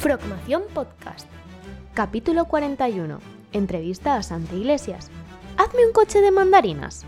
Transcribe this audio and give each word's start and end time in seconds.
Frogmación 0.00 0.62
Podcast. 0.72 1.28
Capítulo 1.92 2.46
41. 2.46 3.18
Entrevista 3.52 4.16
a 4.16 4.22
Santa 4.22 4.54
Iglesias. 4.54 5.10
Hazme 5.58 5.84
un 5.84 5.92
coche 5.92 6.22
de 6.22 6.30
mandarinas. 6.30 7.04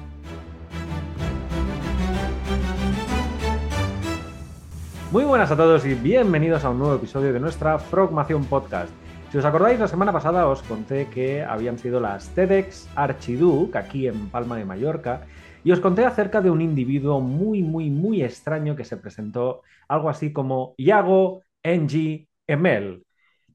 Muy 5.10 5.24
buenas 5.24 5.50
a 5.50 5.56
todos 5.56 5.86
y 5.86 5.94
bienvenidos 5.94 6.66
a 6.66 6.68
un 6.70 6.80
nuevo 6.80 6.96
episodio 6.96 7.32
de 7.32 7.40
nuestra 7.40 7.78
Frogmación 7.78 8.44
Podcast. 8.44 8.92
Si 9.30 9.38
os 9.38 9.44
acordáis, 9.46 9.80
la 9.80 9.88
semana 9.88 10.12
pasada 10.12 10.46
os 10.46 10.62
conté 10.62 11.06
que 11.06 11.42
habían 11.42 11.78
sido 11.78 11.98
las 11.98 12.28
TEDx 12.34 12.90
Archiduke 12.94 13.78
aquí 13.78 14.06
en 14.06 14.28
Palma 14.28 14.58
de 14.58 14.66
Mallorca 14.66 15.22
y 15.64 15.72
os 15.72 15.80
conté 15.80 16.04
acerca 16.04 16.42
de 16.42 16.50
un 16.50 16.60
individuo 16.60 17.22
muy, 17.22 17.62
muy, 17.62 17.88
muy 17.88 18.22
extraño 18.22 18.76
que 18.76 18.84
se 18.84 18.98
presentó 18.98 19.62
algo 19.88 20.10
así 20.10 20.30
como 20.30 20.74
Iago 20.76 21.40
NG 21.64 22.26
ML. 22.46 23.02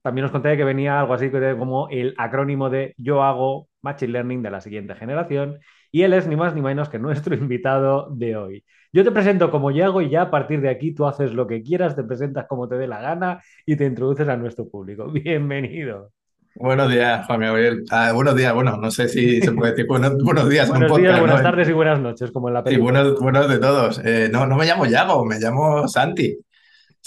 También 0.02 0.24
os 0.24 0.30
conté 0.30 0.56
que 0.56 0.64
venía 0.64 1.00
algo 1.00 1.14
así 1.14 1.30
como 1.30 1.88
el 1.90 2.14
acrónimo 2.18 2.70
de 2.70 2.94
Yo 2.96 3.22
hago 3.22 3.68
Machine 3.82 4.12
Learning 4.12 4.42
de 4.42 4.50
la 4.50 4.60
siguiente 4.60 4.94
generación 4.94 5.58
y 5.90 6.02
él 6.02 6.12
es 6.12 6.26
ni 6.26 6.36
más 6.36 6.54
ni 6.54 6.62
menos 6.62 6.88
que 6.88 6.98
nuestro 6.98 7.34
invitado 7.34 8.08
de 8.10 8.36
hoy. 8.36 8.64
Yo 8.92 9.04
te 9.04 9.10
presento 9.10 9.50
como 9.50 9.70
Yago 9.70 10.00
y 10.00 10.08
ya 10.08 10.22
a 10.22 10.30
partir 10.30 10.60
de 10.60 10.70
aquí 10.70 10.94
tú 10.94 11.06
haces 11.06 11.32
lo 11.32 11.46
que 11.46 11.62
quieras, 11.62 11.94
te 11.94 12.04
presentas 12.04 12.46
como 12.46 12.68
te 12.68 12.76
dé 12.76 12.86
la 12.86 13.00
gana 13.00 13.42
y 13.66 13.76
te 13.76 13.84
introduces 13.84 14.28
a 14.28 14.36
nuestro 14.36 14.68
público. 14.68 15.06
Bienvenido. 15.12 16.12
Buenos 16.54 16.90
días, 16.90 17.24
Juan 17.26 17.40
Gabriel. 17.40 17.84
Ah, 17.90 18.10
buenos 18.12 18.34
días, 18.34 18.52
bueno, 18.52 18.76
no 18.78 18.90
sé 18.90 19.08
si 19.08 19.40
se 19.40 19.52
puede 19.52 19.72
decir 19.72 19.86
buenos, 19.86 20.16
días. 20.48 20.68
buenos 20.68 20.96
días, 20.96 21.20
buenas 21.20 21.42
tardes 21.42 21.68
y 21.68 21.72
buenas 21.72 22.00
noches, 22.00 22.32
como 22.32 22.48
en 22.48 22.54
la 22.54 22.64
película. 22.64 23.04
Sí, 23.04 23.14
buenos, 23.20 23.48
de 23.48 23.58
todos. 23.58 24.00
Eh, 24.04 24.28
no, 24.32 24.46
no 24.46 24.56
me 24.56 24.66
llamo 24.66 24.86
Yago, 24.86 25.24
me 25.24 25.38
llamo 25.38 25.86
Santi. 25.86 26.36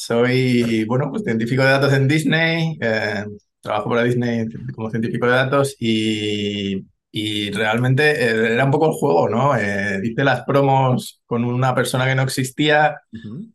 Soy, 0.02 0.84
bueno, 0.86 1.12
pues 1.12 1.24
científico 1.24 1.62
de 1.62 1.70
datos 1.70 1.94
en 1.94 2.08
Disney, 2.08 2.76
eh, 2.82 3.24
trabajo 3.62 3.88
para 3.92 4.04
Disney 4.04 4.48
como 4.74 4.90
científico 4.90 5.28
de 5.28 5.32
datos 5.34 5.76
y, 5.80 6.84
y 7.12 7.52
realmente 7.52 8.12
eh, 8.12 8.54
era 8.54 8.66
un 8.66 8.72
poco 8.72 8.88
el 8.88 8.94
juego, 8.94 9.30
¿no? 9.30 9.56
Eh, 9.56 10.00
hice 10.04 10.24
las 10.24 10.42
promos 10.44 11.22
con 11.28 11.46
una 11.46 11.76
persona 11.76 12.06
que 12.06 12.16
no 12.16 12.24
existía, 12.24 13.00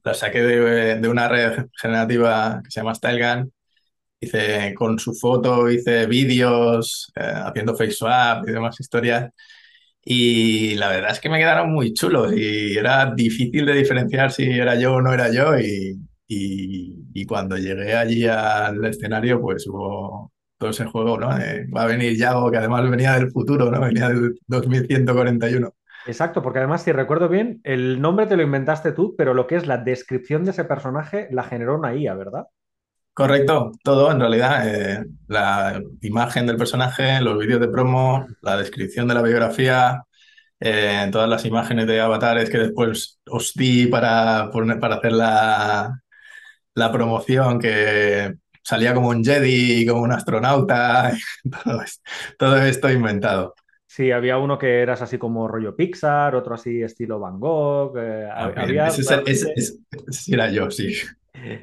la 0.05 0.15
saqué 0.15 0.41
de, 0.41 1.01
de, 1.01 1.09
una 1.09 1.29
red 1.29 1.67
generativa 1.83 2.61
que 2.63 2.71
se 2.71 2.79
llama 2.79 2.95
StyleGAN, 2.95 3.51
hice 4.21 4.73
con 4.75 5.01
su 5.01 5.15
foto, 5.15 5.69
hice 5.69 6.07
vídeos 6.07 7.13
haciendo 7.17 7.75
face 7.77 7.91
swap 7.93 8.49
y 8.49 8.53
demás 8.53 8.79
historias. 8.81 9.31
Y 10.05 10.77
la 10.77 10.91
verdad 10.91 11.13
es 11.13 11.21
que 11.21 11.29
me 11.29 11.39
quedaron 11.39 11.73
muy 11.73 11.93
chulos 11.93 12.33
y 12.37 12.79
era 12.79 13.13
difícil 13.17 13.67
de 13.67 13.75
diferenciar 13.75 14.33
si 14.33 14.45
era 14.45 14.77
yo 14.77 14.95
o 14.95 15.03
no 15.03 15.13
era 15.13 15.33
yo. 15.33 15.59
Y, 15.59 15.99
y, 16.29 17.27
cuando 17.27 17.57
llegué 17.57 17.95
allí 17.95 18.27
al 18.27 18.85
escenario, 18.85 19.41
pues 19.41 19.67
hubo 19.67 20.33
todo 20.59 20.71
ese 20.71 20.87
juego, 20.87 21.19
¿no? 21.19 21.29
va 21.29 21.83
a 21.83 21.87
venir 21.87 22.17
Yago, 22.17 22.51
que 22.51 22.57
además 22.57 22.89
venía 22.91 23.13
del 23.13 23.31
futuro, 23.31 23.71
¿no? 23.71 23.81
Venía 23.81 24.09
del 24.09 24.39
2141. 24.47 25.73
Exacto, 26.07 26.41
porque 26.43 26.61
además, 26.61 26.83
si 26.83 26.93
recuerdo 26.93 27.29
bien, 27.29 27.61
el 27.65 28.01
nombre 28.01 28.27
te 28.27 28.37
lo 28.37 28.43
inventaste 28.43 28.93
tú, 28.93 29.15
pero 29.19 29.35
lo 29.35 29.47
que 29.47 29.57
es 29.57 29.67
la 29.67 29.79
descripción 29.79 30.45
de 30.45 30.53
ese 30.53 30.65
personaje 30.65 31.29
la 31.31 31.43
generó 31.43 31.77
una 31.77 31.95
IA, 31.95 32.15
¿verdad? 32.15 32.45
Correcto, 33.13 33.73
todo 33.83 34.13
en 34.13 34.21
realidad. 34.21 34.69
Eh, 34.69 35.05
la 35.27 35.83
imagen 36.03 36.47
del 36.47 36.57
personaje, 36.57 37.21
los 37.21 37.39
vídeos 37.39 37.61
de 37.61 37.69
promo, 37.69 38.27
la 38.43 38.57
descripción 38.57 39.09
de 39.09 39.15
la 39.15 39.23
biografía, 39.23 40.05
eh, 40.61 41.09
todas 41.11 41.29
las 41.29 41.45
imágenes 41.45 41.87
de 41.87 42.01
avatares 42.01 42.51
que 42.51 42.59
después 42.59 43.21
os 43.27 43.53
di 43.55 43.87
para, 43.87 44.51
para 44.81 44.97
hacer 44.97 45.13
la, 45.13 46.03
la 46.77 46.93
promoción 46.93 47.59
que 47.59 48.37
salía 48.63 48.95
como 48.95 49.09
un 49.09 49.25
Jedi, 49.25 49.87
como 49.87 50.03
un 50.03 50.13
astronauta, 50.13 51.13
todo, 52.39 52.57
esto 52.59 52.91
inventado. 52.91 53.55
Sí, 53.87 54.13
había 54.13 54.37
uno 54.37 54.59
que 54.59 54.83
eras 54.83 55.01
así 55.01 55.17
como 55.17 55.49
rollo 55.49 55.75
Pixar, 55.75 56.35
otro 56.35 56.55
así 56.55 56.83
estilo 56.83 57.19
Van 57.19 57.41
Gogh. 57.41 57.97
Eh, 57.97 58.29
ah, 58.31 58.53
ese, 59.25 59.79
era 60.29 60.51
yo, 60.51 60.71
sí. 60.71 60.95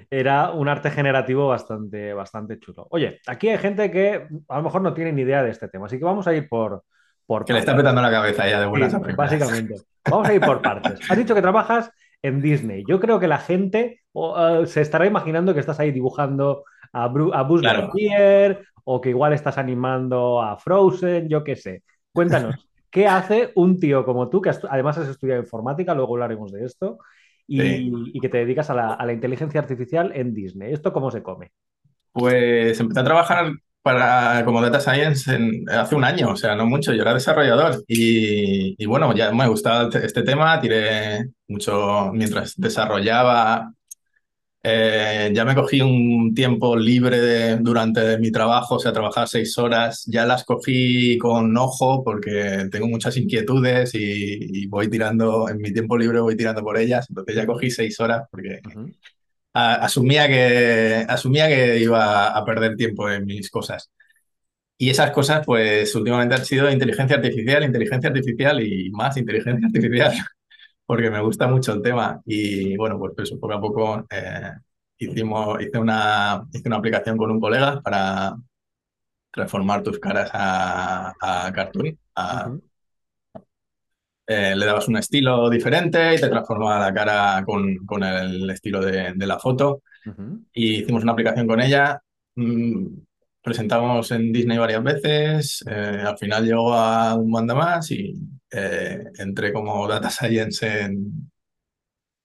Era 0.09 0.51
un 0.51 0.67
arte 0.67 0.89
generativo 0.89 1.47
bastante, 1.47 2.13
bastante 2.13 2.59
chulo. 2.59 2.87
Oye, 2.89 3.19
aquí 3.27 3.49
hay 3.49 3.59
gente 3.59 3.91
que 3.91 4.27
a 4.47 4.57
lo 4.57 4.63
mejor 4.63 4.81
no 4.81 4.95
tiene 4.95 5.11
ni 5.11 5.21
idea 5.21 5.43
de 5.43 5.51
este 5.51 5.67
tema, 5.67 5.85
así 5.85 5.99
que 5.99 6.05
vamos 6.05 6.25
a 6.25 6.33
ir 6.33 6.49
por. 6.49 6.83
por 7.27 7.45
que 7.45 7.53
le 7.53 7.59
está 7.59 7.75
petando 7.75 8.01
la 8.01 8.09
cabeza 8.09 8.47
ya 8.47 8.59
de 8.59 8.65
buenas 8.65 8.95
Básicamente. 9.15 9.75
Vamos 10.09 10.27
a 10.27 10.33
ir 10.33 10.41
por 10.41 10.61
partes. 10.61 10.99
Has 11.07 11.17
dicho 11.17 11.35
que 11.35 11.41
trabajas 11.41 11.91
en 12.23 12.41
Disney. 12.41 12.83
Yo 12.87 12.99
creo 12.99 13.19
que 13.19 13.27
la 13.27 13.37
gente 13.37 14.02
uh, 14.13 14.65
se 14.65 14.81
estará 14.81 15.05
imaginando 15.05 15.53
que 15.53 15.59
estás 15.59 15.79
ahí 15.79 15.91
dibujando 15.91 16.63
a, 16.91 17.05
a 17.05 17.43
Buzz 17.43 17.61
Lightyear 17.61 18.61
o 18.85 19.01
que 19.01 19.09
igual 19.09 19.33
estás 19.33 19.57
animando 19.57 20.41
a 20.41 20.57
Frozen, 20.57 21.29
yo 21.29 21.43
qué 21.43 21.55
sé. 21.55 21.83
Cuéntanos, 22.11 22.55
¿qué 22.89 23.07
hace 23.07 23.51
un 23.55 23.79
tío 23.79 24.05
como 24.05 24.29
tú, 24.29 24.41
que 24.41 24.51
además 24.69 24.97
has 24.97 25.09
estudiado 25.09 25.41
informática, 25.41 25.93
luego 25.93 26.13
hablaremos 26.13 26.51
de 26.51 26.65
esto, 26.65 26.99
y, 27.47 28.19
que 28.19 28.29
te 28.29 28.37
dedicas 28.37 28.69
a 28.69 28.73
la, 28.73 28.93
a 28.93 29.05
la 29.05 29.13
inteligencia 29.13 29.59
artificial 29.59 30.11
en 30.15 30.33
Disney? 30.33 30.73
¿Esto 30.73 30.93
cómo 30.93 31.11
se 31.11 31.23
come? 31.23 31.51
Pues 32.11 32.79
empecé 32.79 32.99
a 32.99 33.03
trabajar 33.03 33.53
para, 33.83 34.43
como 34.45 34.61
Data 34.61 34.79
Science 34.79 35.29
hace 35.67 35.95
un 35.95 36.05
año, 36.05 36.29
o 36.31 36.35
sea, 36.37 36.55
no 36.55 36.65
mucho, 36.65 36.93
yo 36.93 37.01
era 37.01 37.13
desarrollador 37.13 37.83
y, 37.87 38.83
bueno, 38.85 39.13
ya 39.13 39.31
me 39.31 39.47
gustaba 39.47 39.89
este 40.01 40.23
tema, 40.23 40.59
tiré 40.61 41.27
mucho 41.47 42.11
mientras 42.13 42.53
desarrollaba, 42.55 43.73
eh, 44.65 45.31
ya 45.33 45.43
me 45.43 45.55
cogí 45.55 45.81
un 45.81 46.33
tiempo 46.33 46.77
libre 46.77 47.57
durante 47.57 48.17
mi 48.17 48.31
trabajo, 48.31 48.75
o 48.75 48.79
sea, 48.79 48.93
trabajar 48.93 49.27
seis 49.27 49.57
horas, 49.57 50.05
ya 50.07 50.25
las 50.25 50.45
cogí 50.45 51.17
con 51.17 51.55
ojo 51.57 52.01
porque 52.03 52.69
tengo 52.71 52.87
muchas 52.87 53.17
inquietudes 53.17 53.91
y, 53.93 54.65
voy 54.67 54.89
tirando, 54.89 55.49
en 55.49 55.57
mi 55.59 55.73
tiempo 55.73 55.97
libre 55.97 56.21
voy 56.21 56.37
tirando 56.37 56.63
por 56.63 56.77
ellas, 56.77 57.07
entonces 57.09 57.35
ya 57.35 57.45
cogí 57.45 57.69
seis 57.71 57.99
horas 57.99 58.23
porque 58.31 58.61
asumía, 59.53 60.27
que, 60.27 61.05
asumía 61.09 61.47
que 61.49 61.79
iba 61.79 62.27
a 62.29 62.45
perder 62.45 62.75
tiempo 62.77 63.09
en 63.09 63.25
mis 63.25 63.49
cosas. 63.49 63.91
Y 64.77 64.89
esas 64.89 65.11
cosas, 65.11 65.45
pues 65.45 65.93
últimamente 65.95 66.35
han 66.35 66.45
sido 66.45 66.71
inteligencia 66.71 67.17
artificial, 67.17 67.63
inteligencia 67.63 68.09
artificial 68.09 68.61
y 68.61 68.89
más 68.91 69.17
inteligencia 69.17 69.67
artificial, 69.67 70.13
porque 70.85 71.09
me 71.09 71.21
gusta 71.21 71.47
mucho 71.47 71.73
el 71.73 71.81
tema. 71.81 72.21
Y 72.25 72.75
bueno, 72.77 72.97
pues, 72.99 73.13
pues 73.15 73.31
poco 73.31 73.53
a 73.53 73.61
poco 73.61 74.05
eh, 74.09 74.51
hicimos, 74.97 75.61
hice, 75.61 75.77
una, 75.79 76.43
hice 76.53 76.67
una 76.67 76.77
aplicación 76.77 77.17
con 77.17 77.31
un 77.31 77.39
colega 77.39 77.81
para 77.81 78.35
transformar 79.31 79.83
tus 79.83 79.99
caras 79.99 80.29
a, 80.33 81.13
a 81.19 81.51
cartoon, 81.51 81.97
eh, 84.25 84.55
le 84.55 84.65
dabas 84.65 84.87
un 84.87 84.97
estilo 84.97 85.49
diferente 85.49 86.15
y 86.15 86.19
te 86.19 86.29
transformaba 86.29 86.79
la 86.79 86.93
cara 86.93 87.43
con, 87.45 88.03
el 88.03 88.49
estilo 88.49 88.81
de, 88.81 89.13
la 89.17 89.39
foto. 89.39 89.81
Y 90.53 90.81
hicimos 90.81 91.03
una 91.03 91.11
aplicación 91.13 91.47
con 91.47 91.61
ella. 91.61 92.01
Mm, 92.35 92.87
presentamos 93.41 94.11
en 94.11 94.31
Disney 94.31 94.57
varias 94.57 94.83
veces. 94.83 95.63
Eh, 95.67 96.03
al 96.05 96.17
final 96.17 96.45
llegó 96.45 96.73
a 96.73 97.15
un 97.15 97.31
manda 97.31 97.53
más 97.53 97.91
y 97.91 98.15
eh, 98.53 99.03
entré 99.17 99.51
como 99.51 99.87
Data 99.87 100.09
Science 100.09 100.81
en, 100.81 101.31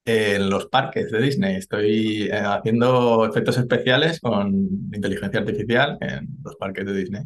en 0.05 0.51
los 0.51 0.67
parques 0.67 1.11
de 1.11 1.21
Disney. 1.21 1.57
Estoy 1.57 2.31
haciendo 2.31 3.27
efectos 3.27 3.59
especiales 3.59 4.21
con 4.21 4.53
inteligencia 4.93 5.41
artificial 5.41 5.99
en 6.01 6.29
los 6.45 6.57
parques 6.57 6.87
de 6.87 6.95
Disney. 6.95 7.23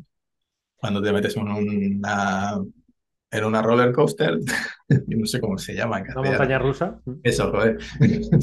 Cuando 0.76 1.02
te 1.02 1.12
metes 1.12 1.36
en 1.36 1.48
una 1.48 2.58
en 3.32 3.44
una 3.44 3.62
roller 3.62 3.92
coaster, 3.92 4.38
no 5.06 5.26
sé 5.26 5.40
cómo 5.40 5.58
se 5.58 5.74
llama. 5.74 6.02
¿Una 6.16 6.30
montaña 6.30 6.58
rusa? 6.58 7.00
Eso, 7.22 7.50
joder. 7.50 7.78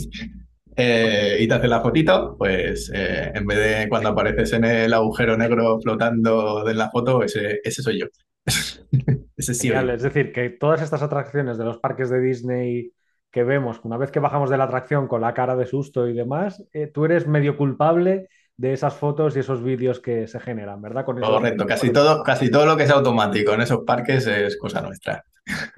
Eh, 0.81 1.39
y 1.41 1.47
te 1.47 1.53
hace 1.55 1.67
la 1.67 1.81
fotito, 1.81 2.37
pues 2.37 2.89
eh, 2.93 3.33
en 3.35 3.45
vez 3.45 3.57
de 3.57 3.89
cuando 3.89 4.09
apareces 4.09 4.53
en 4.53 4.63
el 4.63 4.93
agujero 4.93 5.35
negro 5.35 5.77
flotando 5.81 6.63
de 6.63 6.73
la 6.73 6.89
foto, 6.89 7.21
ese, 7.21 7.59
ese 7.65 7.81
soy 7.81 7.99
yo. 7.99 8.05
es 9.37 10.01
decir, 10.01 10.31
que 10.31 10.49
todas 10.49 10.81
estas 10.81 11.01
atracciones 11.01 11.57
de 11.57 11.65
los 11.65 11.77
parques 11.79 12.09
de 12.09 12.19
Disney 12.19 12.93
que 13.31 13.43
vemos, 13.43 13.79
una 13.83 13.97
vez 13.97 14.11
que 14.11 14.19
bajamos 14.19 14.49
de 14.49 14.57
la 14.57 14.63
atracción 14.63 15.07
con 15.07 15.21
la 15.21 15.33
cara 15.33 15.55
de 15.55 15.65
susto 15.65 16.07
y 16.07 16.13
demás, 16.13 16.65
eh, 16.73 16.87
tú 16.87 17.05
eres 17.05 17.27
medio 17.27 17.57
culpable 17.57 18.27
de 18.57 18.73
esas 18.73 18.95
fotos 18.95 19.35
y 19.35 19.39
esos 19.39 19.63
vídeos 19.63 19.99
que 19.99 20.27
se 20.27 20.39
generan, 20.39 20.81
¿verdad? 20.81 21.05
Correcto, 21.05 21.65
casi 21.65 21.91
todo, 21.91 22.23
casi 22.23 22.51
todo 22.51 22.65
lo 22.65 22.75
que 22.75 22.83
es 22.83 22.89
automático 22.89 23.53
en 23.53 23.61
esos 23.61 23.85
parques 23.85 24.27
es 24.27 24.57
cosa 24.57 24.81
nuestra. 24.81 25.23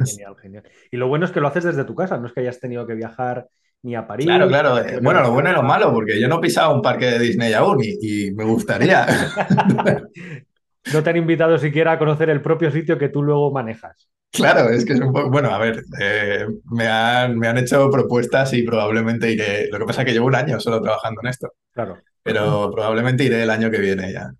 Genial, 0.04 0.36
genial. 0.42 0.64
Y 0.90 0.98
lo 0.98 1.08
bueno 1.08 1.26
es 1.26 1.32
que 1.32 1.40
lo 1.40 1.48
haces 1.48 1.64
desde 1.64 1.84
tu 1.84 1.94
casa, 1.94 2.18
no 2.18 2.28
es 2.28 2.34
que 2.34 2.40
hayas 2.40 2.60
tenido 2.60 2.88
que 2.88 2.96
viajar 2.96 3.48
ni 3.84 3.96
a 3.96 4.08
París. 4.08 4.26
Claro, 4.26 4.48
claro. 4.48 4.76
Bueno, 5.02 5.22
lo 5.22 5.32
bueno 5.32 5.52
y 5.52 5.54
lo 5.54 5.64
malo, 5.64 5.94
porque 5.94 6.20
yo 6.20 6.28
no 6.28 6.38
he 6.38 6.42
pisado 6.42 6.74
un 6.74 6.82
parque 6.82 7.06
de 7.06 7.20
Disney 7.20 7.54
aún 7.54 7.80
y, 7.84 8.32
me 8.32 8.44
gustaría. 8.44 9.06
no 10.94 11.04
te 11.04 11.10
han 11.10 11.18
invitado 11.18 11.58
siquiera 11.58 11.94
a 11.94 12.00
conocer 12.00 12.30
el 12.30 12.42
propio 12.42 12.72
sitio 12.72 12.98
que 12.98 13.10
tú 13.10 13.24
luego 13.24 13.52
manejas. 13.52 14.10
Claro, 14.32 14.70
es 14.70 14.86
que 14.86 14.94
es 14.94 15.00
un 15.02 15.12
poco. 15.12 15.30
Bueno, 15.30 15.50
a 15.50 15.58
ver, 15.58 15.84
eh, 16.00 16.48
me, 16.72 16.88
han, 16.88 17.38
me 17.38 17.48
han 17.48 17.58
hecho 17.58 17.90
propuestas 17.90 18.54
y 18.54 18.64
probablemente 18.64 19.30
iré. 19.30 19.68
Lo 19.70 19.80
que 19.80 19.86
pasa 19.86 20.02
es 20.02 20.08
que 20.08 20.14
llevo 20.14 20.28
un 20.28 20.36
año 20.36 20.60
solo 20.60 20.82
trabajando 20.82 21.22
en 21.22 21.28
esto. 21.28 21.54
Claro. 21.74 21.98
pero 22.24 22.70
probablemente 22.72 23.24
iré 23.24 23.44
el 23.44 23.50
año 23.50 23.70
que 23.70 23.80
viene 23.80 24.12
ya. 24.12 24.32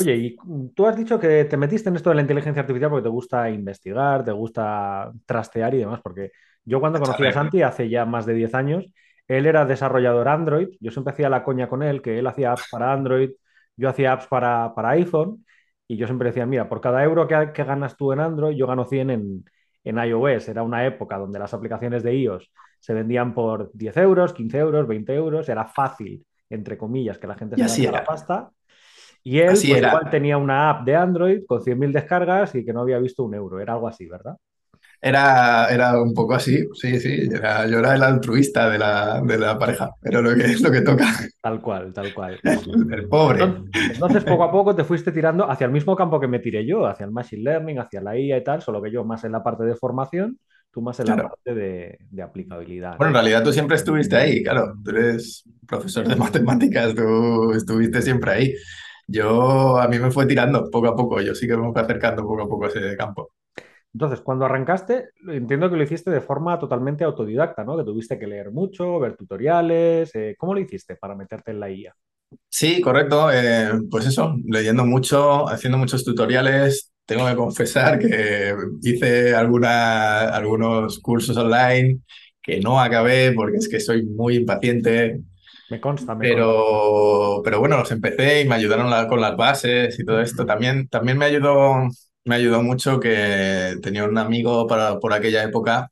Oye, 0.00 0.14
y 0.14 0.36
tú 0.74 0.86
has 0.86 0.96
dicho 0.96 1.18
que 1.18 1.44
te 1.46 1.56
metiste 1.56 1.88
en 1.88 1.96
esto 1.96 2.10
de 2.10 2.16
la 2.16 2.22
inteligencia 2.22 2.60
artificial 2.60 2.90
porque 2.90 3.02
te 3.02 3.08
gusta 3.08 3.50
investigar, 3.50 4.24
te 4.24 4.30
gusta 4.30 5.10
trastear 5.26 5.74
y 5.74 5.78
demás, 5.78 6.00
porque 6.02 6.30
yo 6.64 6.78
cuando 6.78 7.00
conocí 7.00 7.26
a 7.26 7.32
Santi 7.32 7.62
hace 7.62 7.88
ya 7.88 8.04
más 8.04 8.24
de 8.24 8.34
10 8.34 8.54
años, 8.54 8.86
él 9.26 9.46
era 9.46 9.64
desarrollador 9.64 10.28
Android, 10.28 10.68
yo 10.80 10.92
siempre 10.92 11.12
hacía 11.12 11.28
la 11.28 11.42
coña 11.42 11.68
con 11.68 11.82
él, 11.82 12.00
que 12.00 12.18
él 12.18 12.26
hacía 12.28 12.52
apps 12.52 12.68
para 12.70 12.92
Android, 12.92 13.30
yo 13.78 13.88
hacía 13.88 14.12
apps 14.12 14.26
para, 14.26 14.74
para 14.74 14.90
iPhone, 14.90 15.44
y 15.86 15.96
yo 15.96 16.06
siempre 16.06 16.28
decía, 16.28 16.44
mira, 16.44 16.68
por 16.68 16.82
cada 16.82 17.02
euro 17.02 17.26
que, 17.26 17.52
que 17.54 17.64
ganas 17.64 17.96
tú 17.96 18.12
en 18.12 18.20
Android, 18.20 18.54
yo 18.54 18.66
gano 18.66 18.84
100 18.84 19.10
en, 19.10 19.44
en 19.84 19.98
iOS. 19.98 20.48
Era 20.48 20.62
una 20.62 20.84
época 20.86 21.16
donde 21.16 21.38
las 21.38 21.54
aplicaciones 21.54 22.02
de 22.02 22.14
iOS 22.14 22.52
se 22.78 22.94
vendían 22.94 23.34
por 23.34 23.70
10 23.72 23.96
euros, 23.96 24.32
15 24.34 24.58
euros, 24.58 24.86
20 24.86 25.14
euros, 25.14 25.48
era 25.48 25.64
fácil, 25.66 26.24
entre 26.50 26.76
comillas, 26.76 27.18
que 27.18 27.26
la 27.26 27.34
gente 27.34 27.56
se 27.56 27.62
gastara 27.62 27.92
la 27.92 28.04
pasta. 28.04 28.50
Y 29.24 29.38
él 29.38 29.48
pues, 29.48 29.64
igual 29.64 30.10
tenía 30.10 30.36
una 30.38 30.70
app 30.70 30.84
de 30.84 30.94
Android 30.94 31.42
con 31.46 31.62
100.000 31.62 31.92
descargas 31.92 32.54
y 32.54 32.64
que 32.64 32.72
no 32.72 32.82
había 32.82 32.98
visto 32.98 33.24
un 33.24 33.34
euro. 33.34 33.60
Era 33.60 33.74
algo 33.74 33.88
así, 33.88 34.06
¿verdad? 34.06 34.36
Era, 35.00 35.68
era 35.68 36.02
un 36.02 36.12
poco 36.12 36.34
así, 36.34 36.66
sí, 36.74 36.98
sí. 36.98 37.28
Era, 37.32 37.66
yo 37.68 37.78
era 37.78 37.94
el 37.94 38.02
altruista 38.02 38.68
de 38.68 38.78
la, 38.78 39.20
de 39.20 39.38
la 39.38 39.56
pareja, 39.56 39.90
pero 40.00 40.20
lo 40.22 40.34
que 40.34 40.44
es 40.44 40.60
lo 40.62 40.70
que 40.70 40.80
toca. 40.80 41.06
Tal 41.40 41.60
cual, 41.60 41.92
tal 41.92 42.12
cual. 42.12 42.40
El, 42.42 43.08
pobre. 43.08 43.44
Entonces, 43.92 44.24
poco 44.24 44.44
a 44.44 44.50
poco 44.50 44.74
te 44.74 44.84
fuiste 44.84 45.12
tirando 45.12 45.48
hacia 45.48 45.66
el 45.66 45.70
mismo 45.70 45.94
campo 45.94 46.18
que 46.18 46.26
me 46.26 46.40
tiré 46.40 46.66
yo, 46.66 46.86
hacia 46.86 47.06
el 47.06 47.12
Machine 47.12 47.44
Learning, 47.44 47.78
hacia 47.78 48.00
la 48.00 48.18
IA 48.18 48.38
y 48.38 48.44
tal, 48.44 48.60
solo 48.60 48.82
que 48.82 48.90
yo 48.90 49.04
más 49.04 49.22
en 49.24 49.32
la 49.32 49.42
parte 49.42 49.64
de 49.64 49.76
formación, 49.76 50.38
tú 50.72 50.82
más 50.82 50.98
en 50.98 51.06
la 51.06 51.16
parte 51.16 51.54
de, 51.54 51.98
de, 52.10 52.22
aplicabilidad. 52.22 52.96
Bueno, 52.96 53.10
en 53.10 53.14
realidad 53.14 53.44
tú 53.44 53.52
siempre 53.52 53.76
estuviste 53.76 54.16
ahí, 54.16 54.42
claro. 54.42 54.74
Tú 54.84 54.90
eres 54.90 55.44
profesor 55.66 56.08
de 56.08 56.16
matemáticas, 56.16 56.94
tú 56.94 57.52
estuviste 57.52 58.02
siempre 58.02 58.30
ahí. 58.32 58.54
Yo, 59.06 59.78
a 59.78 59.88
mí 59.88 59.98
me 59.98 60.10
fue 60.10 60.26
tirando 60.26 60.68
poco 60.70 60.88
a 60.88 60.96
poco, 60.96 61.20
yo 61.20 61.34
sí 61.34 61.46
que 61.46 61.56
me 61.56 61.72
fui 61.72 61.80
acercando 61.80 62.22
poco 62.24 62.42
a 62.42 62.48
poco 62.48 62.64
a 62.64 62.68
ese 62.68 62.96
campo. 62.96 63.30
Entonces, 63.94 64.20
cuando 64.20 64.44
arrancaste, 64.44 65.10
entiendo 65.28 65.70
que 65.70 65.76
lo 65.76 65.82
hiciste 65.82 66.10
de 66.10 66.20
forma 66.20 66.58
totalmente 66.58 67.04
autodidacta, 67.04 67.64
¿no? 67.64 67.76
Que 67.76 67.84
tuviste 67.84 68.18
que 68.18 68.26
leer 68.26 68.50
mucho, 68.52 68.98
ver 69.00 69.16
tutoriales. 69.16 70.14
Eh, 70.14 70.36
¿Cómo 70.38 70.54
lo 70.54 70.60
hiciste 70.60 70.96
para 70.96 71.14
meterte 71.16 71.50
en 71.52 71.60
la 71.60 71.70
IA? 71.70 71.94
Sí, 72.50 72.80
correcto. 72.80 73.30
Eh, 73.32 73.70
pues 73.90 74.06
eso, 74.06 74.36
leyendo 74.46 74.84
mucho, 74.84 75.48
haciendo 75.48 75.78
muchos 75.78 76.04
tutoriales. 76.04 76.92
Tengo 77.04 77.26
que 77.26 77.36
confesar 77.36 77.98
que 77.98 78.54
hice 78.82 79.34
alguna, 79.34 80.28
algunos 80.28 80.98
cursos 81.00 81.36
online 81.36 82.00
que 82.42 82.60
no 82.60 82.80
acabé 82.80 83.32
porque 83.32 83.58
es 83.58 83.68
que 83.68 83.80
soy 83.80 84.04
muy 84.04 84.36
impaciente. 84.36 85.20
Me 85.70 85.80
consta, 85.80 86.14
me 86.14 86.26
pero, 86.26 87.40
pero 87.44 87.60
bueno, 87.60 87.78
los 87.78 87.90
empecé 87.92 88.42
y 88.42 88.48
me 88.48 88.56
ayudaron 88.56 89.08
con 89.08 89.20
las 89.20 89.36
bases 89.36 89.98
y 89.98 90.04
todo 90.04 90.20
esto. 90.20 90.44
También, 90.46 90.88
también 90.88 91.18
me 91.18 91.26
ayudó, 91.26 91.88
me 92.28 92.36
ayudó 92.36 92.62
mucho 92.62 93.00
que 93.00 93.76
tenía 93.82 94.04
un 94.04 94.18
amigo 94.18 94.66
para, 94.66 94.98
por 95.00 95.12
aquella 95.12 95.42
época. 95.42 95.90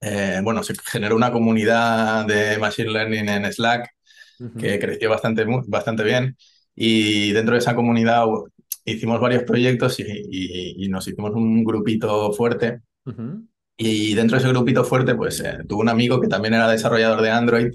Eh, 0.00 0.40
bueno, 0.44 0.62
se 0.62 0.74
generó 0.84 1.16
una 1.16 1.32
comunidad 1.32 2.26
de 2.26 2.58
Machine 2.58 2.90
Learning 2.90 3.28
en 3.28 3.52
Slack 3.52 3.90
que 4.58 4.78
creció 4.78 5.08
bastante, 5.08 5.46
bastante 5.66 6.04
bien. 6.04 6.36
Y 6.74 7.32
dentro 7.32 7.54
de 7.54 7.60
esa 7.60 7.74
comunidad 7.74 8.26
hicimos 8.84 9.18
varios 9.18 9.44
proyectos 9.44 9.98
y, 9.98 10.86
nos 10.88 11.08
hicimos 11.08 11.32
un 11.32 11.64
grupito 11.64 12.32
fuerte. 12.32 12.82
Y 13.78 14.14
dentro 14.14 14.36
de 14.36 14.44
ese 14.44 14.52
grupito 14.52 14.84
fuerte, 14.84 15.14
pues 15.14 15.40
eh, 15.40 15.58
tuve 15.66 15.80
un 15.80 15.88
amigo 15.88 16.20
que 16.20 16.28
también 16.28 16.54
era 16.54 16.70
desarrollador 16.70 17.22
de 17.22 17.30
Android 17.30 17.72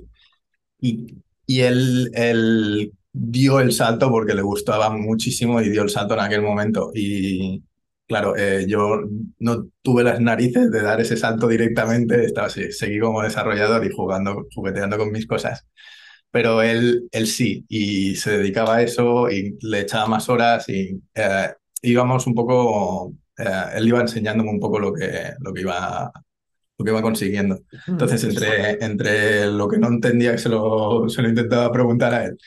y, 0.80 1.18
y 1.46 1.62
él, 1.62 2.92
dio 3.14 3.60
el 3.60 3.72
salto 3.72 4.10
porque 4.10 4.34
le 4.34 4.42
gustaba 4.42 4.90
muchísimo 4.90 5.62
y 5.62 5.70
dio 5.70 5.84
el 5.84 5.90
salto 5.90 6.14
en 6.14 6.22
aquel 6.22 6.42
momento. 6.42 6.92
Y 6.94 7.64
claro, 8.08 8.36
eh, 8.38 8.66
yo 8.68 9.02
no 9.40 9.68
tuve 9.82 10.04
las 10.04 10.20
narices 10.22 10.72
de 10.72 10.82
dar 10.82 11.02
ese 11.02 11.18
salto 11.18 11.48
directamente, 11.48 12.26
estaba 12.26 12.48
así, 12.48 12.72
seguí 12.72 13.00
como 13.00 13.22
desarrollador 13.24 13.86
y 13.86 13.92
jugando, 13.92 14.48
jugueteando 14.54 14.98
con 14.98 15.12
mis 15.12 15.28
cosas. 15.28 15.68
Pero 16.32 16.62
él, 16.62 17.10
él 17.12 17.28
sí, 17.28 17.66
y 17.68 18.16
se 18.16 18.38
dedicaba 18.38 18.78
a 18.78 18.82
eso 18.84 19.30
y 19.30 19.58
le 19.62 19.82
echaba 19.82 20.08
más 20.08 20.30
horas 20.30 20.70
y 20.70 21.02
eh, 21.16 21.50
íbamos 21.82 22.26
un 22.28 22.36
poco, 22.36 23.14
eh, 23.38 23.66
él 23.76 23.88
iba 23.88 24.02
enseñándome 24.02 24.52
un 24.52 24.60
poco 24.60 24.80
lo 24.80 24.94
que, 24.94 25.34
lo 25.40 25.54
que 25.54 25.62
iba 25.62 26.12
que 26.84 26.92
va 26.92 27.02
consiguiendo. 27.02 27.62
Entonces, 27.88 28.24
entre, 28.24 28.84
entre 28.84 29.48
lo 29.48 29.68
que 29.68 29.78
no 29.78 29.88
entendía, 29.88 30.32
que 30.32 30.38
se 30.38 30.50
lo, 30.50 31.08
se 31.10 31.22
lo 31.22 31.30
intentaba 31.30 31.72
preguntar 31.72 32.14
a 32.14 32.26
él, 32.26 32.38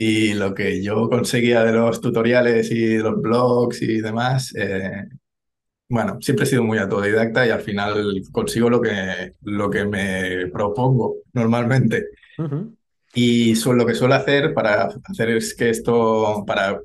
y 0.00 0.32
lo 0.34 0.54
que 0.54 0.80
yo 0.80 1.10
conseguía 1.10 1.64
de 1.64 1.72
los 1.72 2.00
tutoriales 2.00 2.70
y 2.70 2.86
de 2.86 3.02
los 3.02 3.20
blogs 3.20 3.82
y 3.82 4.00
demás, 4.00 4.54
eh, 4.54 5.08
bueno, 5.88 6.18
siempre 6.20 6.44
he 6.44 6.48
sido 6.48 6.62
muy 6.62 6.78
autodidacta 6.78 7.44
y 7.44 7.50
al 7.50 7.62
final 7.62 8.22
consigo 8.30 8.70
lo 8.70 8.80
que, 8.80 9.34
lo 9.42 9.68
que 9.68 9.84
me 9.86 10.46
propongo 10.52 11.16
normalmente. 11.32 12.10
Y 13.12 13.56
lo 13.64 13.84
que 13.84 13.94
suelo 13.96 14.14
hacer 14.14 14.54
para 14.54 14.88
hacer 15.02 15.30
es 15.30 15.52
que 15.56 15.70
esto, 15.70 16.44
para 16.46 16.80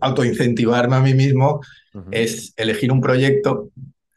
autoincentivarme 0.00 0.96
a 0.96 1.00
mí 1.00 1.12
mismo, 1.12 1.60
es 2.10 2.54
elegir 2.56 2.92
un 2.92 3.02
proyecto 3.02 3.72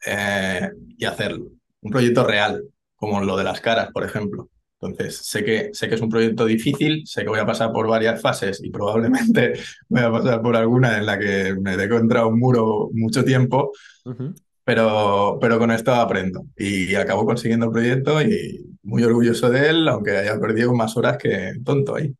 eh, 0.06 0.70
y 0.96 1.04
hacerlo. 1.04 1.48
Un 1.82 1.90
proyecto 1.90 2.26
real, 2.26 2.64
como 2.96 3.20
lo 3.20 3.36
de 3.36 3.44
las 3.44 3.60
caras, 3.60 3.90
por 3.92 4.04
ejemplo. 4.04 4.48
Entonces, 4.86 5.16
sé 5.18 5.44
que, 5.44 5.70
sé 5.72 5.88
que 5.88 5.94
es 5.94 6.00
un 6.00 6.08
proyecto 6.08 6.44
difícil, 6.44 7.06
sé 7.06 7.22
que 7.22 7.28
voy 7.28 7.40
a 7.40 7.46
pasar 7.46 7.72
por 7.72 7.88
varias 7.88 8.20
fases 8.20 8.62
y 8.62 8.70
probablemente 8.70 9.54
voy 9.88 10.02
a 10.02 10.10
pasar 10.10 10.42
por 10.42 10.56
alguna 10.56 10.98
en 10.98 11.06
la 11.06 11.18
que 11.18 11.54
me 11.60 11.76
dé 11.76 11.88
contra 11.88 12.26
un 12.26 12.38
muro 12.38 12.90
mucho 12.92 13.24
tiempo, 13.24 13.72
pero, 14.64 15.38
pero 15.40 15.58
con 15.58 15.70
esto 15.70 15.94
aprendo. 15.94 16.46
Y 16.56 16.94
acabo 16.94 17.24
consiguiendo 17.24 17.66
el 17.66 17.72
proyecto 17.72 18.22
y 18.22 18.64
muy 18.82 19.02
orgulloso 19.02 19.50
de 19.50 19.68
él, 19.68 19.88
aunque 19.88 20.16
haya 20.16 20.38
perdido 20.38 20.74
más 20.74 20.96
horas 20.96 21.18
que 21.18 21.54
tonto 21.64 21.96
ahí. 21.96 22.14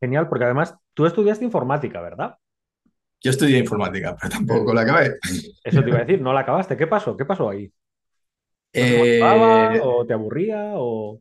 Genial, 0.00 0.28
porque 0.28 0.44
además 0.44 0.74
tú 0.94 1.06
estudiaste 1.06 1.44
informática, 1.44 2.00
¿verdad? 2.00 2.36
Yo 3.20 3.30
estudié 3.30 3.58
informática, 3.58 4.16
pero 4.20 4.30
tampoco 4.30 4.74
la 4.74 4.82
acabé. 4.82 5.14
Eso 5.64 5.82
te 5.82 5.88
iba 5.88 5.98
a 5.98 6.04
decir, 6.04 6.20
no 6.20 6.32
la 6.32 6.40
acabaste. 6.40 6.76
¿Qué 6.76 6.86
pasó? 6.86 7.16
¿Qué 7.16 7.24
pasó 7.24 7.48
ahí? 7.48 7.72
Eh, 8.72 9.80
¿O 9.82 10.04
te 10.04 10.12
aburría? 10.12 10.72
¿O 10.74 11.20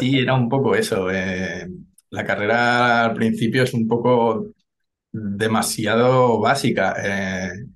Sí, 0.00 0.18
era 0.18 0.34
un 0.34 0.48
poco 0.48 0.74
eso. 0.74 1.10
Eh, 1.10 1.68
la 2.10 2.24
carrera 2.24 3.04
al 3.04 3.14
principio 3.14 3.64
es 3.64 3.74
un 3.74 3.88
poco 3.88 4.46
demasiado 5.12 6.40
básica. 6.40 6.94
Eh, 7.02 7.66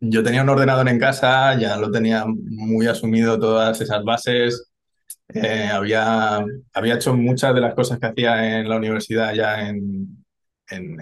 yo 0.00 0.22
tenía 0.22 0.42
un 0.42 0.48
ordenador 0.48 0.88
en 0.88 0.98
casa, 0.98 1.58
ya 1.58 1.76
lo 1.76 1.90
tenía 1.90 2.24
muy 2.26 2.86
asumido 2.86 3.38
todas 3.38 3.80
esas 3.80 4.04
bases. 4.04 4.70
había, 5.72 6.44
había 6.72 6.94
hecho 6.94 7.14
muchas 7.14 7.54
de 7.54 7.60
las 7.60 7.74
cosas 7.74 7.98
que 7.98 8.06
hacía 8.06 8.60
en 8.60 8.68
la 8.68 8.76
universidad 8.76 9.34
ya 9.34 9.68
en, 9.68 10.24
en 10.70 10.96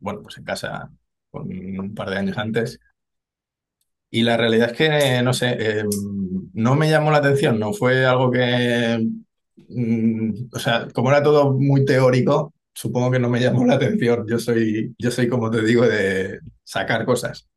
bueno, 0.00 0.22
pues 0.22 0.38
en 0.38 0.44
casa 0.44 0.90
un 1.32 1.94
par 1.94 2.10
de 2.10 2.18
años 2.18 2.38
antes. 2.38 2.78
Y 4.10 4.22
la 4.22 4.36
realidad 4.36 4.70
es 4.70 4.76
que, 4.76 5.22
no 5.22 5.32
sé, 5.32 5.84
no 6.52 6.76
me 6.76 6.88
llamó 6.88 7.10
la 7.10 7.18
atención, 7.18 7.58
no 7.58 7.72
fue 7.72 8.06
algo 8.06 8.30
que, 8.30 9.04
mm, 9.68 10.48
o 10.52 10.58
sea, 10.58 10.88
como 10.92 11.10
era 11.10 11.22
todo 11.22 11.52
muy 11.52 11.84
teórico, 11.84 12.54
supongo 12.72 13.10
que 13.10 13.18
no 13.18 13.28
me 13.28 13.40
llamó 13.40 13.64
la 13.64 13.74
atención. 13.74 14.26
Yo 14.28 14.38
soy, 14.38 14.94
yo 14.98 15.10
soy 15.10 15.28
como 15.28 15.50
te 15.50 15.62
digo, 15.62 15.86
de 15.86 16.40
sacar 16.64 17.04
cosas. 17.04 17.48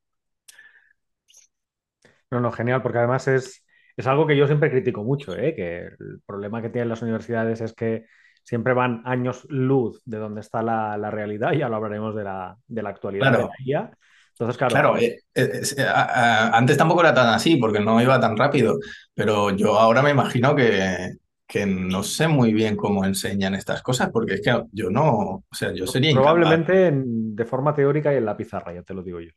No, 2.30 2.40
no, 2.42 2.52
genial, 2.52 2.82
porque 2.82 2.98
además 2.98 3.28
es, 3.28 3.66
es 3.96 4.08
algo 4.08 4.28
que 4.28 4.36
yo 4.36 4.48
siempre 4.48 4.70
critico 4.70 5.04
mucho, 5.04 5.36
¿eh? 5.36 5.56
que 5.56 5.86
el 5.86 6.22
problema 6.26 6.62
que 6.62 6.70
tienen 6.70 6.90
las 6.90 7.02
universidades 7.02 7.62
es 7.62 7.74
que 7.74 8.06
siempre 8.44 8.74
van 8.74 9.02
años 9.06 9.46
luz 9.50 10.02
de 10.06 10.18
donde 10.18 10.42
está 10.42 10.62
la, 10.62 11.12
realidad, 11.12 11.54
ya 11.54 11.70
lo 11.70 11.78
hablaremos 11.78 12.16
de 12.16 12.24
la, 12.24 12.58
de 12.68 12.84
la 12.84 12.90
actualidad 12.90 13.32
de 13.32 13.38
la 13.40 13.50
IA. 13.64 13.92
Entonces, 14.30 14.58
claro. 14.58 14.72
claro 14.74 14.98
eh, 14.98 15.18
eh, 15.34 15.62
eh, 15.78 15.86
antes 15.88 16.78
tampoco 16.78 17.02
era 17.02 17.14
tan 17.14 17.28
así 17.30 17.58
porque 17.58 17.80
no 17.80 18.00
iba 18.02 18.20
tan 18.20 18.38
rápido, 18.38 18.78
pero 19.14 19.50
yo 19.50 19.80
ahora 19.80 20.04
me 20.04 20.12
imagino 20.12 20.56
que, 20.56 21.16
que 21.48 21.66
no 21.66 22.04
sé 22.04 22.28
muy 22.28 22.54
bien 22.54 22.76
cómo 22.76 23.06
enseñan 23.06 23.56
estas 23.56 23.82
cosas 23.82 24.10
porque 24.12 24.36
es 24.36 24.42
que 24.42 24.64
yo 24.74 24.90
no, 24.90 25.46
o 25.50 25.56
sea, 25.56 25.74
yo 25.74 25.88
sería 25.88 26.14
Probablemente 26.14 26.92
de 26.94 27.46
forma 27.46 27.74
teórica 27.74 28.14
y 28.14 28.18
en 28.18 28.26
la 28.26 28.36
pizarra, 28.36 28.74
ya 28.74 28.84
te 28.84 28.94
lo 28.94 29.02
digo 29.02 29.22
yo. 29.22 29.32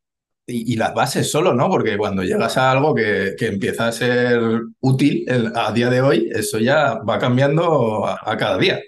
Y, 0.46 0.74
las 0.74 0.92
bases 0.94 1.30
solo, 1.30 1.54
¿no? 1.54 1.68
Porque 1.68 1.96
cuando 1.96 2.24
llegas 2.24 2.56
a 2.56 2.72
algo 2.72 2.92
que, 2.92 3.36
que 3.38 3.46
empieza 3.46 3.86
a 3.86 3.92
ser 3.92 4.40
útil 4.80 5.24
a 5.54 5.70
día 5.70 5.88
de 5.88 6.00
hoy, 6.00 6.28
eso 6.34 6.58
ya 6.58 6.98
va 7.08 7.20
cambiando 7.20 8.04
a 8.04 8.36
cada 8.36 8.58
día. 8.58 8.80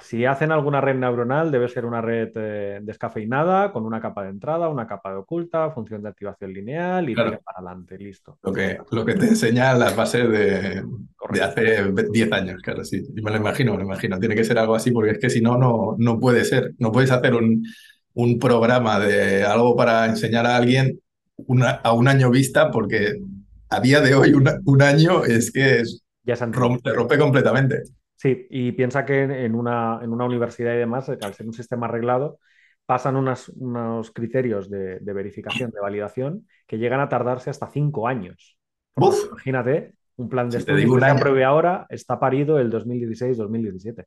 Si 0.00 0.24
hacen 0.24 0.52
alguna 0.52 0.80
red 0.80 0.94
neuronal, 0.96 1.50
debe 1.50 1.68
ser 1.68 1.84
una 1.84 2.00
red 2.00 2.30
eh, 2.36 2.78
descafeinada, 2.82 3.72
con 3.72 3.84
una 3.84 4.00
capa 4.00 4.22
de 4.22 4.30
entrada, 4.30 4.68
una 4.68 4.86
capa 4.86 5.10
de 5.10 5.16
oculta, 5.16 5.70
función 5.70 6.02
de 6.02 6.08
activación 6.10 6.52
lineal 6.52 7.08
y 7.10 7.14
Claro. 7.14 7.30
tira 7.30 7.40
para 7.42 7.58
adelante, 7.58 7.98
listo. 7.98 8.38
Lo 8.42 8.52
que, 8.52 8.78
lo 8.90 9.04
que 9.04 9.14
te 9.14 9.26
enseña 9.26 9.74
las 9.74 9.96
bases 9.96 10.28
de, 10.30 10.84
de 11.32 11.42
hace 11.42 11.92
10 12.12 12.32
años, 12.32 12.62
claro, 12.62 12.84
sí. 12.84 13.02
Me 13.22 13.30
lo 13.30 13.36
imagino, 13.38 13.72
me 13.72 13.78
lo 13.78 13.84
imagino. 13.84 14.18
Tiene 14.18 14.34
que 14.34 14.44
ser 14.44 14.58
algo 14.58 14.74
así 14.74 14.90
porque 14.92 15.12
es 15.12 15.18
que 15.18 15.30
si 15.30 15.40
no, 15.40 15.56
no, 15.58 15.94
no 15.98 16.18
puede 16.20 16.44
ser. 16.44 16.72
No 16.78 16.92
puedes 16.92 17.10
hacer 17.10 17.34
un, 17.34 17.64
un 18.14 18.38
programa 18.38 18.98
de 19.00 19.44
algo 19.44 19.74
para 19.76 20.06
enseñar 20.06 20.46
a 20.46 20.56
alguien 20.56 21.00
una- 21.46 21.70
a 21.82 21.92
un 21.92 22.08
año 22.08 22.30
vista 22.30 22.70
porque 22.70 23.18
a 23.70 23.80
día 23.80 24.00
de 24.00 24.14
hoy 24.14 24.32
un, 24.32 24.48
un 24.64 24.82
año 24.82 25.24
es 25.24 25.50
que 25.52 25.80
es- 25.80 26.02
Ya 26.24 26.36
se 26.36 26.46
rompe 26.46 27.18
completamente. 27.18 27.82
Sí, 28.18 28.46
y 28.50 28.72
piensa 28.72 29.04
que 29.06 29.22
en 29.22 29.54
una, 29.54 30.00
en 30.02 30.12
una 30.12 30.24
universidad 30.26 30.74
y 30.74 30.78
demás, 30.78 31.08
al 31.08 31.34
ser 31.34 31.46
un 31.46 31.52
sistema 31.52 31.86
arreglado, 31.86 32.40
pasan 32.84 33.16
unas- 33.16 33.48
unos 33.50 34.10
criterios 34.10 34.68
de, 34.70 34.98
de 35.00 35.12
verificación, 35.12 35.70
de 35.70 35.80
validación, 35.80 36.46
que 36.66 36.78
llegan 36.78 37.00
a 37.00 37.08
tardarse 37.08 37.50
hasta 37.50 37.68
cinco 37.70 38.08
años. 38.08 38.58
Uf. 38.96 39.18
imagínate, 39.30 39.94
un 40.16 40.28
plan 40.28 40.50
de 40.50 40.58
Si 40.58 40.72
digo 40.74 40.94
que 40.96 41.02
se 41.02 41.10
apruebe 41.10 41.44
ahora 41.44 41.86
está 41.90 42.18
parido 42.20 42.58
el 42.58 42.70
2016-2017. 42.70 44.04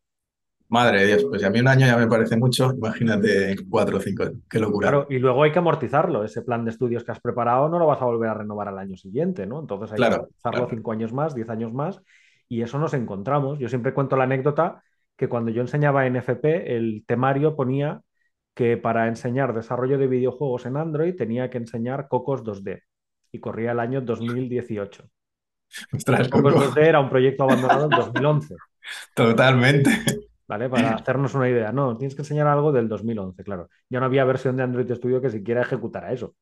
Madre 0.69 1.01
de 1.01 1.05
Dios, 1.07 1.25
pues 1.29 1.43
a 1.43 1.51
mí 1.51 1.59
un 1.59 1.67
año 1.67 1.85
ya 1.85 1.97
me 1.97 2.07
parece 2.07 2.35
mucho. 2.35 2.71
Imagínate 2.73 3.55
cuatro 3.69 3.97
o 3.97 4.01
cinco. 4.01 4.23
Qué 4.49 4.57
locura. 4.59 4.89
Claro, 4.89 5.05
y 5.09 5.19
luego 5.19 5.43
hay 5.43 5.51
que 5.51 5.59
amortizarlo. 5.59 6.23
Ese 6.23 6.41
plan 6.41 6.65
de 6.65 6.71
estudios 6.71 7.03
que 7.03 7.11
has 7.11 7.19
preparado 7.19 7.69
no 7.69 7.77
lo 7.77 7.85
vas 7.85 8.01
a 8.01 8.05
volver 8.05 8.29
a 8.29 8.33
renovar 8.33 8.67
al 8.67 8.79
año 8.79 8.97
siguiente, 8.97 9.45
¿no? 9.45 9.59
Entonces 9.59 9.91
hay 9.91 10.01
que 10.03 10.09
amortizarlo 10.09 10.65
claro. 10.65 10.69
cinco 10.69 10.91
años 10.91 11.13
más, 11.13 11.35
diez 11.35 11.49
años 11.49 11.71
más, 11.71 12.01
y 12.51 12.63
eso 12.63 12.77
nos 12.77 12.93
encontramos. 12.93 13.59
Yo 13.59 13.69
siempre 13.69 13.93
cuento 13.93 14.17
la 14.17 14.25
anécdota 14.25 14.83
que 15.15 15.29
cuando 15.29 15.51
yo 15.51 15.61
enseñaba 15.61 16.05
en 16.05 16.17
FP, 16.17 16.75
el 16.75 17.05
temario 17.07 17.55
ponía 17.55 18.01
que 18.53 18.75
para 18.75 19.07
enseñar 19.07 19.53
desarrollo 19.53 19.97
de 19.97 20.07
videojuegos 20.07 20.65
en 20.65 20.75
Android 20.75 21.15
tenía 21.15 21.49
que 21.49 21.59
enseñar 21.59 22.09
Cocos 22.09 22.43
2D 22.43 22.81
y 23.31 23.39
corría 23.39 23.71
el 23.71 23.79
año 23.79 24.01
2018. 24.01 25.07
Ostras, 25.93 26.27
Cocos 26.27 26.53
Coco, 26.55 26.65
2D 26.65 26.81
era 26.81 26.99
un 26.99 27.09
proyecto 27.09 27.43
abandonado 27.45 27.85
en 27.85 27.91
2011, 27.91 28.55
totalmente. 29.15 29.89
¿vale? 30.45 30.67
Para 30.67 30.95
hacernos 30.95 31.33
una 31.33 31.47
idea. 31.47 31.71
No, 31.71 31.95
tienes 31.95 32.15
que 32.15 32.23
enseñar 32.23 32.47
algo 32.47 32.73
del 32.73 32.89
2011, 32.89 33.45
claro. 33.45 33.69
Ya 33.87 34.01
no 34.01 34.07
había 34.07 34.25
versión 34.25 34.57
de 34.57 34.63
Android 34.63 34.91
Studio 34.93 35.21
que 35.21 35.29
siquiera 35.29 35.61
ejecutara 35.61 36.11
eso, 36.11 36.35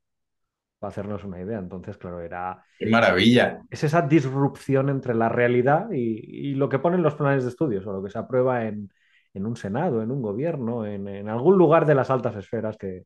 para 0.79 0.89
hacernos 0.89 1.23
una 1.23 1.41
idea. 1.41 1.59
Entonces, 1.59 1.97
claro, 1.97 2.21
era... 2.21 2.63
Qué 2.77 2.87
maravilla. 2.87 3.61
Es 3.69 3.83
esa 3.83 4.01
disrupción 4.01 4.89
entre 4.89 5.13
la 5.13 5.29
realidad 5.29 5.91
y, 5.91 6.49
y 6.51 6.55
lo 6.55 6.69
que 6.69 6.79
ponen 6.79 7.03
los 7.03 7.15
planes 7.15 7.43
de 7.43 7.49
estudios 7.49 7.85
o 7.85 7.93
lo 7.93 8.01
que 8.01 8.09
se 8.09 8.17
aprueba 8.17 8.65
en, 8.65 8.89
en 9.33 9.45
un 9.45 9.55
Senado, 9.55 10.01
en 10.01 10.09
un 10.09 10.21
gobierno, 10.21 10.85
en, 10.85 11.07
en 11.07 11.29
algún 11.29 11.57
lugar 11.57 11.85
de 11.85 11.95
las 11.95 12.09
altas 12.09 12.35
esferas 12.35 12.77
que, 12.77 13.03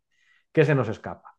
que 0.51 0.63
se 0.63 0.75
nos 0.75 0.87
escapa. 0.87 1.35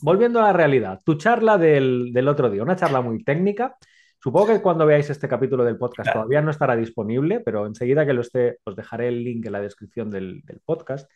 Volviendo 0.00 0.40
a 0.40 0.44
la 0.44 0.52
realidad, 0.54 1.02
tu 1.04 1.16
charla 1.16 1.58
del, 1.58 2.12
del 2.14 2.28
otro 2.28 2.48
día, 2.48 2.62
una 2.62 2.76
charla 2.76 3.02
muy 3.02 3.22
técnica. 3.22 3.76
Supongo 4.18 4.46
que 4.46 4.62
cuando 4.62 4.86
veáis 4.86 5.10
este 5.10 5.28
capítulo 5.28 5.64
del 5.64 5.76
podcast 5.76 6.10
todavía 6.14 6.40
no 6.40 6.50
estará 6.50 6.74
disponible, 6.74 7.40
pero 7.40 7.66
enseguida 7.66 8.06
que 8.06 8.14
lo 8.14 8.22
esté, 8.22 8.60
os 8.64 8.74
dejaré 8.74 9.08
el 9.08 9.22
link 9.22 9.44
en 9.44 9.52
la 9.52 9.60
descripción 9.60 10.08
del, 10.08 10.40
del 10.44 10.62
podcast, 10.64 11.10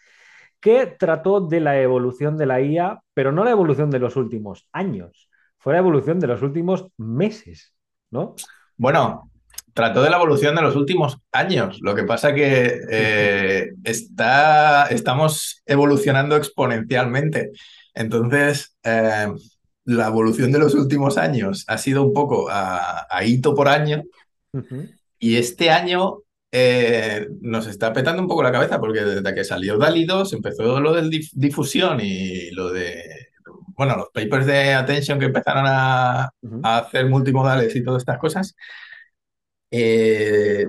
que 0.61 0.87
trató 0.87 1.41
de 1.41 1.61
la 1.61 1.81
evolución 1.81 2.37
de 2.37 2.47
la 2.47 2.61
IA, 2.61 3.01
pero 3.15 3.33
no 3.33 3.45
la 3.45 3.51
evolución 3.51 3.91
de 3.91 3.99
los 3.99 4.17
últimos 4.17 4.69
años, 4.73 5.29
fue 5.59 5.73
la 5.73 5.81
evolución 5.81 6.21
de 6.21 6.27
los 6.27 6.43
últimos 6.43 6.87
meses, 6.97 7.75
¿no? 8.11 8.35
Bueno, 8.77 9.31
trató 9.75 10.03
de 10.03 10.11
la 10.11 10.17
evolución 10.17 10.55
de 10.55 10.63
los 10.63 10.77
últimos 10.77 11.19
años. 11.33 11.79
Lo 11.83 11.95
que 11.95 12.05
pasa 12.05 12.35
que 12.35 12.81
eh, 12.91 13.73
está, 13.85 14.87
estamos 14.87 15.63
evolucionando 15.67 16.37
exponencialmente. 16.37 17.51
Entonces, 17.95 18.77
eh, 18.83 19.29
la 19.85 20.07
evolución 20.07 20.53
de 20.53 20.59
los 20.59 20.75
últimos 20.75 21.19
años 21.19 21.65
ha 21.67 21.79
sido 21.79 22.05
un 22.05 22.13
poco 22.13 22.49
a, 22.51 23.07
a 23.11 23.25
hito 23.25 23.55
por 23.55 23.69
año 23.69 24.03
y 25.19 25.37
este 25.37 25.71
año 25.71 26.19
eh, 26.53 27.29
nos 27.41 27.67
está 27.67 27.93
petando 27.93 28.23
un 28.23 28.29
poco 28.29 28.43
la 28.43 28.53
cabeza 28.53 28.81
porque 28.81 29.01
desde 29.03 29.35
que 29.35 29.45
salió 29.45 29.77
DALI 29.79 30.05
2 30.07 30.33
empezó 30.33 30.81
lo 30.81 30.95
del 30.95 31.11
dif- 31.11 31.31
difusión 31.35 32.01
y 32.01 32.51
lo 32.53 32.71
de, 32.73 33.03
bueno, 33.77 33.97
los 33.97 34.09
papers 34.13 34.47
de 34.47 34.75
attention 34.75 35.19
que 35.19 35.27
empezaron 35.27 35.65
a, 35.67 36.31
hacer 36.63 37.07
multimodales 37.09 37.75
y 37.77 37.83
todas 37.85 38.03
estas 38.03 38.19
cosas. 38.19 38.55
Eh, 39.71 40.67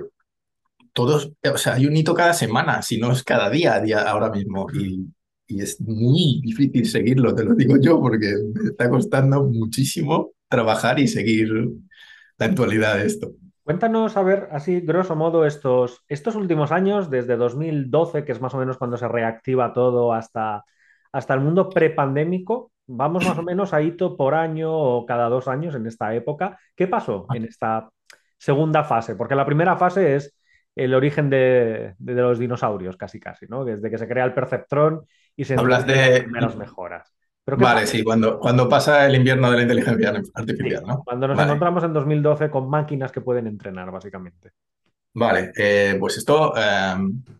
todos, 0.92 1.32
o 1.52 1.58
sea, 1.58 1.74
hay 1.74 1.86
un 1.86 1.96
hito 1.96 2.14
cada 2.14 2.34
semana, 2.34 2.82
si 2.82 2.98
no 2.98 3.12
es 3.12 3.22
cada 3.24 3.50
día, 3.50 3.74
a 3.74 3.80
día 3.80 4.02
ahora 4.02 4.30
mismo. 4.30 4.66
Y, 4.74 5.06
y 5.46 5.62
es 5.62 5.80
muy 5.80 6.40
difícil 6.44 6.86
seguirlo, 6.88 7.34
te 7.34 7.44
lo 7.44 7.54
digo 7.54 7.76
yo, 7.80 8.00
porque 8.00 8.34
me 8.54 8.70
está 8.70 8.90
costando 8.90 9.44
muchísimo 9.44 10.32
trabajar 10.48 10.98
y 11.00 11.08
seguir 11.08 11.50
la 12.38 12.46
actualidad 12.46 12.96
de 12.98 13.06
esto. 13.06 13.32
Cuéntanos, 13.62 14.16
a 14.16 14.22
ver, 14.22 14.48
así 14.52 14.80
grosso 14.80 15.14
modo, 15.14 15.46
estos, 15.46 16.04
estos 16.08 16.34
últimos 16.34 16.72
años, 16.72 17.10
desde 17.10 17.36
2012, 17.36 18.24
que 18.24 18.32
es 18.32 18.40
más 18.40 18.54
o 18.54 18.58
menos 18.58 18.78
cuando 18.78 18.96
se 18.96 19.06
reactiva 19.06 19.72
todo, 19.72 20.12
hasta, 20.12 20.64
hasta 21.12 21.34
el 21.34 21.40
mundo 21.40 21.72
prepandémico, 21.72 22.72
vamos 22.86 23.24
más 23.24 23.38
o 23.38 23.42
menos 23.42 23.72
a 23.72 23.82
hito 23.82 24.16
por 24.16 24.34
año 24.34 24.72
o 24.72 25.06
cada 25.06 25.28
dos 25.28 25.46
años 25.46 25.74
en 25.74 25.86
esta 25.86 26.14
época. 26.14 26.58
¿Qué 26.74 26.88
pasó 26.88 27.26
en 27.30 27.44
esta 27.44 27.90
segunda 28.38 28.82
fase? 28.82 29.14
Porque 29.14 29.34
la 29.36 29.46
primera 29.46 29.76
fase 29.76 30.16
es 30.16 30.34
el 30.74 30.94
origen 30.94 31.30
de, 31.30 31.94
de- 31.98 32.14
los 32.14 32.38
dinosaurios, 32.38 32.96
casi 32.96 33.20
casi, 33.20 33.46
¿no? 33.46 33.64
Desde 33.64 33.90
que 33.90 33.98
se 33.98 34.08
crea 34.08 34.24
el 34.24 34.34
perceptrón 34.34 35.06
y 35.36 35.44
se 35.44 35.54
Hablas 35.54 35.86
de- 35.86 35.94
las 35.96 36.20
primeras 36.22 36.56
mejoras. 36.58 37.14
Pero 37.50 37.58
¿qué 37.58 37.64
Vale, 37.64 37.86
sí, 37.86 38.02
cuando, 38.02 38.38
cuando 38.38 38.68
pasa 38.68 39.06
el 39.06 39.14
invierno 39.14 39.50
de 39.50 39.56
la 39.56 39.62
inteligencia 39.62 40.12
Sí, 40.22 40.30
artificial, 40.34 40.84
¿no? 40.86 41.04
cuando 41.04 41.28
nos 41.28 41.36
Vale. 41.36 41.48
encontramos 41.48 41.84
en 41.84 41.92
2012 41.92 42.50
con 42.50 42.68
máquinas 42.68 43.12
que 43.12 43.20
pueden 43.20 43.46
entrenar, 43.46 43.90
básicamente. 43.90 44.52
Vale, 45.12 45.52
eh, 45.56 45.96
pues 45.98 46.18
esto, 46.18 46.54
eh, 46.56 46.94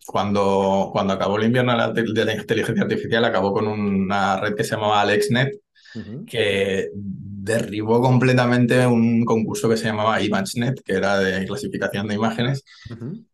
cuando, 0.05 0.89
cuando 0.91 1.13
acabó 1.13 1.37
el 1.37 1.45
invierno 1.45 1.71
de 1.93 2.25
la, 2.25 2.35
inteligencia 2.35 2.83
artificial, 2.83 3.23
acabó 3.23 3.53
con 3.53 3.67
una 3.67 4.37
red 4.39 4.55
que 4.55 4.63
se 4.63 4.71
llamaba 4.75 5.01
AlexNet, 5.01 5.53
que 6.25 6.89
derribó 6.93 8.01
completamente 8.01 8.85
un 8.85 9.25
concurso 9.25 9.67
que 9.69 9.77
se 9.77 9.85
llamaba 9.85 10.21
ImageNet, 10.21 10.81
que 10.83 10.93
era 10.93 11.17
de 11.19 11.45
clasificación 11.45 12.07
de 12.07 12.15
imágenes. 12.15 12.63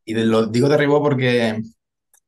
Y 0.05 0.13
de- 0.13 0.25
lo 0.25 0.45
digo 0.47 0.69
derribó 0.69 1.01
porque, 1.01 1.61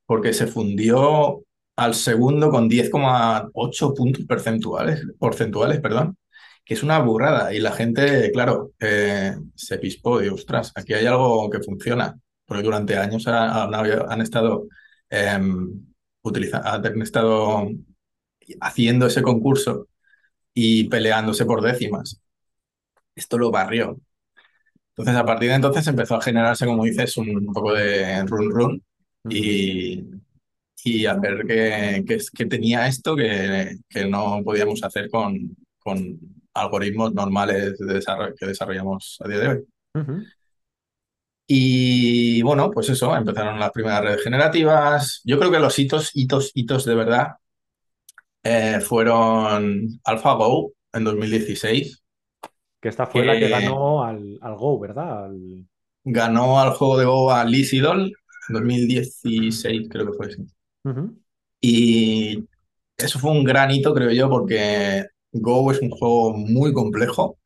porque 0.06 0.34
se 0.34 0.48
fundió 0.48 1.44
al 1.80 1.96
segundo 1.96 2.50
con 2.52 2.70
10,8 2.70 3.94
puntos 3.96 4.26
porcentuales, 4.26 5.06
porcentuales, 5.18 5.80
perdón, 5.80 6.18
que 6.66 6.74
es 6.76 6.84
una 6.84 7.00
burrada. 7.00 7.54
Y 7.54 7.60
la 7.60 7.72
gente, 7.72 8.32
claro, 8.32 8.74
eh, 8.80 9.36
se 9.56 9.78
pispó 9.80 10.22
y, 10.22 10.30
ostras, 10.30 10.72
aquí 10.76 10.94
hay 10.94 11.06
algo 11.06 11.50
que 11.50 11.62
funciona. 11.62 12.16
Porque 12.46 12.64
durante 12.64 12.98
años 12.98 13.28
han, 13.28 14.22
estado, 14.22 14.68
eh, 15.10 15.28
han 15.30 17.02
estado 17.02 17.70
haciendo 18.62 19.08
ese 19.08 19.22
concurso 19.22 19.88
y 20.54 20.86
peleándose 20.90 21.46
por 21.46 21.62
décimas. 21.62 22.22
Esto 23.16 23.38
lo 23.38 23.52
barrió. 23.52 24.00
Entonces, 24.90 25.16
a 25.16 25.26
partir 25.26 25.50
de 25.50 25.56
entonces 25.56 25.88
empezó 25.88 26.16
a 26.16 26.22
generarse, 26.22 26.66
como 26.66 26.84
dices, 26.84 27.18
un, 27.18 27.30
un 27.48 27.54
poco 27.54 27.74
de 27.74 28.24
run 28.26 28.52
run 28.52 28.84
y, 29.30 30.04
y 30.84 31.06
a 31.06 31.16
ver 31.16 31.46
qué, 31.48 32.04
qué, 32.36 32.46
tenía 32.46 32.88
esto 32.88 33.16
que, 33.16 33.78
que 33.90 34.06
no 34.08 34.42
podíamos 34.44 34.84
hacer 34.84 35.10
con, 35.10 35.56
con 35.80 36.20
algoritmos 36.54 37.14
normales 37.14 37.78
de 37.78 37.94
desarrollo, 37.94 38.36
que 38.38 38.46
desarrollamos 38.48 39.18
a 39.24 39.28
día 39.28 39.40
de 39.40 39.48
hoy. 39.48 39.66
Y 41.48 42.42
bueno, 42.44 42.70
pues 42.72 42.90
eso, 42.90 43.16
empezaron 43.16 43.60
las 43.60 43.72
primeras 43.72 44.04
redes 44.04 44.24
generativas. 44.24 45.22
Yo 45.26 45.40
creo 45.40 45.52
que 45.52 45.60
los 45.60 45.78
hitos, 45.80 46.12
hitos, 46.14 46.52
hitos 46.54 46.86
de 46.86 46.96
verdad 46.96 47.28
eh, 48.44 48.80
fueron 48.82 50.00
AlphaGo 50.04 50.74
en 50.94 51.04
2016. 51.04 52.04
Que 52.82 52.90
esta 52.90 53.06
fue 53.08 53.26
la 53.26 53.38
que 53.40 53.50
ganó 53.50 54.04
al, 54.04 54.38
al 54.42 54.56
Go, 54.56 54.80
¿verdad? 54.80 55.26
Al- 55.26 55.66
ganó 56.04 56.60
al 56.60 56.72
juego 56.72 56.98
de 56.98 57.06
Go 57.06 57.32
a 57.32 57.44
Lee 57.46 57.64
Sedol 57.64 58.14
en 58.50 58.54
2016, 58.54 59.88
creo 59.90 60.12
que 60.12 60.18
fue 60.18 60.30
Y 61.62 62.46
eso 62.98 63.20
fue 63.20 63.32
un 63.32 63.44
gran 63.44 63.72
hito, 63.72 63.94
creo 63.94 64.12
yo, 64.12 64.30
porque 64.30 65.08
Go 65.32 65.72
es 65.72 65.82
un 65.82 65.90
juego 65.90 66.36
muy 66.36 66.74
complejo 66.74 67.38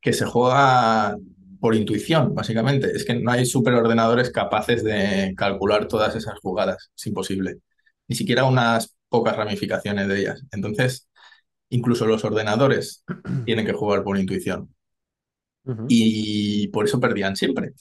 que 0.00 0.12
se 0.12 0.24
juega 0.24 1.16
por 1.60 1.74
intuición, 1.74 2.34
básicamente. 2.34 2.90
Es 2.90 3.04
que 3.04 3.14
no 3.14 3.30
hay 3.30 3.44
superordenadores 3.46 4.30
capaces 4.30 4.82
de 4.82 5.34
calcular 5.36 5.86
todas 5.88 6.16
esas 6.16 6.38
jugadas. 6.40 6.90
Es 6.96 7.06
imposible. 7.06 7.58
Ni 8.08 8.16
siquiera 8.16 8.44
unas 8.44 8.96
pocas 9.08 9.36
ramificaciones 9.36 10.08
de 10.08 10.20
ellas. 10.20 10.42
Entonces, 10.52 11.08
incluso 11.68 12.06
los 12.06 12.24
ordenadores 12.24 13.04
tienen 13.44 13.66
que 13.66 13.72
jugar 13.72 14.02
por 14.02 14.18
intuición. 14.18 14.74
Y 15.88 16.66
por 16.68 16.86
eso 16.86 16.98
perdían 16.98 17.36
siempre. 17.36 17.72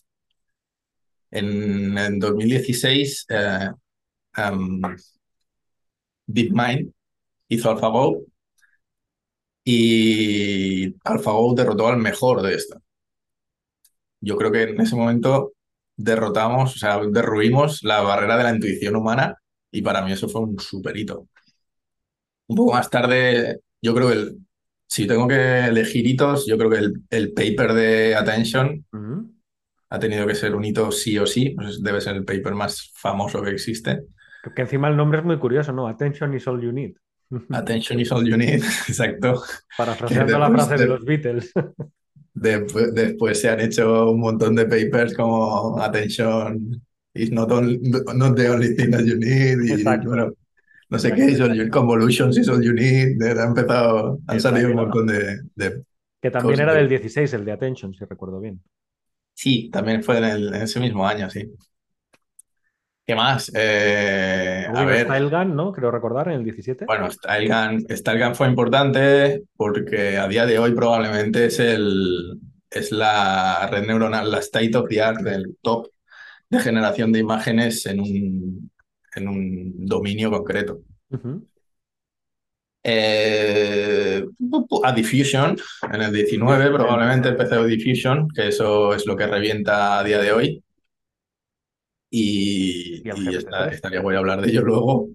En, 1.32 1.98
en 1.98 2.20
2016, 2.20 3.26
eh, 3.30 3.70
em, 4.48 4.82
DeepMind 6.28 6.92
hizo 7.50 7.72
AlphaGo 7.72 8.26
y 9.64 10.96
AlphaGo 11.04 11.54
derrotó 11.56 11.88
al 11.88 11.98
mejor 11.98 12.42
de 12.42 12.56
esto. 12.56 12.82
Yo 14.22 14.38
creo 14.38 14.52
que 14.52 14.64
en 14.64 14.82
ese 14.82 14.96
momento 14.96 15.54
derrotamos, 15.96 16.76
o 16.76 16.80
sea, 16.80 17.00
derruimos 17.12 17.84
la 17.84 18.02
barrera 18.02 18.38
de 18.38 18.44
la 18.44 18.56
intuición 18.56 18.96
humana 18.96 19.36
y 19.72 19.82
para 19.82 20.02
mí 20.04 20.12
eso 20.12 20.30
fue 20.30 20.42
un 20.42 20.60
super 20.60 20.96
hito. 20.98 21.28
Un 22.48 22.56
poco 22.56 22.74
más 22.74 22.90
tarde, 22.90 23.60
yo 23.82 23.94
creo 23.94 24.08
que 24.10 24.14
el, 24.16 24.38
si 24.88 25.08
tengo 25.08 25.28
que 25.28 25.66
elegir 25.66 26.08
hitos, 26.08 26.48
yo 26.48 26.58
creo 26.58 26.70
que 26.70 26.78
el, 26.78 26.94
el 27.10 27.34
paper 27.34 27.74
de 27.74 28.16
Attention 28.16 28.86
ha 29.90 30.00
tenido 30.00 30.26
que 30.28 30.36
ser 30.36 30.56
un 30.56 30.66
hito 30.66 30.92
sí 30.92 31.18
o 31.18 31.26
sí, 31.26 31.52
pues 31.52 31.82
debe 31.82 32.02
ser 32.02 32.16
el 32.16 32.26
paper 32.26 32.54
más 32.56 32.92
famoso 32.96 33.42
que 33.42 33.52
existe. 33.52 34.04
Que 34.56 34.62
encima 34.62 34.88
el 34.90 34.96
nombre 34.98 35.20
es 35.20 35.26
muy 35.26 35.38
curioso, 35.38 35.72
¿no? 35.74 35.88
Attention 35.88 36.34
is 36.34 36.48
all 36.48 36.62
you 36.62 36.72
need. 36.72 36.96
Attention 37.52 38.00
is 38.00 38.12
all 38.12 38.26
you 38.28 38.38
need, 38.38 38.64
exacto. 38.88 39.42
Parafraseando 39.78 40.40
la 40.40 40.50
frase 40.50 40.76
de 40.76 40.80
de- 40.80 40.88
los 40.88 41.04
Beatles. 41.06 41.52
Después, 42.34 42.94
después 42.94 43.42
se 43.42 43.50
han 43.50 43.60
hecho 43.60 44.12
un 44.12 44.20
montón 44.22 44.56
de 44.56 44.66
papers 44.66 45.14
como 45.14 45.82
Attention 45.82 46.82
is 47.14 47.32
not, 47.32 47.52
only- 47.52 47.80
not 48.16 48.38
the 48.38 48.50
only 48.50 48.76
thing 48.76 48.92
that 48.92 49.04
you 49.04 49.18
need 49.18 49.58
y 49.62 49.72
Exacto. 49.74 50.08
bueno, 50.10 50.32
no 50.90 51.00
sé 51.00 51.12
qué 51.12 51.26
is 51.26 51.42
all 51.42 51.54
you 51.54 51.70
Convolutions 51.70 52.38
is 52.38 52.48
all 52.48 52.64
you 52.64 52.72
need. 52.72 53.22
Ha 53.22 53.44
empezado, 53.46 54.20
han 54.28 54.40
salido 54.40 54.70
un 54.70 54.76
montón 54.76 55.08
de, 55.08 55.42
de- 55.56 55.84
Que 56.22 56.32
también 56.32 56.62
era 56.62 56.72
de- 56.74 56.80
del 56.80 56.90
16, 56.90 57.34
el 57.34 57.44
de 57.44 57.52
Attention, 57.52 57.94
si 57.94 58.06
recuerdo 58.06 58.40
bien. 58.40 58.62
Sí, 59.34 59.70
también 59.70 60.02
fue 60.02 60.20
en, 60.20 60.24
el- 60.24 60.54
en 60.54 60.62
ese 60.62 60.80
mismo 60.80 61.06
año, 61.06 61.30
sí. 61.30 61.52
¿Qué 63.10 63.16
más? 63.16 63.52
Eh, 63.56 64.68
a 64.72 64.86
ver. 64.86 65.08
Stylegun, 65.08 65.56
¿no? 65.56 65.72
Creo 65.72 65.90
recordar, 65.90 66.28
en 66.28 66.36
el 66.36 66.44
17. 66.44 66.86
Bueno, 66.86 67.10
Stylegun, 67.10 67.84
Stylegun 67.90 68.36
fue 68.36 68.48
importante 68.48 69.46
porque 69.58 70.16
a 70.20 70.28
día 70.28 70.46
de 70.46 70.60
hoy 70.60 70.76
probablemente 70.76 71.46
es 71.46 71.58
el 71.58 72.40
es 72.70 72.92
la 72.92 73.68
red 73.72 73.88
neuronal, 73.88 74.30
la 74.30 74.38
state 74.38 74.78
of 74.78 74.88
the 74.88 75.02
art 75.02 75.22
del 75.22 75.58
top 75.64 75.88
de 76.52 76.60
generación 76.60 77.12
de 77.12 77.18
imágenes 77.18 77.84
en 77.88 78.00
un, 78.00 78.72
en 79.16 79.28
un 79.28 79.88
dominio 79.88 80.30
concreto. 80.30 80.82
Eh, 82.84 84.24
a 84.84 84.92
Diffusion, 84.92 85.58
en 85.92 86.02
el 86.04 86.14
19 86.14 86.70
probablemente 86.70 87.30
empezó 87.30 87.64
Diffusion, 87.64 88.28
que 88.30 88.50
eso 88.50 88.94
es 88.94 89.08
lo 89.08 89.18
que 89.18 89.26
revienta 89.26 89.98
a 89.98 90.04
día 90.04 90.20
de 90.20 90.32
hoy. 90.32 90.64
Y, 92.12 92.98
Y 92.98 93.10
y 93.10 93.12
GPT-3. 93.12 93.38
está- 93.38 93.68
estaría 93.70 94.02
voy 94.02 94.16
a 94.16 94.20
hablar 94.20 94.42
de 94.42 94.50
ello 94.50 94.62
luego. 94.64 95.10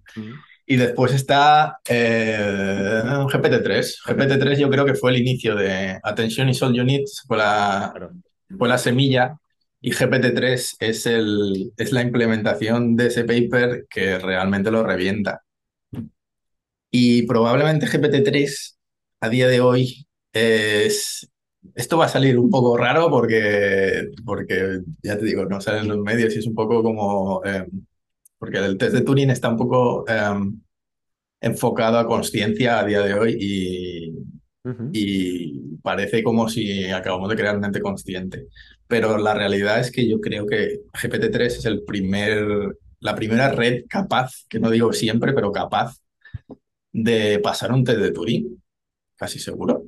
Y 0.67 0.77
después 0.77 1.13
está 1.13 1.79
eh, 1.89 3.03
GPT-3. 3.05 3.99
GPT-3 4.07 4.59
yo 4.59 4.71
creo 4.71 4.85
que 4.85 4.95
fue 4.95 5.11
el 5.11 5.19
inicio 5.19 5.55
de 5.55 5.99
Attention 6.03 6.49
is 6.49 6.63
all 6.63 6.75
you 6.75 6.85
need, 6.85 7.03
fue 7.27 7.37
la, 7.37 7.93
fue 8.57 8.69
la 8.69 8.79
semilla 8.79 9.37
y 9.81 9.93
GPT-3 9.93 10.77
es, 10.81 11.07
el, 11.07 11.73
es 11.77 11.93
la 11.93 12.01
implementación 12.03 12.97
de 12.97 13.09
ese 13.09 13.25
paper 13.25 13.85
que 13.91 14.19
realmente 14.19 14.71
lo 14.71 14.83
revienta. 14.83 15.43
Y 16.91 17.27
probablemente 17.27 17.87
GPT-3 17.87 18.79
a 19.21 19.29
día 19.29 19.49
de 19.49 19.61
hoy 19.61 20.07
es... 20.33 21.29
Esto 21.75 21.99
va 21.99 22.07
a 22.07 22.09
salir 22.09 22.39
un 22.39 22.51
poco 22.51 22.77
raro 22.77 23.11
porque, 23.11 24.09
porque 24.25 24.81
ya 25.03 25.19
te 25.19 25.25
digo, 25.25 25.45
no 25.47 25.61
sale 25.61 25.81
en 25.81 25.89
los 25.89 25.99
medios 25.99 26.35
y 26.35 26.39
es 26.39 26.47
un 26.47 26.55
poco 26.55 26.83
como... 26.83 27.43
eh, 27.45 27.67
porque 28.39 28.59
el 28.59 28.77
test 28.77 28.95
de 28.95 29.01
Turing 29.01 29.31
está 29.31 29.49
un 29.49 29.57
poco 29.57 30.05
eh, 30.07 30.35
enfocado 31.41 31.99
a 31.99 32.07
conciencia 32.07 32.79
a 32.79 32.85
día 32.85 33.01
de 33.01 33.15
hoy 33.15 33.37
y, 33.41 34.15
parece 35.83 36.23
como 36.23 36.49
si 36.49 36.91
acabamos 36.91 37.29
de 37.29 37.37
crear 37.37 37.59
mente 37.59 37.81
consciente. 37.81 38.47
Pero 38.87 39.19
la 39.19 39.35
realidad 39.35 39.81
es 39.81 39.91
que 39.91 40.09
yo 40.09 40.21
creo 40.21 40.47
que 40.47 40.81
GPT-3 40.93 41.47
es 41.47 41.65
el 41.67 41.85
primer, 41.85 42.47
la 43.01 43.15
primera 43.15 43.51
red 43.51 43.85
capaz, 43.89 44.47
que 44.49 44.59
no 44.59 44.71
digo 44.71 44.93
siempre, 44.95 45.35
pero 45.35 45.53
capaz 45.53 45.97
de 46.93 47.39
pasar 47.41 47.73
un 47.73 47.85
test 47.85 47.99
de 47.99 48.13
Turing, 48.13 48.63
casi 49.17 49.39
seguro. 49.39 49.85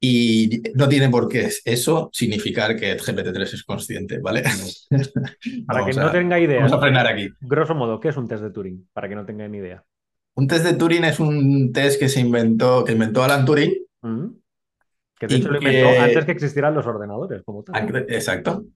Y 0.00 0.62
no 0.74 0.88
tiene 0.88 1.08
por 1.08 1.28
qué 1.28 1.50
eso 1.64 2.08
significar 2.12 2.76
que 2.76 2.96
GPT-3 2.96 3.42
es 3.54 3.64
consciente, 3.64 4.18
¿vale? 4.20 4.42
Para 5.66 5.84
que 5.84 5.92
no 5.92 6.06
a- 6.06 6.12
tenga 6.12 6.38
idea, 6.38 6.58
Vamos 6.60 6.72
a 6.72 6.80
frenar 6.80 7.06
aquí. 7.08 7.28
grosso 7.40 7.74
modo, 7.74 7.98
¿qué 7.98 8.08
es 8.10 8.16
un 8.16 8.28
test 8.28 8.42
de 8.42 8.50
Turing? 8.50 8.88
Para 8.92 9.08
que 9.08 9.16
no 9.16 9.26
tengan 9.26 9.50
ni 9.50 9.58
idea. 9.58 9.82
Un 10.36 10.46
test 10.46 10.64
de 10.64 10.74
Turing 10.74 11.02
es 11.04 11.18
un 11.18 11.72
test 11.72 11.98
que 11.98 12.08
se 12.08 12.20
inventó, 12.20 12.84
que 12.84 12.92
inventó 12.92 13.24
Alan 13.24 13.44
Turing. 13.44 13.72
Ujú. 14.02 14.40
Que 15.18 15.26
de 15.26 15.34
hecho 15.36 15.50
lo 15.50 15.58
que- 15.58 15.66
inventó 15.80 16.00
antes 16.00 16.24
que 16.24 16.32
existieran 16.32 16.74
los 16.74 16.86
ordenadores, 16.86 17.42
como 17.44 17.64
tal. 17.64 18.06
Exacto. 18.08 18.66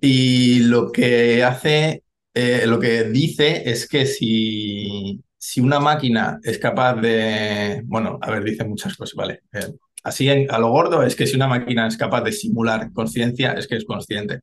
Y 0.00 0.60
lo 0.60 0.90
que 0.90 1.42
hace, 1.44 2.02
eh, 2.32 2.64
lo 2.66 2.78
que 2.78 3.04
dice 3.04 3.68
es 3.68 3.86
que 3.88 4.06
si, 4.06 5.20
si 5.36 5.60
una 5.60 5.80
máquina 5.80 6.38
es 6.42 6.58
capaz 6.58 6.94
de, 6.96 7.82
bueno, 7.84 8.18
a 8.22 8.30
ver, 8.30 8.44
dice 8.44 8.64
muchas 8.64 8.96
cosas, 8.96 9.14
¿vale? 9.16 9.40
Eh, 9.52 9.66
así 10.04 10.28
en- 10.28 10.50
a 10.50 10.58
lo 10.58 10.70
gordo 10.70 11.02
es 11.02 11.16
que 11.16 11.26
si 11.26 11.36
una 11.36 11.48
máquina 11.48 11.86
es 11.86 11.96
capaz 11.96 12.22
de 12.22 12.32
simular 12.32 12.92
conciencia, 12.92 13.52
es 13.54 13.66
que 13.68 13.76
es 13.76 13.84
consciente. 13.84 14.40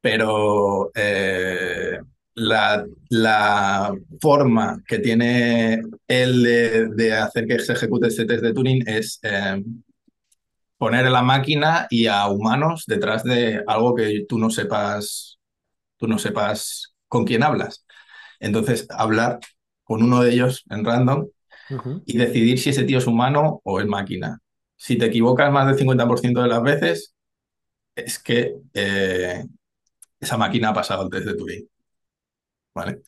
Pero 0.00 0.90
eh, 0.94 1.98
la, 2.34 2.84
la 3.10 3.94
forma 4.20 4.82
que 4.86 4.98
tiene 5.00 5.82
él 6.08 6.42
de, 6.42 6.88
de 6.90 7.14
hacer 7.14 7.46
que 7.46 7.58
se 7.60 7.72
ejecute 7.74 8.08
este 8.08 8.26
test 8.26 8.42
de 8.44 8.52
Turing 8.54 8.84
es 8.88 9.18
eh, 9.22 9.62
poner 10.78 11.06
a 11.06 11.10
la 11.10 11.22
máquina 11.22 11.86
y 11.90 12.06
a 12.06 12.26
humanos 12.28 12.84
detrás 12.86 13.24
de 13.24 13.62
algo 13.66 13.94
que 13.94 14.24
tú 14.28 14.38
no 14.38 14.50
sepas, 14.50 15.38
tú 15.98 16.08
no 16.08 16.18
sepas 16.18 16.94
con 17.08 17.26
quién 17.26 17.42
hablas. 17.42 17.86
Entonces, 18.40 18.86
hablar 18.90 19.40
con 19.84 20.02
uno 20.02 20.22
de 20.22 20.32
ellos 20.32 20.64
en 20.70 20.84
random 20.84 21.28
y 22.06 22.18
decidir 22.18 22.58
si 22.60 22.70
ese 22.70 22.84
tío 22.84 22.98
es 22.98 23.06
humano 23.06 23.60
o 23.64 23.80
es 23.80 23.86
máquina. 23.88 24.40
Si 24.76 24.96
te 24.98 25.06
equivocas 25.06 25.52
más 25.52 25.66
del 25.66 25.78
50% 25.78 26.42
de 26.42 26.48
las 26.48 26.62
veces, 26.62 27.14
es 27.96 28.18
que 28.20 28.56
eh, 28.74 29.44
esa 30.20 30.36
máquina 30.38 30.70
ha 30.70 30.74
pasado 30.74 31.04
el 31.04 31.10
test 31.10 31.26
de 31.26 31.36
Turing. 31.36 31.68
¿Vale? 32.74 33.02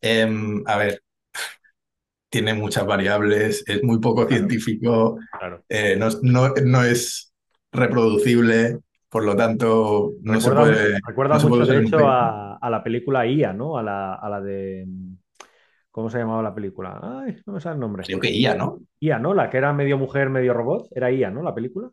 Em, 0.00 0.62
a 0.66 0.76
ver, 0.78 1.02
tiene 2.30 2.54
muchas 2.54 2.86
variables, 2.86 3.64
es 3.66 3.82
muy 3.82 3.98
poco 4.00 4.26
Claro. 4.26 4.36
científico, 4.36 5.18
Claro. 5.30 5.64
eh, 5.68 5.96
no, 5.96 6.08
es- 6.08 6.18
no- 6.22 6.52
no 6.64 6.84
es 6.84 7.32
reproducible, 7.72 8.78
por 9.08 9.24
lo 9.24 9.36
tanto, 9.36 10.12
no 10.22 10.40
se 10.40 10.52
puede. 10.52 11.00
recuerda 11.06 11.34
no 11.34 11.40
se 11.40 11.46
puede 11.48 11.62
mucho, 11.62 11.72
de 11.72 11.78
hecho, 11.78 12.06
a, 12.08 12.56
a 12.56 12.70
la 12.70 12.82
película 12.82 13.26
IA, 13.26 13.52
¿no? 13.52 13.78
A 13.78 13.82
la, 13.82 14.14
a 14.14 14.28
la 14.28 14.40
de... 14.40 14.86
¿Cómo 15.98 16.10
se 16.10 16.18
llamaba 16.18 16.44
la 16.44 16.54
película? 16.54 17.00
Ay, 17.02 17.38
no 17.44 17.54
me 17.54 17.60
sale 17.60 17.74
el 17.74 17.80
nombre. 17.80 18.04
Creo 18.04 18.20
que 18.20 18.30
IA, 18.30 18.54
¿no? 18.54 18.78
IA, 19.00 19.18
¿no? 19.18 19.34
La 19.34 19.50
que 19.50 19.56
era 19.56 19.72
medio 19.72 19.98
mujer, 19.98 20.30
medio 20.30 20.54
robot. 20.54 20.86
Era 20.92 21.10
IA, 21.10 21.30
¿no? 21.32 21.42
La 21.42 21.52
película. 21.52 21.90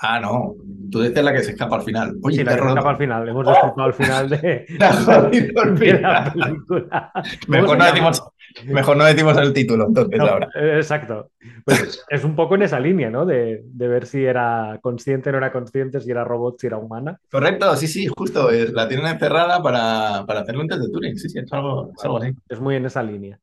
Ah, 0.00 0.20
no. 0.20 0.54
Tú 0.90 1.02
dices 1.02 1.22
la 1.24 1.32
que 1.32 1.42
se 1.42 1.50
escapa 1.50 1.76
al 1.76 1.82
final. 1.82 2.16
Oye, 2.22 2.36
Sí, 2.38 2.44
la 2.44 2.52
que 2.54 2.62
se 2.62 2.68
escapa 2.68 2.90
al 2.90 2.96
final. 2.96 3.28
Hemos 3.28 3.46
destripado 3.46 3.82
al 3.82 3.92
final 3.94 4.28
de, 4.30 4.38
de 5.78 6.00
la 6.00 6.32
película. 6.32 7.12
¿Cómo 7.46 7.60
Mejor 7.60 7.78
no, 7.78 7.84
decimos, 7.84 8.22
mejor 8.66 8.96
no 8.96 9.04
decimos 9.04 9.36
el 9.38 9.52
título, 9.52 9.86
entonces, 9.86 10.18
No, 10.18 10.26
ahora. 10.26 10.48
eh, 10.54 10.76
exacto. 10.76 11.30
Pues 11.64 12.04
es 12.08 12.24
un 12.24 12.34
poco 12.36 12.54
en 12.54 12.62
esa 12.62 12.80
línea, 12.80 13.10
¿no? 13.10 13.24
De, 13.26 13.62
de 13.64 13.88
ver 13.88 14.06
si 14.06 14.24
era 14.24 14.78
consciente, 14.82 15.30
no 15.32 15.38
era 15.38 15.52
consciente, 15.52 16.00
si 16.00 16.10
era 16.10 16.24
robot, 16.24 16.58
si 16.60 16.66
era 16.66 16.78
humana. 16.78 17.18
Correcto, 17.30 17.76
sí, 17.76 17.86
sí, 17.86 18.06
justo. 18.06 18.50
eh, 18.50 18.68
La 18.72 18.88
tienen 18.88 19.06
encerrada 19.06 19.62
para, 19.62 20.24
para 20.26 20.40
hacerle 20.40 20.62
un 20.62 20.68
test 20.68 20.82
de 20.82 20.88
Turing. 20.90 21.18
Sí, 21.18 21.28
sí, 21.28 21.38
es 21.38 21.52
algo, 21.52 21.92
es 21.96 22.04
algo 22.04 22.18
así. 22.18 22.32
Es 22.48 22.60
muy 22.60 22.76
en 22.76 22.86
esa 22.86 23.02
línea. 23.02 23.38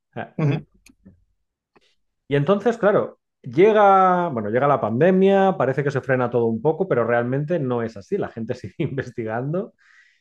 Y 2.27 2.35
entonces, 2.35 2.77
claro, 2.77 3.19
llega, 3.41 4.29
bueno, 4.29 4.49
llega 4.49 4.67
la 4.67 4.81
pandemia, 4.81 5.55
parece 5.57 5.83
que 5.83 5.91
se 5.91 6.01
frena 6.01 6.29
todo 6.29 6.45
un 6.45 6.61
poco, 6.61 6.87
pero 6.87 7.05
realmente 7.05 7.59
no 7.59 7.83
es 7.83 7.97
así. 7.97 8.17
La 8.17 8.29
gente 8.29 8.53
sigue 8.55 8.75
investigando, 8.79 9.73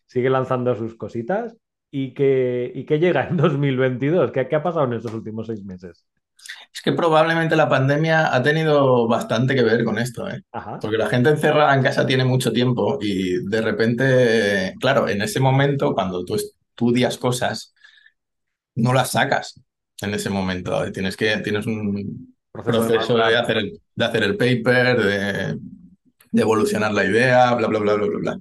sigue 0.07 0.31
lanzando 0.31 0.75
sus 0.75 0.97
cositas. 0.97 1.57
¿Y 1.97 2.13
que, 2.13 2.73
y 2.75 2.85
que 2.87 2.99
llega 2.99 3.29
en 3.29 3.37
2022? 3.37 4.33
¿Qué, 4.33 4.49
qué 4.49 4.57
ha 4.57 4.63
pasado 4.65 4.87
en 4.87 4.95
estos 4.95 5.15
últimos 5.15 5.47
seis 5.47 5.63
meses? 5.65 6.05
Es 6.73 6.83
que 6.83 6.91
probablemente 6.91 7.55
la 7.55 7.69
pandemia 7.69 8.35
ha 8.35 8.43
tenido 8.43 9.07
bastante 9.07 9.55
que 9.55 9.63
ver 9.63 9.85
con 9.85 9.99
esto, 9.99 10.29
¿eh? 10.29 10.43
Porque 10.81 10.99
la 10.99 11.07
gente 11.07 11.31
encerrada 11.31 11.73
en 11.73 11.85
casa 11.85 12.05
tiene 12.05 12.25
mucho 12.25 12.51
tiempo 12.53 12.99
y 13.01 13.47
de 13.47 13.63
repente, 13.63 14.75
claro, 14.81 15.09
en 15.09 15.23
ese 15.23 15.39
momento, 15.39 15.95
cuando 15.95 16.25
tú 16.25 16.35
estudias 16.35 17.17
cosas, 17.17 17.73
no 18.75 18.93
las 18.93 19.13
sacas 19.13 19.61
en 20.01 20.15
ese 20.15 20.31
momento. 20.31 20.91
Tienes 20.91 21.17
que, 21.17 21.37
tienes 21.39 21.65
un 21.67 22.35
Proceso 22.51 22.83
de 22.89 22.89
proceso 22.89 23.17
de 23.19 23.23
madurar. 23.23 23.45
hacer 23.45 23.57
el, 23.59 23.81
de 23.95 24.05
hacer 24.05 24.23
el 24.25 24.37
paper, 24.37 25.01
de, 25.01 25.59
de 26.35 26.43
evolucionar 26.43 26.93
la 26.93 27.05
idea, 27.05 27.55
bla, 27.55 27.69
bla, 27.69 27.79
bla, 27.79 27.95
bla, 27.95 28.07
bla, 28.07 28.19
bla. 28.19 28.41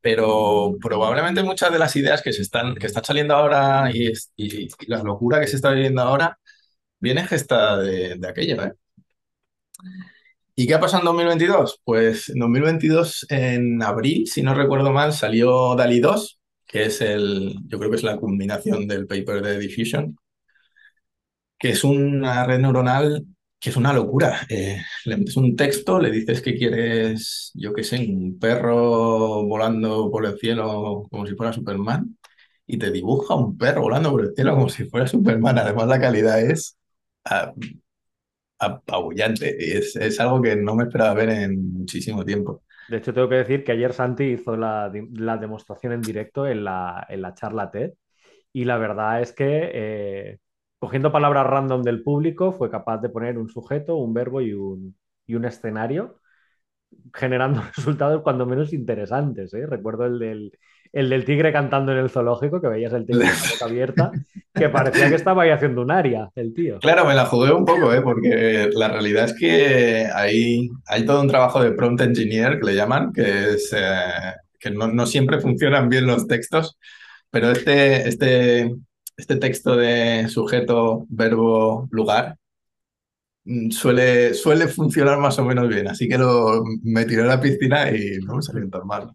Pero 0.00 0.76
probablemente 0.80 1.42
muchas 1.42 1.70
de 1.70 1.78
las 1.78 1.94
ideas 1.94 2.22
que, 2.22 2.32
se 2.32 2.40
están, 2.40 2.74
que 2.74 2.86
están 2.86 3.04
saliendo 3.04 3.34
ahora 3.34 3.90
y, 3.92 4.12
y, 4.36 4.68
la 4.86 5.02
locura 5.02 5.38
que 5.38 5.46
se 5.46 5.56
está 5.56 5.72
viviendo 5.72 6.00
ahora 6.00 6.38
viene 6.98 7.26
gestada 7.26 7.82
de, 7.82 8.16
de 8.16 8.28
aquello, 8.28 8.62
¿eh? 8.62 8.72
¿Y 10.54 10.66
qué 10.66 10.74
ha 10.74 10.80
pasado 10.80 11.02
en 11.02 11.06
2022? 11.06 11.80
Pues 11.84 12.30
en 12.30 12.38
2022, 12.38 13.26
en 13.30 13.82
abril, 13.82 14.26
si 14.26 14.42
no 14.42 14.54
recuerdo 14.54 14.90
mal, 14.92 15.12
salió 15.12 15.74
DALI 15.74 16.00
2, 16.00 16.40
que 16.66 16.84
es 16.84 17.00
el, 17.02 17.56
yo 17.66 17.78
creo 17.78 17.90
que 17.90 17.96
es 17.96 18.02
la 18.02 18.16
culminación 18.16 18.86
del 18.86 19.06
paper 19.06 19.42
de 19.42 19.58
Diffusion, 19.58 20.16
que 21.58 21.70
es 21.70 21.84
una 21.84 22.44
red 22.46 22.58
neuronal 22.60 23.26
que 23.62 23.70
es 23.70 23.76
una 23.76 23.92
locura. 23.92 24.40
Eh, 24.48 24.82
le 25.06 25.16
metes 25.16 25.36
un 25.36 25.54
texto, 25.56 26.00
le 26.00 26.10
dices 26.10 26.42
que 26.42 26.56
quieres, 26.56 27.52
yo 27.54 27.72
qué 27.72 27.84
sé, 27.84 27.98
un 27.98 28.38
perro 28.40 29.44
volando 29.44 30.10
por 30.10 30.26
el 30.26 30.38
cielo 30.38 31.06
como 31.10 31.26
si 31.26 31.36
fuera 31.36 31.52
Superman, 31.52 32.18
y 32.66 32.78
te 32.78 32.90
dibuja 32.90 33.36
un 33.36 33.56
perro 33.56 33.82
volando 33.82 34.10
por 34.10 34.22
el 34.22 34.34
cielo 34.34 34.54
como 34.54 34.68
si 34.68 34.84
fuera 34.86 35.06
Superman. 35.06 35.58
Además, 35.58 35.86
la 35.86 36.00
calidad 36.00 36.40
es 36.40 36.76
apabullante. 38.58 39.78
Es, 39.78 39.96
es 39.96 40.20
algo 40.20 40.42
que 40.42 40.56
no 40.56 40.74
me 40.74 40.84
esperaba 40.84 41.14
ver 41.14 41.30
en 41.30 41.72
muchísimo 41.72 42.24
tiempo. 42.24 42.62
De 42.88 42.96
hecho, 42.98 43.14
tengo 43.14 43.28
que 43.28 43.36
decir 43.36 43.64
que 43.64 43.72
ayer 43.72 43.92
Santi 43.92 44.24
hizo 44.24 44.56
la, 44.56 44.92
la 45.14 45.36
demostración 45.36 45.92
en 45.92 46.02
directo 46.02 46.46
en 46.46 46.64
la, 46.64 47.06
en 47.08 47.22
la 47.22 47.34
charla 47.34 47.70
TED 47.70 47.92
y 48.52 48.64
la 48.64 48.76
verdad 48.76 49.22
es 49.22 49.32
que 49.32 49.70
eh, 49.72 50.38
cogiendo 50.82 51.12
palabras 51.12 51.46
random 51.46 51.84
del 51.84 52.02
público, 52.02 52.50
fue 52.50 52.68
capaz 52.68 52.98
de 52.98 53.08
poner 53.08 53.38
un 53.38 53.48
sujeto, 53.48 53.94
un 53.94 54.12
verbo 54.12 54.40
y 54.40 54.52
un, 54.52 54.96
y 55.28 55.36
un 55.36 55.44
escenario, 55.44 56.18
generando 57.14 57.62
resultados 57.76 58.20
cuando 58.22 58.46
menos 58.46 58.72
interesantes. 58.72 59.54
¿eh? 59.54 59.64
Recuerdo 59.64 60.06
el 60.06 60.18
del, 60.18 60.58
el 60.92 61.08
del 61.08 61.24
tigre 61.24 61.52
cantando 61.52 61.92
en 61.92 61.98
el 61.98 62.10
zoológico, 62.10 62.60
que 62.60 62.66
veías 62.66 62.92
el 62.94 63.06
tigre 63.06 63.26
con 63.26 63.30
la 63.32 63.52
boca 63.52 63.64
abierta, 63.66 64.10
que 64.52 64.68
parecía 64.70 65.08
que 65.08 65.14
estaba 65.14 65.44
ahí 65.44 65.50
haciendo 65.50 65.82
un 65.82 65.92
aria, 65.92 66.28
el 66.34 66.52
tío. 66.52 66.80
Claro, 66.80 67.06
me 67.06 67.14
la 67.14 67.26
jugué 67.26 67.52
un 67.52 67.64
poco, 67.64 67.94
¿eh? 67.94 68.02
porque 68.02 68.68
la 68.72 68.88
realidad 68.88 69.26
es 69.26 69.34
que 69.38 70.08
hay, 70.12 70.68
hay 70.88 71.06
todo 71.06 71.20
un 71.20 71.28
trabajo 71.28 71.62
de 71.62 71.70
prompt 71.70 72.00
engineer 72.00 72.58
que 72.58 72.66
le 72.66 72.74
llaman, 72.74 73.12
que 73.12 73.50
es 73.50 73.72
eh, 73.72 74.32
que 74.58 74.72
no, 74.72 74.88
no 74.88 75.06
siempre 75.06 75.38
funcionan 75.38 75.88
bien 75.88 76.08
los 76.08 76.26
textos, 76.26 76.76
pero 77.30 77.52
este, 77.52 78.08
este, 78.08 78.74
este 79.16 79.36
texto 79.36 79.76
de 79.76 80.28
sujeto, 80.28 81.06
verbo, 81.08 81.88
lugar 81.90 82.36
mm, 83.44 83.70
suele, 83.70 84.34
suele 84.34 84.68
funcionar 84.68 85.18
más 85.18 85.38
o 85.38 85.44
menos 85.44 85.68
bien. 85.68 85.88
Así 85.88 86.08
que 86.08 86.18
lo, 86.18 86.64
me 86.82 87.04
tiré 87.04 87.22
a 87.22 87.26
la 87.26 87.40
piscina 87.40 87.90
y 87.90 88.18
no 88.24 88.36
me 88.36 88.42
salió 88.42 88.68
tan 88.68 88.86
mal. 88.86 89.10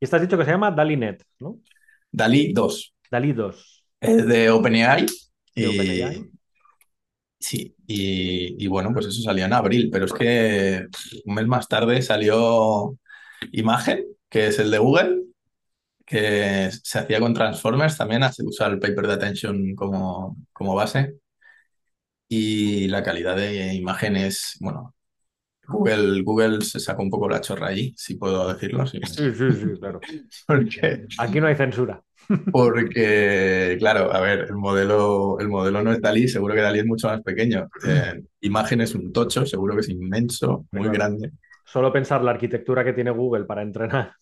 Y 0.00 0.04
estás 0.04 0.20
dicho 0.20 0.38
que 0.38 0.44
se 0.44 0.52
llama 0.52 0.70
DALI-NET, 0.70 1.24
¿no? 1.40 1.60
DALI 2.12 2.52
2. 2.52 2.94
DALI 3.10 3.32
2. 3.32 3.84
Es 4.00 4.26
de 4.26 4.50
OpenAI. 4.50 5.06
y... 5.54 6.02
Sí, 7.40 7.72
y, 7.86 8.64
y, 8.64 8.66
bueno, 8.66 8.92
pues 8.92 9.06
eso 9.06 9.22
salió 9.22 9.44
en 9.44 9.52
abril, 9.52 9.90
pero 9.92 10.06
es 10.06 10.12
que 10.12 10.88
un 11.24 11.34
mes 11.36 11.46
más 11.46 11.68
tarde 11.68 12.02
salió 12.02 12.98
Imagen, 13.52 14.04
que 14.28 14.48
es 14.48 14.58
el 14.58 14.72
de 14.72 14.78
Google, 14.78 15.22
que 16.08 16.70
se 16.82 16.98
hacía 16.98 17.20
con 17.20 17.34
Transformers 17.34 17.98
también, 17.98 18.22
se 18.32 18.42
usa 18.42 18.66
el 18.68 18.78
paper 18.78 19.06
de 19.06 19.12
attention 19.12 19.74
como, 19.74 20.36
como 20.52 20.74
base. 20.74 21.16
Y 22.28 22.88
la 22.88 23.02
calidad 23.02 23.36
de 23.36 23.74
imágenes, 23.74 24.56
bueno, 24.60 24.94
Google, 25.66 26.22
Google 26.22 26.62
se 26.62 26.80
sacó 26.80 27.02
un 27.02 27.10
poco 27.10 27.28
la 27.28 27.42
chorra 27.42 27.68
allí, 27.68 27.94
si 27.96 28.14
puedo 28.16 28.52
decirlo. 28.52 28.86
Sí, 28.86 29.00
sí, 29.06 29.32
sí, 29.34 29.66
claro. 29.78 30.00
porque, 30.46 31.06
Aquí 31.18 31.40
no 31.40 31.46
hay 31.46 31.56
censura. 31.56 32.02
Porque, 32.52 33.76
claro, 33.78 34.12
a 34.12 34.20
ver, 34.20 34.40
el 34.50 34.54
modelo, 34.54 35.38
el 35.40 35.48
modelo 35.48 35.82
no 35.82 35.92
es 35.92 36.00
Dalí, 36.02 36.28
seguro 36.28 36.52
que 36.54 36.60
Dalí 36.60 36.80
es 36.80 36.84
mucho 36.84 37.08
más 37.08 37.22
pequeño. 37.22 37.70
Eh, 37.86 38.22
imagen 38.42 38.82
es 38.82 38.94
un 38.94 39.14
tocho, 39.14 39.46
seguro 39.46 39.74
que 39.74 39.80
es 39.80 39.88
inmenso, 39.88 40.66
muy 40.72 40.90
grande. 40.90 41.32
Solo 41.64 41.90
pensar 41.90 42.22
la 42.22 42.32
arquitectura 42.32 42.84
que 42.84 42.92
tiene 42.92 43.12
Google 43.12 43.44
para 43.44 43.62
entrenar 43.62 44.12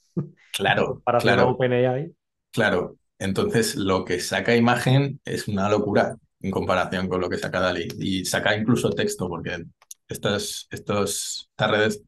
Claro. 0.53 1.01
Para 1.05 1.19
hacer 1.19 1.35
claro, 1.35 1.51
OpenAI. 1.51 2.13
Claro. 2.53 2.97
Entonces, 3.19 3.77
lo 3.77 4.05
que 4.05 4.21
saca 4.21 4.55
imagen 4.57 5.21
es 5.25 5.49
una 5.49 5.69
locura 5.69 6.17
en 6.41 6.51
comparación 6.51 7.09
con 7.09 7.21
lo 7.21 7.29
que 7.29 7.39
saca 7.39 7.61
DALI. 7.61 7.89
Y 7.99 8.25
saca 8.25 8.57
incluso 8.57 8.91
texto, 8.91 9.29
porque 9.29 9.65
estas, 10.09 10.67
estos, 10.71 11.49
estas 11.51 11.71
redes 11.71 12.03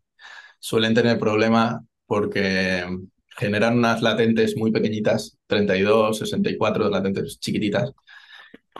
suelen 0.58 0.94
tener 0.94 1.18
problema 1.18 1.84
porque 2.06 2.84
generan 3.36 3.78
unas 3.78 4.02
latentes 4.02 4.56
muy 4.56 4.72
pequeñitas, 4.72 5.38
32, 5.46 6.18
64 6.18 6.90
latentes 6.90 7.38
chiquititas, 7.38 7.92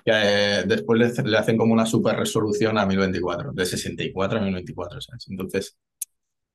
que 0.04 0.12
eh, 0.12 0.64
después 0.66 0.98
le, 1.24 1.36
hacen 1.38 1.56
como 1.56 1.72
una 1.72 1.86
super 1.86 2.16
resolución 2.16 2.78
a 2.78 2.86
1024, 2.86 3.52
de 3.52 3.66
64 3.66 4.38
a 4.38 4.42
1024. 4.42 5.00
¿sabes? 5.00 5.26
Entonces, 5.28 5.76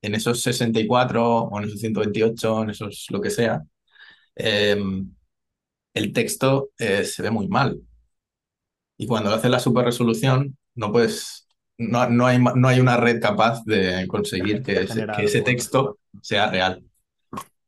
en 0.03 0.15
esos 0.15 0.41
64 0.41 1.43
o 1.45 1.59
en 1.59 1.65
esos 1.65 1.79
128, 1.79 2.63
en 2.63 2.69
esos 2.69 3.07
lo 3.09 3.21
que 3.21 3.29
sea, 3.29 3.63
em, 4.35 5.09
el 5.93 6.13
texto 6.13 6.71
eh, 6.77 7.05
se 7.05 7.23
ve 7.23 7.31
muy 7.31 7.47
mal. 7.47 7.81
Y 8.97 9.07
cuando 9.07 9.33
hace 9.33 9.49
la 9.49 9.59
super 9.59 9.85
resolución, 9.85 10.57
no 10.75 10.91
puedes, 10.91 11.47
no, 11.77 12.07
no, 12.09 12.27
hay, 12.27 12.37
no 12.39 12.67
hay 12.67 12.79
una 12.79 12.97
red 12.97 13.21
capaz 13.21 13.63
de 13.65 14.05
conseguir 14.07 14.61
que 14.61 14.81
ese, 14.81 15.07
que 15.15 15.23
ese 15.25 15.41
texto 15.41 15.97
sea 16.21 16.51
real. 16.51 16.83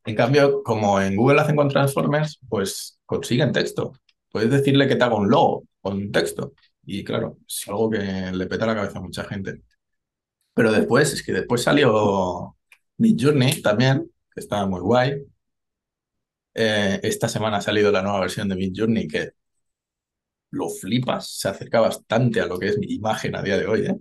En 0.06 0.16
cambio, 0.16 0.62
como 0.64 1.00
en 1.02 1.16
Google 1.16 1.42
hacen 1.42 1.56
con 1.56 1.70
Transformers, 1.70 2.40
pues 2.50 3.00
consiguen 3.06 3.54
texto. 3.54 3.94
Puedes 4.30 4.52
decirle 4.52 4.88
que 4.88 4.98
te 4.98 5.04
haga 5.04 5.16
un 5.16 5.30
logo 5.30 5.64
con 5.82 6.12
texto. 6.12 6.54
Y 6.86 7.04
claro, 7.04 7.38
es 7.48 7.68
algo 7.68 7.90
que 7.90 8.00
le 8.00 8.46
peta 8.46 8.66
la 8.66 8.76
cabeza 8.76 9.00
a 9.00 9.02
mucha 9.02 9.24
gente. 9.24 9.62
Pero 10.56 10.72
después, 10.72 11.14
es 11.14 11.22
que 11.22 11.34
después 11.34 11.62
salió 11.62 12.56
Mid 12.98 13.18
Journey 13.20 13.62
también, 13.62 14.10
que 14.34 14.40
estaba 14.40 14.66
muy 14.66 14.80
guay. 14.82 15.24
Eh, 16.54 17.00
esta 17.04 17.28
semana 17.28 17.58
ha 17.58 17.62
salido 17.62 17.92
la 17.92 18.02
nueva 18.02 18.22
versión 18.22 18.48
de 18.50 18.56
Mid 18.56 18.74
Journey 18.76 19.08
que 19.08 19.32
lo 20.52 20.70
flipas, 20.70 21.28
se 21.38 21.50
acerca 21.50 21.82
bastante 21.82 22.40
a 22.40 22.46
lo 22.48 22.58
que 22.58 22.70
es 22.70 22.78
mi 22.78 22.88
imagen 22.88 23.36
a 23.36 23.42
día 23.44 23.58
de 23.58 23.68
hoy, 23.68 23.86
¿eh? 23.86 23.98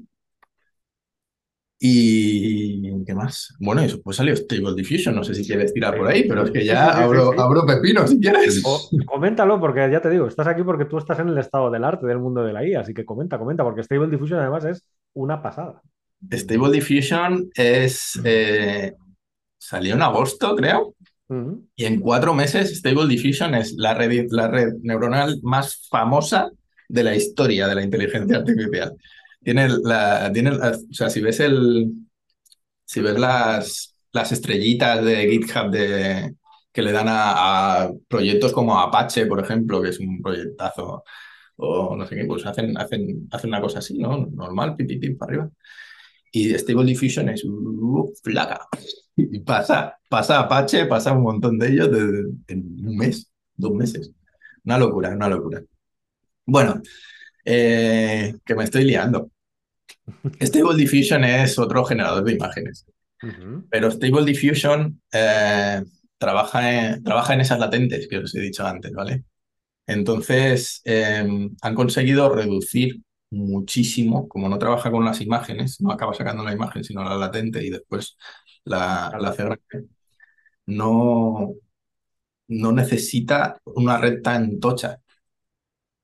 Y 1.81 3.05
¿qué 3.05 3.15
más? 3.15 3.53
Bueno, 3.59 3.83
y 3.83 3.87
después 3.87 4.17
salió 4.17 4.35
Stable 4.35 4.75
Diffusion, 4.77 5.15
no 5.15 5.25
sé 5.25 5.35
si 5.35 5.45
quieres 5.45 5.75
tirar 5.75 5.99
por 5.99 6.07
ahí, 6.07 6.27
pero 6.27 6.45
es 6.45 6.51
que 6.53 6.65
ya 6.65 6.91
abro, 7.03 7.39
abro 7.39 7.67
pepino 7.67 8.07
si 8.07 8.21
quieres. 8.21 8.63
coméntalo, 9.05 9.61
porque 9.61 9.91
ya 9.91 10.01
te 10.01 10.09
digo, 10.09 10.27
estás 10.29 10.47
aquí 10.47 10.63
porque 10.63 10.85
tú 10.85 10.99
estás 10.99 11.19
en 11.19 11.29
el 11.29 11.37
estado 11.37 11.71
del 11.71 11.85
arte 11.85 12.07
del 12.07 12.21
mundo 12.21 12.45
de 12.45 12.53
la 12.53 12.65
IA, 12.65 12.81
así 12.81 12.95
que 12.95 13.05
comenta, 13.05 13.39
comenta, 13.39 13.65
porque 13.65 13.83
Stable 13.83 14.09
Diffusion 14.09 14.39
además 14.39 14.65
es 14.65 14.85
una 15.15 15.43
pasada. 15.43 15.83
Stable 16.33 16.73
Diffusion 16.73 17.51
es, 17.55 18.21
eh, 18.25 18.95
salió 19.59 19.95
en 19.95 20.03
agosto, 20.03 20.55
creo, 20.57 20.95
y 21.75 21.85
en 21.85 22.01
cuatro 22.01 22.35
meses 22.35 22.77
Stable 22.79 23.09
Diffusion 23.09 23.55
es 23.55 23.75
la 23.77 23.95
red, 23.95 24.27
la 24.31 24.49
red 24.49 24.75
neuronal 24.83 25.41
más 25.43 25.89
famosa 25.89 26.51
de 26.89 27.03
la 27.03 27.17
historia 27.17 27.67
de 27.67 27.75
la 27.75 27.83
inteligencia 27.83 28.39
artificial. 28.39 28.95
Tiene 29.43 29.69
la, 29.83 30.31
tiene, 30.33 30.51
o 30.51 30.93
sea, 30.93 31.11
si 31.11 31.21
ves 31.21 31.41
el, 31.41 31.91
si 32.85 33.01
ves 33.01 33.19
las, 33.19 33.97
las 34.13 34.33
estrellitas 34.33 35.05
de 35.05 35.29
GitHub 35.29 35.71
de, 35.71 36.35
que 36.75 36.83
le 36.83 36.93
dan 36.93 37.07
a, 37.09 37.91
proyectos 38.09 38.53
como 38.53 38.79
Apache, 38.79 39.27
por 39.27 39.41
ejemplo, 39.41 39.81
que 39.81 39.91
es 39.91 40.01
un 40.01 40.21
proyectazo, 40.21 41.05
o 41.57 41.97
no 41.97 42.07
sé 42.07 42.17
qué, 42.17 42.25
pues 42.25 42.45
hacen, 42.47 42.77
hacen, 42.77 43.29
hacen 43.31 43.51
una 43.51 43.61
cosa 43.61 43.79
así, 43.79 43.99
¿no? 43.99 44.27
Normal, 44.27 44.75
pim, 44.77 45.17
para 45.17 45.31
arriba. 45.31 45.51
Y 46.35 46.53
Stable 46.59 46.85
Diffusion 46.85 47.29
es 47.29 47.45
uh, 47.45 48.13
flaca. 48.23 48.61
Y 49.17 49.39
pasa, 49.39 49.97
pasa 50.09 50.41
Apache, 50.41 50.87
pasa 50.87 51.13
un 51.13 51.23
montón 51.23 51.57
de 51.57 51.69
ellos 51.69 51.89
en 52.49 52.85
un 52.85 52.97
mes, 52.97 53.31
dos 53.55 53.73
meses. 53.73 54.11
Una 54.65 54.77
locura, 54.77 55.11
una 55.11 55.29
locura. 55.29 55.63
Bueno, 56.45 56.83
eh, 57.45 58.35
que 58.45 58.55
me 58.57 58.65
estoy 58.65 58.87
liando. 58.87 59.31
Stable 60.41 60.77
Diffusion 60.77 61.23
es 61.23 61.57
otro 61.61 61.85
generador 61.85 62.25
de 62.25 62.33
imágenes. 62.33 62.85
Pero 63.71 63.89
Stable 63.93 64.25
Diffusion 64.25 65.01
eh, 65.13 65.81
trabaja, 66.19 66.73
en, 66.73 67.05
trabaja 67.05 67.35
en 67.35 67.43
esas 67.43 67.61
latentes 67.61 68.09
que 68.09 68.19
os 68.19 68.35
he 68.35 68.41
dicho 68.41 68.67
antes, 68.67 68.91
¿vale? 68.91 69.23
Entonces, 69.87 70.83
eh, 70.85 71.25
han 71.63 71.75
conseguido 71.77 72.35
reducir 72.35 73.01
muchísimo, 73.35 74.29
como 74.29 74.49
no 74.49 74.59
trabaja 74.59 74.91
con 74.91 75.05
las 75.05 75.21
imágenes, 75.21 75.81
no 75.81 75.93
acaba 75.93 76.15
sacando 76.15 76.45
la 76.45 76.53
imagen, 76.55 76.85
sino 76.85 77.05
la 77.05 77.17
latente 77.17 77.65
y 77.65 77.71
después 77.71 78.17
la, 78.65 79.13
la 79.21 79.31
hace 79.31 79.45
no, 80.67 81.55
no 82.49 82.73
necesita 82.73 83.61
una 83.67 83.99
red 83.99 84.23
tan 84.23 84.61
tocha. 84.61 85.01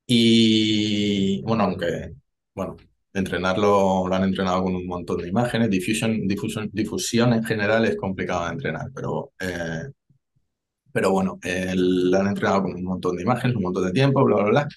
Y 0.07 1.41
bueno, 1.43 1.65
aunque, 1.65 2.15
bueno, 2.55 2.77
entrenarlo 3.13 4.07
lo 4.09 4.15
han 4.15 4.25
entrenado 4.25 4.63
con 4.65 4.75
un 4.75 4.87
montón 4.87 5.19
de 5.19 5.29
imágenes, 5.29 5.71
difusión, 5.71 6.27
difusión, 6.27 6.69
difusión 6.73 7.33
en 7.33 7.45
general 7.45 7.85
es 7.87 7.97
complicado 7.97 8.47
de 8.47 8.53
entrenar, 8.53 8.87
pero 8.95 9.33
eh, 9.41 9.91
Pero 10.93 11.11
bueno, 11.13 11.39
la 11.45 12.21
han 12.21 12.27
entrenado 12.29 12.63
con 12.63 12.75
un 12.75 12.85
montón 12.85 13.17
de 13.17 13.23
imágenes, 13.23 13.57
un 13.57 13.63
montón 13.63 13.87
de 13.87 13.93
tiempo, 13.93 14.25
bla, 14.25 14.37
bla, 14.37 14.45
bla. 14.51 14.69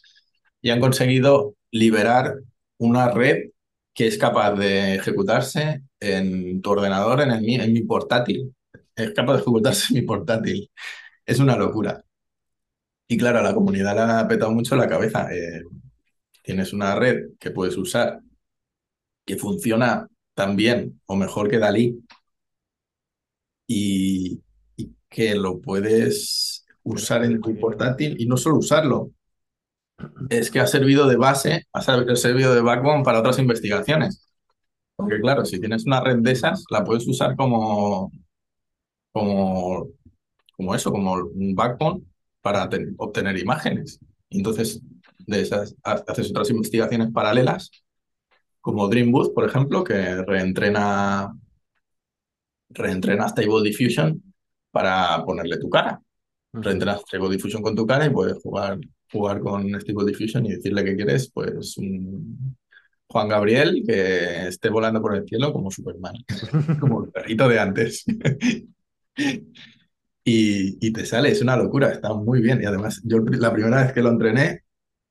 Y 0.62 0.70
han 0.72 0.80
conseguido 0.82 1.56
liberar 1.74 2.36
una 2.78 3.12
red 3.12 3.52
que 3.94 4.08
es 4.08 4.18
capaz 4.18 4.56
de 4.56 4.96
ejecutarse 4.96 5.84
en 6.00 6.62
tu 6.62 6.72
ordenador, 6.72 7.22
en, 7.22 7.32
el, 7.32 7.62
en 7.62 7.74
mi 7.74 7.82
portátil. 7.84 8.56
Es 8.96 9.12
capaz 9.14 9.34
de 9.36 9.40
ejecutarse 9.42 9.88
en 9.90 10.02
mi 10.02 10.08
portátil. 10.08 10.72
Es 11.26 11.40
una 11.40 11.58
locura. 11.58 12.04
Y 13.08 13.18
claro, 13.18 13.40
a 13.40 13.44
la 13.44 13.54
comunidad 13.54 13.96
le 13.96 14.02
ha 14.02 14.28
petado 14.28 14.52
mucho 14.52 14.76
la 14.76 14.88
cabeza. 14.88 15.34
Eh, 15.34 15.64
tienes 16.44 16.74
una 16.74 16.96
red 16.96 17.32
que 17.40 17.52
puedes 17.52 17.78
usar 17.78 18.22
que 19.26 19.38
funciona 19.38 20.08
tan 20.34 20.56
bien 20.56 21.02
o 21.06 21.16
mejor 21.16 21.50
que 21.50 21.60
Dalí 21.60 22.04
y, 23.68 24.42
que 25.10 25.36
lo 25.36 25.62
puedes 25.62 26.66
usar 26.84 27.24
en 27.24 27.40
tu 27.42 27.58
portátil 27.60 28.16
y 28.20 28.26
no 28.26 28.36
solo 28.36 28.58
usarlo, 28.58 29.12
es 30.30 30.52
que 30.52 30.60
ha 30.60 30.68
servido 30.68 31.08
de 31.08 31.18
base, 31.18 31.68
ha 31.74 31.82
servido 31.82 32.54
de 32.54 32.62
backbone 32.62 33.04
para 33.04 33.20
otras 33.20 33.40
investigaciones. 33.40 34.28
Porque 34.96 35.20
claro, 35.20 35.46
si 35.46 35.60
tienes 35.60 35.86
una 35.86 36.02
red 36.02 36.18
de 36.20 36.32
esas, 36.32 36.64
la 36.70 36.84
puedes 36.84 37.08
usar 37.08 37.36
como, 37.36 38.12
como, 39.12 39.88
como 40.56 40.76
eso, 40.76 40.92
como 40.92 41.14
un 41.14 41.56
backbone 41.56 42.04
para 42.42 42.70
obtener 42.98 43.38
imágenes. 43.38 44.00
Entonces, 44.30 44.82
de 45.20 45.42
esas 45.42 45.76
haces 45.84 46.30
otras 46.30 46.50
investigaciones 46.50 47.12
paralelas, 47.12 47.72
como 48.62 48.88
Dreambooth, 48.88 49.34
por 49.34 49.46
ejemplo, 49.46 49.84
que 49.84 50.24
reentrena, 50.24 51.34
reentrena 52.70 53.28
Stable 53.28 53.64
Diffusion 53.64 54.22
para 54.72 55.24
ponerle 55.26 55.58
tu 55.60 55.70
cara. 55.70 56.02
Reentrenas 56.54 57.02
Stable 57.02 57.30
Diffusion 57.30 57.62
con 57.62 57.76
tu 57.76 57.86
cara 57.86 58.06
y 58.06 58.10
puedes 58.12 58.42
jugar, 58.42 58.80
jugar 59.14 59.40
con 59.40 59.70
Stable 59.80 60.06
Diffusion 60.06 60.46
y 60.46 60.56
decirle 60.56 60.84
que 60.84 60.96
quieres, 60.96 61.32
pues, 61.32 61.78
un 61.78 62.58
Juan 63.08 63.30
Gabriel 63.30 63.84
que 63.86 64.48
esté 64.48 64.70
volando 64.70 65.02
por 65.02 65.16
el 65.16 65.28
cielo 65.28 65.54
como 65.54 65.70
Superman, 65.72 66.16
como 66.80 67.06
el 67.06 67.12
perrito 67.12 67.48
de 67.48 67.60
antes. 67.60 68.04
y, 70.24 70.92
te 70.92 71.06
sale, 71.06 71.30
es 71.32 71.42
una 71.42 71.56
locura, 71.56 71.92
está 71.92 72.14
muy 72.14 72.42
bien. 72.42 72.62
Y 72.62 72.66
además, 72.66 73.02
yo 73.04 73.20
la 73.20 73.54
primera 73.54 73.84
vez 73.84 73.94
que 73.94 74.02
lo 74.02 74.10
entrené, 74.10 74.64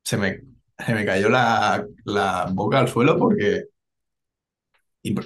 se 0.05 0.17
me, 0.17 0.41
se 0.79 0.95
me 0.95 1.05
cayó 1.07 1.29
la, 1.29 1.87
la 2.05 2.51
boca 2.53 2.81
al 2.81 2.89
suelo 2.89 3.17
porque, 3.19 3.67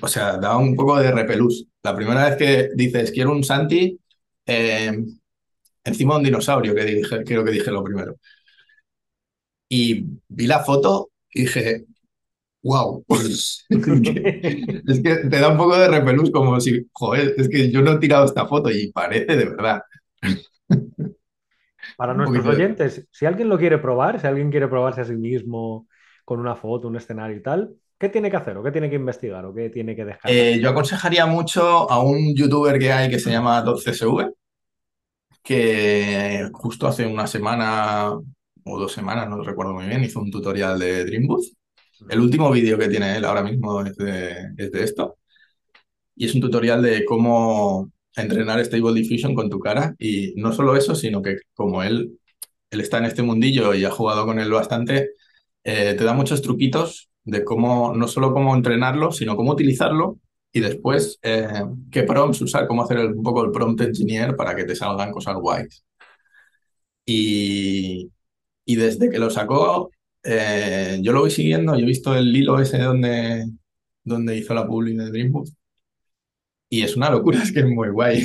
o 0.02 0.08
sea, 0.08 0.36
daba 0.36 0.58
un 0.58 0.76
poco 0.76 0.98
de 1.00 1.12
repelús. 1.12 1.66
La 1.82 1.96
primera 1.96 2.28
vez 2.28 2.36
que 2.36 2.70
dices, 2.74 3.10
quiero 3.10 3.32
un 3.32 3.44
Santi, 3.44 3.98
eh, 4.46 4.92
encima 5.84 6.16
un 6.16 6.24
dinosaurio, 6.24 6.74
que 6.74 6.84
dije, 6.84 7.24
creo 7.24 7.44
que 7.44 7.52
dije 7.52 7.70
lo 7.70 7.82
primero. 7.84 8.16
Y 9.68 10.04
vi 10.28 10.46
la 10.46 10.60
foto 10.60 11.10
y 11.30 11.42
dije, 11.42 11.86
wow. 12.66 13.04
es 13.08 13.66
que 13.68 15.16
te 15.16 15.40
da 15.40 15.48
un 15.48 15.56
poco 15.56 15.76
de 15.76 15.88
repelús, 15.88 16.30
como 16.30 16.60
si, 16.60 16.86
joder, 16.92 17.34
es 17.36 17.48
que 17.48 17.70
yo 17.70 17.82
no 17.82 17.92
he 17.92 17.98
tirado 17.98 18.24
esta 18.24 18.46
foto 18.46 18.70
y 18.70 18.92
parece 18.92 19.36
de 19.36 19.44
verdad. 19.44 19.82
Para 21.96 22.14
nuestros 22.14 22.46
oyentes, 22.46 23.06
si 23.10 23.26
alguien 23.26 23.48
lo 23.48 23.58
quiere 23.58 23.78
probar, 23.78 24.20
si 24.20 24.26
alguien 24.26 24.50
quiere 24.50 24.68
probarse 24.68 25.00
a 25.02 25.04
sí 25.04 25.14
mismo 25.14 25.86
con 26.24 26.40
una 26.40 26.56
foto, 26.56 26.88
un 26.88 26.96
escenario 26.96 27.36
y 27.36 27.42
tal, 27.42 27.74
¿qué 27.98 28.08
tiene 28.08 28.30
que 28.30 28.36
hacer 28.36 28.56
o 28.56 28.62
qué 28.62 28.72
tiene 28.72 28.90
que 28.90 28.96
investigar 28.96 29.44
o 29.46 29.54
qué 29.54 29.70
tiene 29.70 29.94
que 29.94 30.04
dejar? 30.04 30.30
Eh, 30.30 30.58
yo 30.60 30.70
aconsejaría 30.70 31.24
mucho 31.26 31.90
a 31.90 32.02
un 32.02 32.34
youtuber 32.34 32.78
que 32.78 32.92
hay 32.92 33.08
que 33.08 33.18
se 33.18 33.30
llama 33.30 33.64
12SV, 33.64 34.34
que 35.42 36.50
justo 36.52 36.86
hace 36.88 37.06
una 37.06 37.26
semana 37.26 38.18
o 38.66 38.78
dos 38.78 38.92
semanas, 38.92 39.28
no 39.28 39.42
recuerdo 39.42 39.72
muy 39.74 39.86
bien, 39.86 40.04
hizo 40.04 40.20
un 40.20 40.30
tutorial 40.30 40.78
de 40.78 41.04
Dreambooth 41.04 41.46
el 42.08 42.20
último 42.20 42.50
vídeo 42.50 42.78
que 42.78 42.88
tiene 42.88 43.16
él 43.16 43.24
ahora 43.24 43.42
mismo 43.42 43.82
es 43.82 43.96
de, 43.96 44.54
esto. 44.56 45.18
Y 46.14 46.26
es 46.26 46.34
un 46.34 46.40
tutorial 46.40 46.82
de 46.82 47.04
cómo 47.04 47.90
entrenar 48.16 48.64
Stable 48.64 48.94
Diffusion 48.94 49.34
con 49.34 49.50
tu 49.50 49.60
cara. 49.60 49.94
Y 49.98 50.34
no 50.36 50.52
solo 50.52 50.76
eso, 50.76 50.94
sino 50.94 51.22
que 51.22 51.38
como 51.54 51.82
él, 51.82 52.18
él 52.70 52.80
está 52.80 52.98
en 52.98 53.06
este 53.06 53.22
mundillo 53.22 53.74
y 53.74 53.84
ha 53.84 53.90
jugado 53.90 54.26
con 54.26 54.38
él 54.40 54.50
bastante, 54.50 55.10
eh, 55.64 55.94
te 55.94 56.04
da 56.04 56.14
muchos 56.14 56.42
truquitos 56.42 57.10
de 57.24 57.44
cómo, 57.44 57.94
no 57.94 58.08
solo 58.08 58.32
cómo 58.32 58.54
entrenarlo, 58.54 59.12
sino 59.12 59.36
cómo 59.36 59.52
utilizarlo 59.52 60.18
y 60.52 60.60
después 60.60 61.18
eh, 61.22 61.48
qué 61.90 62.04
prompts 62.04 62.40
usar, 62.42 62.66
cómo 62.66 62.82
hacer 62.84 62.98
un 63.06 63.22
poco 63.22 63.44
el 63.44 63.50
prompt 63.52 63.80
engineer 63.82 64.36
para 64.36 64.54
que 64.56 64.64
te 64.64 64.76
salgan 64.76 65.12
cosas 65.12 65.36
guays. 65.36 65.84
Y, 67.04 68.10
y 68.66 68.76
desde 68.76 69.08
que 69.10 69.18
lo 69.18 69.30
sacó, 69.30 69.90
eh, 70.24 70.98
yo 71.02 71.12
lo 71.12 71.20
voy 71.20 71.30
siguiendo, 71.30 71.74
yo 71.76 71.84
he 71.84 71.86
visto 71.86 72.14
el 72.14 72.36
hilo 72.36 72.60
ese 72.60 72.78
donde, 72.78 73.46
donde 74.04 74.36
hizo 74.36 74.54
la 74.54 74.66
publi 74.66 74.96
de 74.96 75.10
Dreambooth 75.10 75.50
y 76.68 76.82
es 76.82 76.96
una 76.96 77.10
locura, 77.10 77.38
es 77.42 77.52
que 77.52 77.60
es 77.60 77.66
muy 77.66 77.88
guay. 77.90 78.24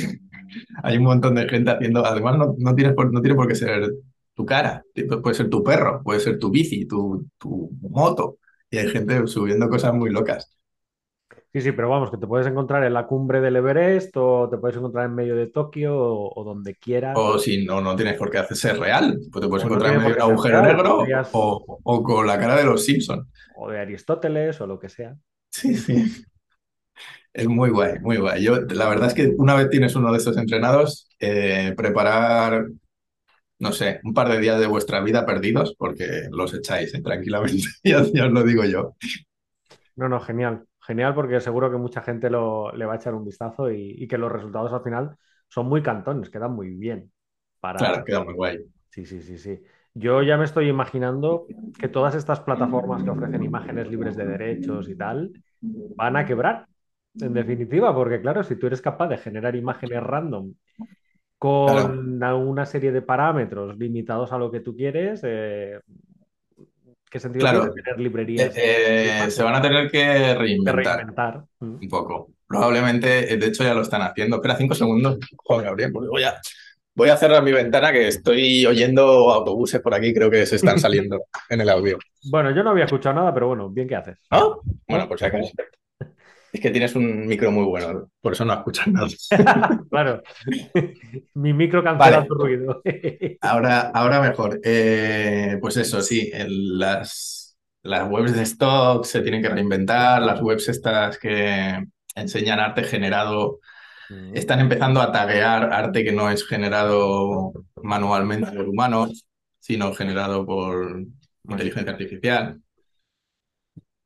Hay 0.82 0.98
un 0.98 1.04
montón 1.04 1.34
de 1.34 1.48
gente 1.48 1.70
haciendo, 1.70 2.04
además 2.04 2.36
no, 2.38 2.54
no, 2.58 2.74
tienes 2.74 2.94
por, 2.94 3.12
no 3.12 3.22
tiene 3.22 3.36
por 3.36 3.48
qué 3.48 3.54
ser 3.54 3.90
tu 4.34 4.44
cara, 4.44 4.84
puede 5.22 5.34
ser 5.34 5.48
tu 5.48 5.62
perro, 5.62 6.02
puede 6.02 6.20
ser 6.20 6.38
tu 6.38 6.50
bici, 6.50 6.86
tu, 6.86 7.26
tu 7.38 7.70
moto, 7.80 8.38
y 8.70 8.78
hay 8.78 8.88
gente 8.88 9.26
subiendo 9.26 9.68
cosas 9.68 9.94
muy 9.94 10.10
locas. 10.10 10.50
Sí, 11.52 11.60
sí, 11.60 11.72
pero 11.72 11.90
vamos, 11.90 12.10
que 12.10 12.16
te 12.16 12.26
puedes 12.26 12.46
encontrar 12.46 12.82
en 12.82 12.94
la 12.94 13.06
cumbre 13.06 13.42
del 13.42 13.56
Everest 13.56 14.16
o 14.16 14.48
te 14.48 14.56
puedes 14.56 14.78
encontrar 14.78 15.04
en 15.04 15.14
medio 15.14 15.36
de 15.36 15.48
Tokio 15.48 15.94
o, 15.94 16.44
donde 16.44 16.76
quieras. 16.76 17.14
O 17.14 17.38
si 17.38 17.66
no, 17.66 17.82
no 17.82 17.94
tienes 17.94 18.16
por 18.16 18.30
qué 18.30 18.38
hacerse 18.38 18.72
real. 18.72 19.18
Pues 19.30 19.42
te 19.42 19.48
puedes 19.48 19.66
encontrar 19.66 19.92
en 19.92 19.98
medio 19.98 20.14
de 20.14 20.22
un 20.22 20.30
agujero 20.30 20.62
negro 20.62 21.04
o, 21.32 22.02
con 22.02 22.26
la 22.26 22.38
cara 22.38 22.56
de 22.56 22.64
los 22.64 22.82
Simpsons. 22.82 23.28
O 23.54 23.70
de 23.70 23.80
Aristóteles 23.80 24.58
o 24.62 24.66
lo 24.66 24.78
que 24.78 24.88
sea. 24.88 25.14
Sí, 25.50 25.74
sí. 25.74 26.24
Es 27.34 27.46
muy 27.46 27.68
guay, 27.68 27.98
muy 28.00 28.16
guay. 28.16 28.42
Yo, 28.42 28.62
la 28.62 28.88
verdad 28.88 29.08
es 29.08 29.14
que 29.14 29.34
una 29.36 29.54
vez 29.54 29.68
tienes 29.68 29.94
uno 29.94 30.10
de 30.10 30.18
estos 30.18 30.38
entrenados, 30.38 31.10
eh, 31.20 31.74
preparar, 31.76 32.66
no 33.58 33.72
sé, 33.72 34.00
un 34.04 34.14
par 34.14 34.30
de 34.30 34.40
días 34.40 34.58
de 34.58 34.66
vuestra 34.66 35.00
vida 35.00 35.26
perdidos, 35.26 35.74
porque 35.76 36.28
los 36.30 36.54
echáis 36.54 36.94
eh, 36.94 37.02
tranquilamente, 37.02 37.62
ya, 37.84 38.02
ya 38.10 38.24
os 38.24 38.32
lo 38.32 38.42
digo 38.42 38.64
yo. 38.64 38.96
No, 39.96 40.08
no, 40.08 40.18
genial 40.18 40.66
genial 40.82 41.14
porque 41.14 41.40
seguro 41.40 41.70
que 41.70 41.76
mucha 41.76 42.02
gente 42.02 42.28
lo, 42.28 42.72
le 42.72 42.84
va 42.84 42.94
a 42.94 42.96
echar 42.96 43.14
un 43.14 43.24
vistazo 43.24 43.70
y, 43.70 44.06
que 44.06 44.18
los 44.18 44.30
resultados 44.30 44.72
al 44.72 44.82
final 44.82 45.16
son 45.48 45.66
muy 45.66 45.82
cantones, 45.82 46.30
quedan 46.30 46.52
muy 46.52 46.70
bien. 46.70 47.10
Para... 47.60 47.78
Claro, 47.78 48.04
queda 48.04 48.24
muy 48.24 48.34
guay. 48.34 48.58
Sí, 48.88 49.06
sí, 49.06 49.22
sí, 49.22 49.38
sí. 49.38 49.60
Yo 49.94 50.22
ya 50.22 50.36
me 50.36 50.44
estoy 50.44 50.68
imaginando 50.68 51.46
que 51.78 51.88
todas 51.88 52.14
estas 52.14 52.40
plataformas 52.40 53.02
que 53.02 53.10
ofrecen 53.10 53.42
imágenes 53.42 53.88
libres 53.88 54.16
de 54.16 54.26
derechos 54.26 54.88
y 54.88 54.96
tal 54.96 55.30
van 55.60 56.16
a 56.16 56.24
quebrar, 56.24 56.66
en 57.20 57.34
definitiva, 57.34 57.94
porque 57.94 58.20
claro, 58.20 58.42
si 58.42 58.56
tú 58.56 58.66
eres 58.66 58.80
capaz 58.80 59.08
de 59.08 59.18
generar 59.18 59.54
imágenes 59.54 60.02
random 60.02 60.54
con 61.38 62.22
una 62.22 62.66
serie 62.66 62.92
de 62.92 63.02
parámetros 63.02 63.76
limitados 63.76 64.32
a 64.32 64.38
lo 64.38 64.50
que 64.50 64.60
tú 64.60 64.74
quieres, 64.74 65.20
eh, 65.24 65.80
¿Qué 67.12 67.20
sentido 67.20 67.42
claro. 67.42 67.74
tener 67.74 68.00
librerías? 68.00 68.56
Eh, 68.56 69.26
eh, 69.26 69.30
se 69.30 69.42
van 69.42 69.54
a 69.54 69.60
tener 69.60 69.90
que 69.90 70.34
reinventar, 70.34 71.44
mm. 71.60 71.74
un 71.82 71.88
poco. 71.90 72.30
Probablemente, 72.46 73.30
eh, 73.30 73.36
de 73.36 73.48
hecho, 73.48 73.64
ya 73.64 73.74
lo 73.74 73.82
están 73.82 74.00
haciendo. 74.00 74.36
Espera 74.36 74.56
cinco 74.56 74.74
segundos, 74.74 75.18
Juan 75.36 75.62
Gabriel, 75.62 75.92
voy 75.92 76.22
a, 76.22 76.40
voy 76.94 77.10
a 77.10 77.16
cerrar 77.18 77.42
mi 77.42 77.52
ventana 77.52 77.92
que 77.92 78.08
estoy 78.08 78.64
oyendo 78.64 79.30
autobuses 79.30 79.82
por 79.82 79.92
aquí, 79.92 80.14
creo 80.14 80.30
que 80.30 80.46
se 80.46 80.56
están 80.56 80.78
saliendo 80.80 81.26
en 81.50 81.60
el 81.60 81.68
audio. 81.68 81.98
Bueno, 82.30 82.50
yo 82.50 82.62
no 82.62 82.70
había 82.70 82.86
escuchado 82.86 83.14
nada, 83.16 83.34
pero 83.34 83.48
bueno, 83.48 83.68
bien 83.68 83.86
que 83.86 83.96
haces. 83.96 84.18
¿Ah? 84.30 84.48
Bueno, 84.88 85.06
pues 85.06 85.22
acá. 85.22 85.38
Es 86.52 86.60
que 86.60 86.70
tienes 86.70 86.94
un 86.94 87.26
micro 87.26 87.50
muy 87.50 87.64
bueno, 87.64 88.10
por 88.20 88.34
eso 88.34 88.44
no 88.44 88.52
escuchas 88.52 88.86
nada. 88.88 89.08
claro. 89.90 90.22
Mi 91.32 91.54
micro 91.54 91.82
cancela 91.82 92.26
tu 92.26 92.34
ruido. 92.34 92.82
ahora, 93.40 93.90
ahora 93.94 94.20
mejor. 94.20 94.60
Eh, 94.62 95.56
pues 95.62 95.78
eso, 95.78 96.02
sí, 96.02 96.30
las, 96.46 97.56
las 97.82 98.06
webs 98.10 98.36
de 98.36 98.42
stock 98.42 99.06
se 99.06 99.22
tienen 99.22 99.40
que 99.40 99.48
reinventar, 99.48 100.20
las 100.20 100.42
webs 100.42 100.68
estas 100.68 101.16
que 101.16 101.86
enseñan 102.14 102.60
arte 102.60 102.84
generado 102.84 103.60
mm. 104.10 104.36
están 104.36 104.60
empezando 104.60 105.00
a 105.00 105.10
taguear 105.10 105.72
arte 105.72 106.04
que 106.04 106.12
no 106.12 106.30
es 106.30 106.46
generado 106.46 107.54
manualmente 107.82 108.52
por 108.52 108.68
humanos, 108.68 109.26
sino 109.58 109.94
generado 109.94 110.44
por 110.44 111.02
inteligencia 111.48 111.92
artificial. 111.92 112.60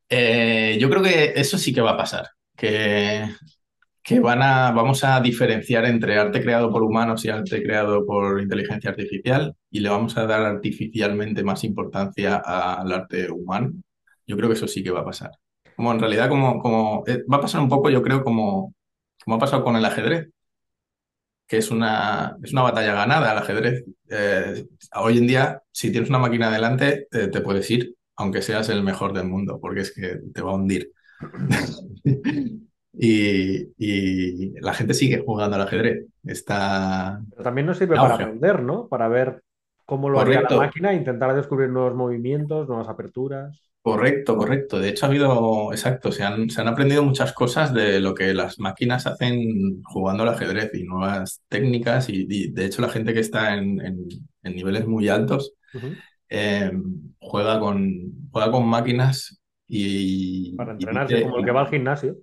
Eh, 0.09 0.79
yo 0.81 0.89
creo 0.89 1.03
que 1.03 1.33
eso 1.35 1.59
sí 1.59 1.75
que 1.75 1.81
va 1.81 1.91
a 1.91 1.97
pasar 1.97 2.36
que, 2.57 3.29
que 4.03 4.21
van 4.21 4.43
a, 4.43 4.73
vamos 4.73 5.05
a 5.05 5.21
diferenciar 5.21 5.85
entre 5.87 6.19
arte 6.19 6.43
creado 6.43 6.71
por 6.73 6.83
humanos 6.83 7.25
y 7.25 7.31
arte 7.31 7.63
creado 7.63 8.07
por 8.07 8.41
inteligencia 8.41 8.91
artificial 8.91 9.55
y 9.71 9.81
le 9.81 9.89
vamos 9.91 10.17
a 10.17 10.27
dar 10.27 10.43
artificialmente 10.43 11.45
más 11.45 11.65
importancia 11.65 12.37
al 12.39 12.93
arte 12.93 13.31
humano. 13.31 13.73
Yo 14.27 14.37
creo 14.37 14.49
que 14.49 14.55
eso 14.57 14.69
sí 14.69 14.83
que 14.85 14.91
va 14.91 15.01
a 15.01 15.05
pasar. 15.05 15.33
Como 15.77 15.93
en 15.93 16.01
realidad, 16.01 16.29
como, 16.29 16.61
como 16.61 17.05
eh, 17.07 17.23
va 17.33 17.39
a 17.39 17.41
pasar 17.43 17.61
un 17.61 17.69
poco, 17.69 17.91
yo 17.91 18.03
creo, 18.03 18.25
como, 18.25 18.75
como 19.25 19.37
ha 19.37 19.39
pasado 19.41 19.65
con 19.65 19.77
el 19.77 19.85
ajedrez. 19.85 20.29
que 21.47 21.59
es 21.59 21.71
una, 21.71 22.37
es 22.43 22.53
una 22.53 22.63
batalla 22.63 22.93
ganada 22.95 23.31
al 23.31 23.39
ajedrez. 23.39 23.85
Eh, 24.11 24.67
hoy 24.97 25.19
en 25.19 25.27
día, 25.27 25.63
si 25.71 25.91
tienes 25.93 26.11
una 26.11 26.19
máquina 26.19 26.51
delante, 26.51 27.07
te, 27.11 27.29
te 27.29 27.41
puedes 27.41 27.71
ir, 27.71 27.95
aunque 28.17 28.43
seas 28.43 28.69
el 28.69 28.83
mejor 28.83 29.13
del 29.13 29.27
mundo, 29.29 29.59
porque 29.61 29.83
es 29.83 29.93
que 29.95 30.19
te 30.35 30.43
va 30.43 30.53
a 30.53 30.55
hundir. 30.55 30.91
y, 32.93 33.69
y 33.79 34.51
la 34.61 34.75
gente 34.75 34.95
sigue 34.95 35.23
jugando 35.25 35.57
al 35.57 35.63
ajedrez. 35.63 36.07
Está... 36.25 37.21
Pero 37.31 37.43
también 37.45 37.67
nos 37.67 37.79
sirve 37.79 37.97
para 37.97 38.15
aprender, 38.15 38.63
¿no? 38.63 38.89
Para 38.89 39.09
ver 39.09 39.43
cómo 39.85 40.09
lo 40.09 40.21
haría 40.21 40.41
la 40.41 40.51
Correcto. 40.51 40.57
máquina, 40.59 40.93
intentar 40.95 41.35
descubrir 41.35 41.69
nuevos 41.71 41.95
movimientos, 41.95 42.69
nuevas 42.69 42.89
aperturas. 42.89 43.71
Correcto, 43.83 44.37
correcto. 44.37 44.81
De 44.81 44.89
hecho, 44.89 45.07
ha 45.07 45.09
habido, 45.09 45.73
exacto, 45.73 46.11
se 46.11 46.25
han, 46.25 46.51
se 46.51 46.61
han 46.61 46.67
aprendido 46.67 47.05
muchas 47.05 47.33
cosas 47.33 47.73
de 47.73 48.01
lo 48.01 48.15
que 48.15 48.35
las 48.35 48.59
máquinas 48.59 49.07
hacen 49.07 49.81
jugando 49.85 50.25
al 50.25 50.31
ajedrez 50.31 50.71
y 50.75 50.83
nuevas 50.83 51.43
técnicas. 51.49 52.09
Y, 52.09 52.27
y, 52.29 52.51
de 52.53 52.65
hecho, 52.67 52.83
la 52.83 52.89
gente 52.89 53.15
que 53.15 53.21
está 53.21 53.55
en, 53.55 53.81
en- 53.81 54.09
en 54.43 54.57
niveles 54.57 54.87
muy 54.89 55.09
altos 55.09 55.53
eh, 56.29 56.73
juega 57.21 57.61
con, 57.61 58.29
juega 58.33 58.51
con 58.53 58.67
máquinas 58.69 59.41
y, 59.69 60.57
Para 60.57 60.73
y 60.79 60.85
entrenarse, 60.85 61.15
dice- 61.17 61.23
como 61.23 61.39
el 61.39 61.45
que 61.45 61.51
va 61.53 61.61
al 61.63 61.69
gimnasio. 61.69 62.17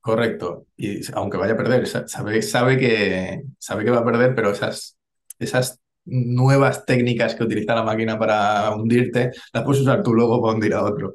Correcto. 0.00 0.66
Y 0.76 1.00
aunque 1.14 1.36
vaya 1.36 1.54
a 1.54 1.56
perder, 1.56 1.86
sa- 1.86 2.06
sabe, 2.06 2.40
sabe 2.42 2.78
que, 2.78 3.42
sabe 3.58 3.84
que 3.84 3.90
va 3.90 3.98
a 3.98 4.04
perder, 4.04 4.34
pero 4.34 4.50
esas, 4.52 4.96
esas 5.38 5.80
nuevas 6.04 6.84
técnicas 6.86 7.34
que 7.34 7.42
utiliza 7.44 7.74
la 7.74 7.82
máquina 7.82 8.16
para 8.18 8.70
hundirte, 8.76 9.32
las 9.52 9.64
puedes 9.64 9.82
usar 9.82 10.02
tú 10.04 10.14
luego 10.14 10.40
para 10.40 10.54
hundir 10.54 10.74
a 10.74 10.84
otro. 10.84 11.12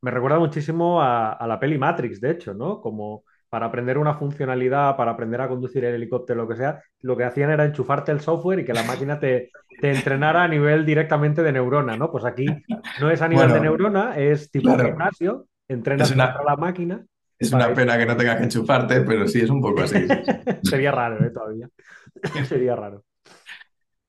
Me 0.00 0.10
recuerda 0.10 0.38
muchísimo 0.38 1.00
a, 1.00 1.32
a 1.32 1.46
la 1.46 1.60
peli 1.60 1.78
Matrix, 1.78 2.20
de 2.20 2.32
hecho, 2.32 2.54
¿no? 2.54 2.80
Como 2.80 3.24
para 3.48 3.66
aprender 3.66 3.98
una 3.98 4.14
funcionalidad, 4.14 4.96
para 4.96 5.12
aprender 5.12 5.40
a 5.40 5.48
conducir 5.48 5.84
el 5.84 5.94
helicóptero, 5.94 6.42
lo 6.42 6.48
que 6.48 6.56
sea, 6.56 6.82
lo 7.00 7.16
que 7.16 7.24
hacían 7.24 7.50
era 7.50 7.64
enchufarte 7.64 8.10
el 8.10 8.20
software 8.20 8.60
y 8.60 8.64
que 8.64 8.72
la 8.74 8.82
máquina 8.82 9.20
te, 9.20 9.50
te 9.82 9.90
entrenara 9.90 10.44
a 10.44 10.48
nivel 10.48 10.86
directamente 10.86 11.42
de 11.42 11.50
neurona, 11.50 11.96
¿no? 11.96 12.08
Pues 12.08 12.24
aquí 12.24 12.46
no 13.00 13.10
es 13.10 13.20
a 13.20 13.26
nivel 13.26 13.52
de 13.52 13.60
neurona, 13.60 14.16
es 14.16 14.48
tipo 14.48 14.72
claro. 14.72 14.84
gimnasio, 14.84 15.48
entrenas 15.66 16.08
Es 16.08 16.14
una- 16.14 16.32
contra 16.32 16.52
la 16.52 16.56
máquina. 16.56 17.04
Es 17.36 17.52
una 17.52 17.74
pena 17.74 17.98
que 17.98 18.06
no 18.06 18.16
tengas 18.16 18.36
que 18.36 18.44
enchufarte, 18.44 19.00
pero 19.00 19.26
sí 19.26 19.40
es 19.40 19.50
un 19.50 19.60
poco 19.60 19.82
así. 19.82 20.06
Sería 20.62 20.92
raro, 20.92 21.26
¿eh? 21.26 21.30
Todavía. 21.30 21.68
Sería 22.48 22.76
raro. 22.76 23.02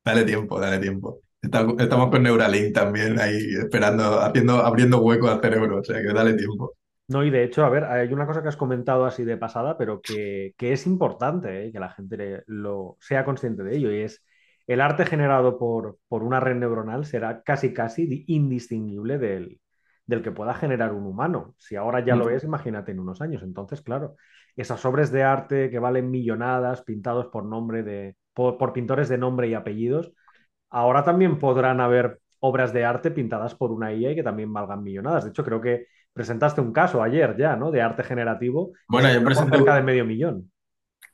Dale 0.05 0.23
tiempo, 0.25 0.59
dale 0.59 0.77
tiempo. 0.77 1.21
Estamos, 1.41 2.09
con 2.11 2.21
Neuralink 2.21 2.71
también 2.71 3.19
ahí 3.19 3.55
esperando, 3.59 4.21
haciendo, 4.21 4.57
abriendo 4.63 5.01
hueco 5.01 5.27
al 5.27 5.41
cerebro, 5.41 5.79
o 5.79 5.83
sea 5.83 6.03
que 6.03 6.13
dale 6.13 6.35
tiempo. 6.35 6.75
No, 7.07 7.23
y 7.23 7.31
de 7.31 7.43
hecho, 7.43 7.65
a 7.65 7.69
ver, 7.69 7.85
hay 7.85 8.13
una 8.13 8.27
cosa 8.27 8.43
que 8.43 8.49
has 8.49 8.57
comentado 8.57 9.05
así 9.05 9.23
de 9.23 9.37
pasada, 9.37 9.75
pero 9.75 10.01
que, 10.01 10.53
que 10.55 10.71
es 10.71 10.85
importante, 10.85 11.65
¿eh? 11.65 11.71
que 11.71 11.79
la 11.79 11.89
gente 11.89 12.43
lo, 12.45 12.97
sea 12.99 13.25
consciente 13.25 13.63
de 13.63 13.75
ello, 13.75 13.91
y 13.91 14.01
es 14.01 14.23
el 14.67 14.81
arte 14.81 15.05
generado 15.05 15.57
por, 15.57 15.99
por 16.07 16.23
una 16.23 16.39
red 16.39 16.55
neuronal 16.55 17.05
será 17.05 17.43
casi, 17.43 17.73
casi 17.73 18.05
di- 18.07 18.23
indistinguible 18.27 19.17
del, 19.17 19.59
del 20.05 20.21
que 20.23 20.31
pueda 20.31 20.53
generar 20.53 20.93
un 20.93 21.05
humano. 21.05 21.55
Si 21.57 21.75
ahora 21.75 22.03
ya 22.05 22.15
lo 22.15 22.29
es, 22.29 22.43
imagínate 22.43 22.91
en 22.91 22.99
unos 22.99 23.21
años. 23.21 23.43
Entonces, 23.43 23.81
claro, 23.81 24.15
esas 24.55 24.85
obras 24.85 25.11
de 25.11 25.23
arte 25.23 25.69
que 25.69 25.79
valen 25.79 26.11
millonadas, 26.11 26.81
pintados 26.83 27.27
por 27.27 27.45
nombre 27.45 27.83
de, 27.83 28.15
por, 28.33 28.57
por 28.57 28.73
pintores 28.73 29.09
de 29.09 29.17
nombre 29.17 29.47
y 29.47 29.53
apellidos, 29.53 30.13
ahora 30.69 31.03
también 31.03 31.39
podrán 31.39 31.81
haber 31.81 32.19
obras 32.39 32.73
de 32.73 32.85
arte 32.85 33.11
pintadas 33.11 33.55
por 33.55 33.71
una 33.71 33.93
IA 33.93 34.11
y 34.11 34.15
que 34.15 34.23
también 34.23 34.53
valgan 34.53 34.83
millonadas. 34.83 35.23
De 35.25 35.29
hecho, 35.31 35.43
creo 35.45 35.61
que 35.61 35.87
presentaste 36.13 36.61
un 36.61 36.73
caso 36.73 37.01
ayer 37.03 37.37
ya, 37.37 37.55
¿no? 37.55 37.71
De 37.71 37.81
arte 37.81 38.03
generativo. 38.03 38.73
Bueno, 38.87 39.09
se 39.11 39.21
yo 39.21 39.21
presenté, 39.21 39.57
cerca 39.57 39.75
de 39.75 39.83
medio 39.83 40.05
millón. 40.05 40.51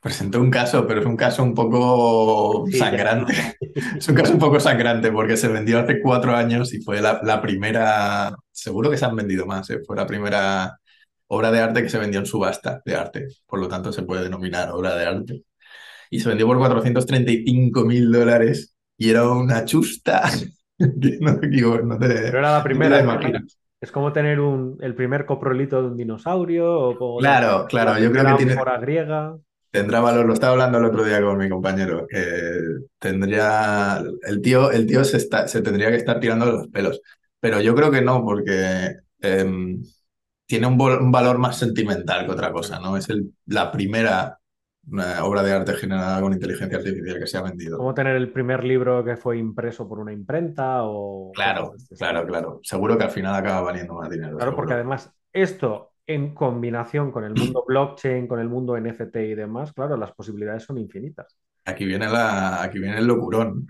Presenté 0.01 0.38
un 0.38 0.49
caso, 0.51 0.88
pero 0.88 1.01
es 1.01 1.05
un 1.05 1.17
caso 1.17 1.43
un 1.43 1.53
poco 1.53 2.65
Sí, 2.71 2.77
sangrante. 2.77 3.33
Es 3.97 4.07
un 4.09 4.15
caso 4.15 4.33
un 4.33 4.39
poco 4.39 4.59
sangrante 4.59 5.12
porque 5.12 5.38
se 5.38 5.47
vendió 5.47 5.79
hace 5.79 6.01
cuatro 6.01 6.35
años 6.35 6.73
y 6.73 6.81
fue 6.81 7.01
la, 7.01 7.19
la 7.23 7.41
primera, 7.41 8.35
seguro 8.51 8.89
que 8.89 8.97
se 8.97 9.05
han 9.05 9.15
vendido 9.15 9.45
más, 9.45 9.69
¿eh? 9.69 9.79
Fue 9.85 9.95
la 9.95 10.05
primera 10.07 10.77
obra 11.27 11.51
de 11.51 11.59
arte 11.62 11.83
que 11.83 11.89
se 11.89 11.99
vendió 11.99 12.19
en 12.19 12.25
subasta 12.25 12.81
de 12.85 12.95
arte, 12.95 13.27
por 13.47 13.59
lo 13.59 13.67
tanto 13.67 13.91
se 13.93 14.03
puede 14.03 14.23
denominar 14.23 14.71
obra 14.71 14.95
de 14.95 15.05
arte. 15.05 15.43
Y 16.09 16.19
se 16.19 16.29
vendió 16.29 16.47
por 16.47 16.57
435 16.57 17.85
mil 17.85 18.12
dólares 18.12 18.75
y 18.97 19.09
era 19.12 19.29
una 19.31 19.65
chusta 19.65 20.29
no, 20.79 21.35
digo, 21.38 21.79
no 21.79 21.97
te, 21.99 22.07
Pero 22.07 22.39
era 22.39 22.51
la 22.53 22.57
no 22.59 22.63
primera. 22.63 22.89
la 22.89 22.99
es 22.99 23.05
como- 23.05 23.13
imaginas. 23.17 23.59
Es 23.81 23.91
como 23.93 24.12
tener 24.13 24.39
un, 24.41 24.77
el 24.81 24.93
primer 24.95 25.25
coprolito 25.25 25.81
de 25.81 25.88
un 25.89 25.97
dinosaurio 25.97 26.69
o 26.99 27.17
Claro, 27.19 27.65
claro, 27.67 27.91
la 27.93 27.99
yo 27.99 28.12
creo 28.12 28.25
que 28.25 28.33
tiene, 28.35 28.55
griega. 28.81 29.38
Tendrá 29.71 29.99
valor, 29.99 30.25
lo 30.25 30.34
estaba 30.34 30.53
hablando 30.53 30.77
el 30.77 30.86
otro 30.86 31.03
día 31.03 31.21
con 31.21 31.38
mi 31.38 31.49
compañero, 31.49 32.08
que 32.08 32.60
tendría, 32.97 34.01
el 34.23 34.41
tío, 34.41 34.71
el 34.71 34.86
tío 34.86 35.03
se, 35.03 35.17
está, 35.17 35.47
se 35.47 35.62
tendría 35.62 35.89
que 35.89 35.97
estar 35.97 36.19
tirando 36.19 36.45
los 36.45 36.67
pelos, 36.67 37.01
pero 37.39 37.62
yo 37.62 37.75
creo 37.75 37.91
que 37.91 38.01
no, 38.01 38.23
porque 38.23 38.95
em, 39.21 39.82
tiene 40.45 40.67
un, 40.67 41.12
valor 41.12 41.38
más 41.38 41.58
sentimental 41.58 42.25
que 42.25 42.32
otra 42.32 42.51
cosa, 42.51 42.79
¿no? 42.79 42.97
Es 42.97 43.10
el, 43.10 43.34
la 43.45 43.71
primera 43.71 44.39
eh, 44.91 45.19
obra 45.21 45.43
de 45.43 45.53
arte 45.53 45.73
generada 45.73 46.19
con 46.21 46.34
inteligencia 46.34 46.79
artificial 46.79 47.19
que 47.19 47.27
se 47.27 47.38
ha 47.38 47.43
vendido. 47.43 47.77
Como 47.77 47.93
tener 47.93 48.15
el 48.15 48.32
primer 48.32 48.63
libro 48.63 49.03
que 49.03 49.15
fue 49.15 49.38
impreso 49.38 49.88
por 49.88 49.99
una 49.99 50.12
imprenta 50.12 50.84
o 50.84 51.32
Claro, 51.34 51.73
claro, 51.97 52.25
claro. 52.25 52.60
Seguro 52.63 52.97
que 52.97 53.03
al 53.03 53.12
final 53.12 53.36
acaba 53.36 53.62
valiendo 53.62 53.93
más 53.93 54.10
dinero, 54.10 54.38
Claro, 54.38 54.55
porque 54.55 54.73
además 54.73 55.12
esto 55.32 55.91
en 56.10 56.34
combinación 56.36 57.12
con 57.12 57.24
el 57.24 57.36
mundo 57.36 57.63
blockchain, 57.67 58.28
con 58.28 58.39
el 58.39 58.50
mundo 58.50 58.78
NFT 58.78 59.15
y 59.17 59.36
demás, 59.36 59.74
claro, 59.74 59.98
las 59.98 60.12
posibilidades 60.13 60.63
son 60.63 60.78
infinitas. 60.78 61.38
Aquí 61.65 61.86
viene 61.86 62.10
la, 62.10 62.63
aquí 62.63 62.80
viene 62.80 62.98
el 62.98 63.06
locurón. 63.06 63.67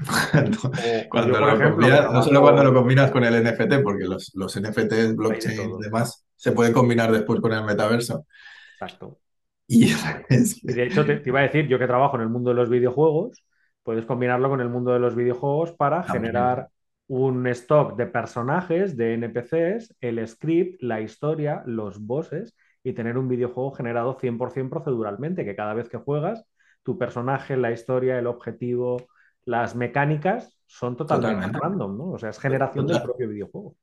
Cuando, 1.10 1.34
yo, 1.34 1.40
lo 1.40 1.54
ejemplo, 1.54 1.70
combinas, 1.76 2.12
no 2.12 2.24
solo 2.24 2.42
cuando 2.42 2.64
lo 2.64 2.74
combinas 2.74 3.12
con 3.12 3.24
el 3.26 3.36
NFT, 3.36 3.80
porque 3.84 4.06
los, 4.06 4.32
los 4.36 4.56
NFTs, 4.56 5.16
blockchain 5.16 5.60
y 5.80 5.84
demás 5.84 6.26
se 6.36 6.54
pueden 6.54 6.72
combinar 6.74 7.12
después 7.12 7.42
con 7.42 7.52
el 7.54 7.64
metaverso. 7.66 8.26
Exacto. 8.74 9.20
Y 9.68 9.92
es 10.30 10.56
Y 10.66 10.74
que- 10.74 10.74
de 10.74 10.84
hecho, 10.84 11.06
te, 11.06 11.18
te 11.18 11.30
iba 11.30 11.40
a 11.40 11.44
decir, 11.44 11.68
yo 11.68 11.80
que 11.80 11.88
trabajo 11.88 12.16
en 12.18 12.22
el 12.24 12.30
mundo 12.30 12.50
de 12.52 12.56
los 12.56 12.70
videojuegos, 12.70 13.44
puedes 13.84 14.06
combinarlo 14.06 14.50
con 14.50 14.62
el 14.62 14.70
mundo 14.70 14.92
de 14.94 15.00
los 15.00 15.16
videojuegos 15.16 15.72
para 15.74 16.04
También. 16.06 16.32
generar 16.32 16.70
un 17.10 17.48
stock 17.48 17.98
de 17.98 18.06
personajes, 18.06 18.96
de 18.96 19.16
NPCs, 19.16 19.96
el 20.00 20.26
script, 20.28 20.82
la 20.84 21.02
historia, 21.02 21.64
los 21.66 22.00
bosses 22.00 22.56
y 22.84 22.94
tener 22.94 23.18
un 23.18 23.28
videojuego 23.28 23.72
generado 23.72 24.16
100% 24.16 24.70
proceduralmente, 24.70 25.44
que 25.44 25.56
cada 25.56 25.74
vez 25.74 25.90
que 25.90 25.98
juegas, 25.98 26.46
tu 26.84 27.00
personaje, 27.00 27.58
la 27.58 27.72
historia, 27.72 28.20
el 28.20 28.28
objetivo, 28.28 29.08
las 29.44 29.76
mecánicas 29.76 30.56
son 30.68 30.96
totalmente 30.96 31.48
Totalmente. 31.48 31.60
random, 31.60 31.98
¿no? 31.98 32.12
O 32.12 32.20
sea, 32.20 32.30
es 32.30 32.40
generación 32.40 32.86
del 32.86 33.02
propio 33.02 33.28
videojuego. 33.28 33.76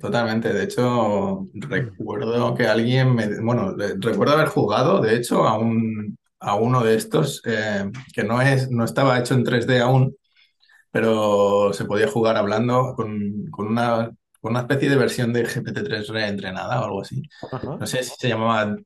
Totalmente. 0.00 0.52
De 0.52 0.62
hecho, 0.62 1.46
recuerdo 1.54 2.54
que 2.54 2.68
alguien 2.68 3.12
me, 3.12 3.40
bueno, 3.40 3.74
recuerdo 3.76 4.34
haber 4.34 4.48
jugado, 4.48 5.00
de 5.00 5.16
hecho, 5.16 5.48
a 5.48 5.58
un, 5.58 6.16
a 6.38 6.54
uno 6.54 6.84
de 6.84 6.94
estos 6.94 7.42
eh, 7.44 7.90
que 8.14 8.22
no 8.22 8.40
es, 8.40 8.70
no 8.70 8.84
estaba 8.84 9.18
hecho 9.18 9.34
en 9.34 9.44
3D 9.44 9.80
aún, 9.80 10.16
pero 10.90 11.72
se 11.72 11.84
podía 11.84 12.08
jugar 12.08 12.36
hablando 12.36 12.94
con, 12.96 13.46
con 13.50 13.66
una, 13.68 14.10
con 14.40 14.52
una 14.52 14.60
especie 14.60 14.88
de 14.90 14.96
versión 14.96 15.32
de 15.32 15.44
GPT-3 15.46 16.08
reentrenada 16.08 16.80
o 16.82 16.84
algo 16.84 17.02
así. 17.02 17.22
Ajá, 17.40 17.80
No 17.80 17.86
sé 17.86 18.02
si 18.04 18.12
se 18.18 18.28
llamaba 18.28 18.76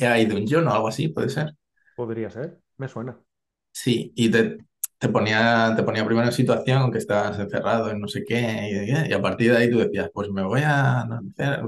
AI 0.00 0.26
Dungeon 0.26 0.66
o 0.68 0.72
algo 0.74 0.88
así, 0.88 1.08
puede 1.08 1.28
ser. 1.30 1.54
podría 1.94 2.30
ser, 2.30 2.60
me 2.76 2.88
suena. 2.88 3.20
Sí, 3.72 4.12
y 4.16 4.30
te, 4.30 4.58
te 4.98 5.08
ponía, 5.08 5.74
te 5.76 5.82
ponía 5.82 6.04
primero 6.06 6.26
en 6.26 6.32
situación 6.32 6.90
que 6.92 6.98
estabas 6.98 7.38
encerrado 7.38 7.90
en 7.90 8.00
no 8.00 8.08
sé 8.08 8.24
qué, 8.26 8.86
y, 9.06 9.10
y 9.10 9.12
a 9.12 9.20
partir 9.22 9.52
de 9.52 9.58
ahí 9.58 9.70
tú 9.70 9.78
decías, 9.78 10.10
pues 10.12 10.30
me 10.30 10.42
voy 10.42 10.62
a, 10.64 11.04
no 11.06 11.20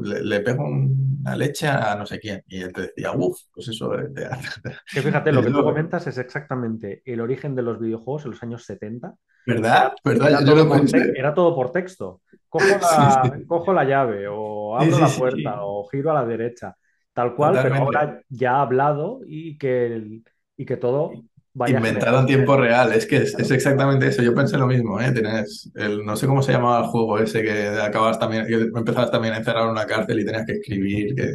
le, 0.03 0.23
le 0.23 0.41
pego 0.41 0.65
una 0.65 1.37
leche 1.37 1.69
a 1.69 1.95
no 1.97 2.07
sé 2.07 2.19
quién, 2.19 2.43
y 2.49 2.63
él 2.63 2.73
te 2.73 2.83
decía, 2.83 3.13
uff, 3.13 3.39
pues 3.53 3.69
eso, 3.69 3.95
eh, 3.99 4.09
te- 4.15 4.29
Que 4.93 5.03
fíjate, 5.03 5.33
lo 5.33 5.45
que 5.45 5.51
tú 5.51 5.63
comentas 5.63 6.07
es 6.07 6.19
exactamente 6.19 7.03
el 7.05 7.21
origen 7.21 7.55
de 7.55 7.63
los 7.63 7.79
videojuegos 7.79 8.25
en 8.25 8.31
los 8.33 8.43
años 8.43 8.65
70. 8.65 9.15
¿verdad? 9.47 9.93
¿Verdad? 10.05 10.31
Era 10.31 10.45
Yo 10.45 10.55
todo, 10.55 10.55
lo 10.55 10.69
por 10.69 10.81
pensé. 10.81 10.97
te- 10.97 11.19
era 11.19 11.35
todo 11.35 11.55
por 11.55 11.73
texto. 11.73 12.23
Cojo 12.49 12.79
la, 12.79 12.89
Sí, 12.97 13.11
sí. 13.11 13.31
cojo 13.47 13.73
la 13.73 13.85
llave 13.85 14.27
o 14.29 14.77
abro 14.79 14.99
sí, 14.99 15.01
la 15.01 15.15
puerta 15.15 15.65
o 15.65 15.87
giro 15.89 16.11
a 16.11 16.15
la 16.15 16.27
derecha. 16.27 16.77
Tal 17.13 17.35
cual, 17.37 17.61
pero 17.61 17.77
Totalmente. 17.77 17.79
ahora 17.79 18.23
ya 18.29 18.61
hablado 18.61 19.21
y 19.27 19.59
que, 19.59 19.87
el- 19.87 20.25
y 20.57 20.67
que 20.67 20.77
todo 20.77 21.27
vaya 21.59 21.81
Inventado 21.81 22.21
en 22.21 22.27
generando. 22.27 22.27
tiempo 22.27 22.57
real, 22.57 22.93
es 22.95 23.05
que 23.07 23.19
es, 23.19 23.35
es 23.39 23.51
exactamente 23.51 24.07
eso. 24.07 24.23
Yo 24.23 24.35
pensé 24.35 24.57
lo 24.57 24.67
mismo, 24.67 24.99
¿eh? 25.01 25.13
Tienes 25.13 25.71
el, 25.75 26.05
no 26.05 26.17
sé 26.17 26.27
cómo 26.27 26.43
se 26.43 26.53
llamaba 26.53 26.79
el 26.81 26.87
juego 26.87 27.19
ese 27.19 27.43
que 27.43 27.69
acabas 27.69 28.19
también, 28.19 28.47
que 28.47 28.55
empezabas 28.55 29.11
también 29.11 29.35
a 29.35 29.39
encerrar 29.39 29.65
en 29.65 29.71
una 29.73 29.87
cárcel 29.87 30.19
y 30.21 30.25
tenías 30.25 30.47
que 30.47 30.53
escribir 30.53 31.15
que 31.15 31.35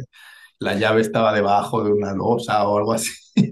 la 0.60 0.74
llave 0.74 1.02
estaba 1.02 1.32
debajo 1.34 1.84
de 1.84 1.92
una 1.92 2.14
losa 2.14 2.66
o 2.68 2.78
algo 2.78 2.94
así. 2.94 3.10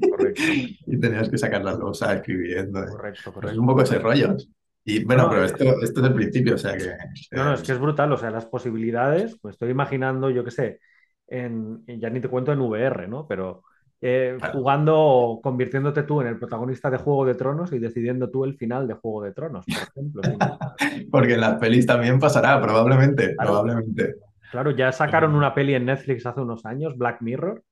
Correcto, 0.09 0.53
Y 0.87 0.99
tenías 1.01 1.29
que 1.29 1.39
sacar 1.39 1.65
la 1.65 1.75
losa 1.75 2.15
escribiendo. 2.15 2.83
¿eh? 2.85 2.87
correcto, 2.87 3.33
Pues 3.41 3.53
es 3.55 3.59
correcto. 3.59 3.61
un 3.61 3.67
poco 3.67 3.83
ese 3.83 3.99
rollo. 3.99 4.37
Y 4.85 5.05
bueno, 5.05 5.25
No, 5.25 5.29
no, 5.29 5.31
pero 5.31 5.45
es- 5.45 5.53
esto, 5.53 5.65
esto 5.83 6.01
es 6.01 6.07
el 6.07 6.15
principio, 6.15 6.55
o 6.57 6.59
sea 6.59 6.77
que. 6.77 6.87
No, 7.35 7.45
no, 7.45 7.55
eh, 7.55 7.55
es 7.55 7.63
que 7.63 7.73
es 7.73 7.79
brutal. 7.79 8.13
O 8.13 8.17
sea, 8.19 8.31
las 8.31 8.47
posibilidades, 8.47 9.39
pues 9.41 9.55
estoy 9.55 9.71
imaginando, 9.71 10.31
yo 10.31 10.45
qué 10.45 10.51
sé, 10.51 10.81
en, 11.27 11.83
en- 11.87 12.01
ya 12.01 12.11
ni 12.11 12.21
te 12.21 12.29
cuento 12.29 12.53
en 12.53 12.61
VR, 12.61 13.09
¿no? 13.09 13.27
Pero 13.27 13.65
eh, 14.03 14.37
Claro. 14.39 14.59
jugando 14.59 14.99
o 14.99 15.41
convirtiéndote 15.41 16.03
tú 16.03 16.21
en 16.21 16.27
el 16.27 16.39
protagonista 16.39 16.91
de 16.91 16.99
Juego 16.99 17.25
de 17.25 17.35
Tronos 17.37 17.73
y 17.73 17.79
decidiendo 17.79 18.31
tú 18.31 18.45
el 18.45 18.57
final 18.57 18.87
de 18.89 18.95
Juego 18.95 19.23
de 19.23 19.33
Tronos, 19.33 19.65
por 19.65 19.77
ejemplo. 19.89 20.23
Sí. 20.25 20.37
Porque 21.11 21.35
en 21.35 21.41
las 21.41 21.59
pelis 21.59 21.87
también 21.87 22.19
pasará, 22.19 22.61
probablemente, 22.61 23.35
Claro. 23.35 23.51
probablemente. 23.51 24.15
Claro, 24.51 24.71
ya 24.73 24.93
sacaron 24.93 25.35
una 25.35 25.55
peli 25.55 25.75
en 25.75 25.87
Netflix 25.87 26.27
hace 26.27 26.41
unos 26.41 26.67
años, 26.67 26.99
Black 26.99 27.23
Mirror, 27.23 27.63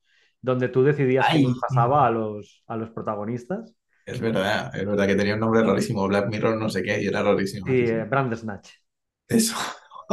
donde 0.40 0.68
tú 0.68 0.82
decidías 0.82 1.26
qué 1.30 1.44
pasaba 1.60 2.06
a 2.06 2.10
los, 2.10 2.62
a 2.66 2.76
los 2.76 2.90
protagonistas. 2.90 3.74
Es 4.06 4.18
verdad, 4.20 4.74
es 4.74 4.86
verdad 4.86 5.06
que 5.06 5.14
tenía 5.14 5.34
un 5.34 5.40
nombre 5.40 5.62
rarísimo, 5.62 6.08
Black 6.08 6.28
Mirror 6.28 6.56
no 6.56 6.70
sé 6.70 6.82
qué, 6.82 7.02
y 7.02 7.06
era 7.06 7.22
rarísimo. 7.22 7.66
Sí, 7.66 7.84
eh, 7.86 8.04
Bandersnatch. 8.08 8.70
Eso. 9.28 9.56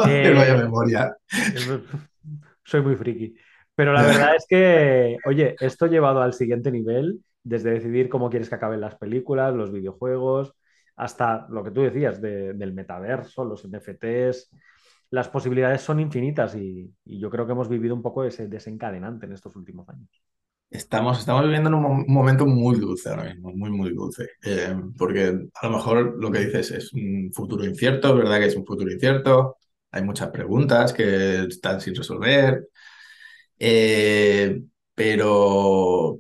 Eh, 0.08 0.32
Vaya 0.32 0.56
memoria. 0.58 1.18
Soy 2.64 2.82
muy 2.82 2.96
friki. 2.96 3.34
Pero 3.78 3.94
la 3.94 4.04
verdad 4.04 4.36
es 4.38 4.48
que, 4.50 5.20
oye, 5.26 5.58
esto 5.62 5.88
llevado 5.88 6.22
al 6.24 6.34
siguiente 6.36 6.72
nivel, 6.74 7.22
desde 7.44 7.72
decidir 7.72 8.10
cómo 8.10 8.30
quieres 8.32 8.50
que 8.50 8.56
acaben 8.56 8.82
las 8.82 8.98
películas, 8.98 9.56
los 9.56 9.72
videojuegos, 9.74 10.54
hasta 10.98 11.48
lo 11.52 11.64
que 11.66 11.72
tú 11.72 11.84
decías 11.84 12.22
de- 12.22 12.54
del 12.56 12.74
metaverso, 12.74 13.46
los 13.46 13.66
NFTs, 13.66 14.52
las 15.12 15.30
posibilidades 15.30 15.82
son 15.82 16.02
infinitas 16.02 16.56
y, 16.56 16.94
y 17.06 17.20
yo 17.20 17.32
creo 17.32 17.48
que 17.48 17.54
hemos 17.54 17.70
vivido 17.70 17.96
un 17.96 18.04
poco 18.04 18.26
ese 18.26 18.50
desencadenante 18.50 19.28
en 19.28 19.34
estos 19.34 19.56
últimos 19.58 19.90
años. 19.90 20.10
Estamos, 20.70 21.20
estamos 21.20 21.44
viviendo 21.46 21.70
en 21.70 21.76
un 21.76 21.82
mo- 21.84 22.06
momento 22.08 22.46
muy 22.46 22.78
dulce 22.80 23.10
ahora 23.10 23.24
mismo, 23.34 23.52
muy, 23.54 23.70
muy 23.72 23.94
dulce. 23.94 24.32
Eh, 24.44 24.76
porque 24.98 25.50
a 25.54 25.68
lo 25.68 25.78
mejor 25.78 26.16
lo 26.22 26.30
que 26.32 26.40
dices 26.40 26.72
es 26.72 26.94
un 26.94 27.32
futuro 27.34 27.64
incierto, 27.66 28.10
es 28.10 28.16
verdad 28.18 28.40
que 28.40 28.48
es 28.48 28.56
un 28.58 28.66
futuro 28.66 28.92
incierto, 28.92 29.56
hay 29.92 30.04
muchas 30.04 30.30
preguntas 30.30 30.92
que 30.94 31.44
están 31.46 31.80
sin 31.80 31.96
resolver, 31.96 32.68
eh, 33.60 34.62
pero, 34.96 36.20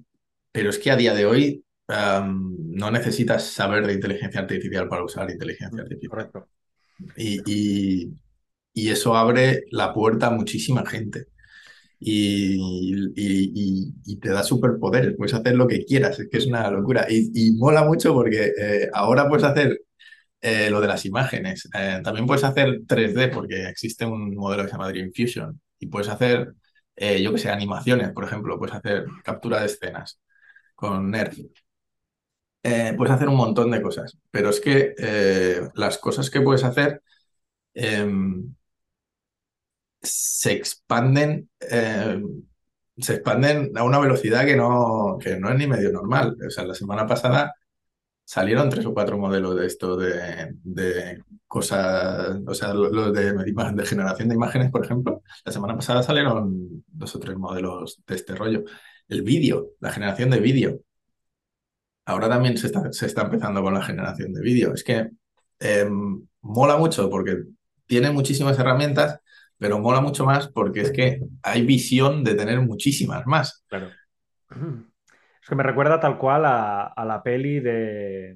pero 0.51 0.69
es 0.69 0.79
que 0.79 0.91
a 0.91 0.95
día 0.97 1.13
de 1.13 1.25
hoy 1.25 1.63
no 1.89 2.91
necesitas 2.91 3.43
saber 3.45 3.85
de 3.87 3.93
inteligencia 3.93 4.41
artificial 4.41 4.87
para 4.89 5.03
usar 5.03 5.29
inteligencia 5.31 5.81
artificial. 5.81 6.09
Correcto. 6.09 6.47
Y, 7.17 7.41
y- 7.45 8.13
y 8.73 8.89
eso 8.91 9.15
abre 9.17 9.63
la 9.71 9.93
puerta 9.93 10.27
a 10.27 10.31
muchísima 10.31 10.85
gente. 10.85 11.27
Y, 11.99 12.55
y- 13.15 13.51
y- 13.55 13.93
y 14.05 14.17
te 14.19 14.29
da 14.31 14.43
superpoderes, 14.43 15.15
puedes 15.17 15.33
hacer 15.33 15.55
lo 15.55 15.67
que 15.67 15.85
quieras, 15.85 16.19
es 16.19 16.29
que 16.29 16.37
es 16.37 16.47
una 16.47 16.69
locura. 16.71 17.07
Y, 17.09 17.31
y 17.33 17.53
mola 17.53 17.83
mucho 17.85 18.13
porque 18.13 18.51
eh, 18.59 18.89
ahora 18.93 19.27
puedes 19.29 19.45
hacer 19.45 19.81
eh, 20.41 20.69
lo 20.69 20.81
de 20.81 20.87
las 20.87 21.05
imágenes. 21.05 21.69
Eh, 21.75 22.01
también 22.03 22.27
puedes 22.27 22.43
hacer 22.43 22.81
3D 22.87 23.29
porque 23.29 23.67
existe 23.69 24.05
un 24.05 24.35
modelo 24.35 24.63
que 24.63 24.69
se 24.69 24.73
llama 24.75 24.89
Dream 24.89 25.11
Fusion. 25.15 25.61
Y 25.79 25.87
puedes 25.87 26.09
hacer, 26.09 26.53
eh, 26.97 27.21
yo 27.23 27.33
que 27.33 27.39
sé, 27.39 27.49
animaciones, 27.51 28.11
por 28.11 28.25
ejemplo, 28.25 28.59
puedes 28.59 28.75
hacer 28.75 29.05
captura 29.23 29.59
de 29.61 29.67
escenas 29.67 30.19
con 30.75 31.11
Nerf. 31.11 31.37
Eh, 32.63 32.93
puedes 32.97 33.13
hacer 33.13 33.29
un 33.29 33.35
montón 33.35 33.71
de 33.71 33.81
cosas, 33.81 34.17
pero 34.31 34.49
es 34.49 34.59
que 34.59 34.93
eh, 34.97 35.69
las 35.75 35.97
cosas 35.99 36.29
que 36.29 36.41
puedes 36.41 36.63
hacer 36.63 37.01
em, 37.73 38.55
se 40.01 40.53
expanden, 40.53 41.49
eh, 41.61 42.21
se 42.97 43.15
expanden 43.15 43.77
a 43.77 43.83
una 43.83 43.99
velocidad 43.99 44.45
que 44.45 44.55
no, 44.55 45.17
que 45.21 45.37
no 45.39 45.49
es 45.49 45.57
ni 45.57 45.67
medio 45.67 45.91
normal. 45.91 46.37
O 46.45 46.49
sea, 46.49 46.65
la 46.65 46.75
semana 46.75 47.07
pasada 47.07 47.55
salieron 48.27 48.69
tres 48.69 48.85
o 48.85 48.93
cuatro 48.93 49.17
modelos 49.17 49.55
de 49.55 49.65
esto 49.65 49.95
de, 49.95 50.53
de 50.61 51.23
cosas, 51.47 52.37
o 52.45 52.53
sea, 52.53 52.73
los 52.73 52.91
lo 52.91 53.09
de, 53.13 53.85
generación 53.85 54.27
de 54.27 54.35
imágenes, 54.35 54.69
por 54.69 54.83
ejemplo. 54.83 55.23
La 55.45 55.51
semana 55.53 55.75
pasada 55.75 56.03
salieron 56.03 56.83
dos 56.87 57.15
o 57.15 57.19
tres 57.21 57.37
modelos 57.37 58.03
de 58.05 58.15
este 58.15 58.35
rollo. 58.35 58.65
El 59.07 59.21
vídeo, 59.21 59.69
la 59.79 59.93
generación 59.93 60.29
de 60.29 60.41
vídeo. 60.41 60.81
Ahora 62.03 62.27
también 62.27 62.57
se 62.57 62.67
está, 62.67 62.91
se 62.91 63.05
está 63.05 63.21
empezando 63.21 63.63
con 63.63 63.73
la 63.73 63.81
generación 63.81 64.33
de 64.33 64.41
vídeo. 64.41 64.73
Es 64.73 64.83
que 64.83 65.09
em, 65.59 66.27
mola 66.41 66.75
mucho 66.75 67.09
porque 67.09 67.43
tiene 67.85 68.11
muchísimas 68.11 68.59
herramientas, 68.59 69.21
pero 69.57 69.79
mola 69.79 70.01
mucho 70.01 70.25
más 70.25 70.49
porque 70.49 70.81
es 70.81 70.91
que 70.91 71.21
hay 71.43 71.65
visión 71.65 72.25
de 72.25 72.35
tener 72.35 72.59
muchísimas 72.59 73.25
más. 73.25 73.63
Claro. 73.69 73.91
Es 75.47 75.49
que 75.49 75.55
me 75.55 75.63
recuerda 75.63 75.97
tal 75.97 76.17
cual 76.17 76.43
a, 76.43 76.87
a 76.87 77.05
la 77.05 77.23
peli 77.23 77.61
de. 77.61 78.35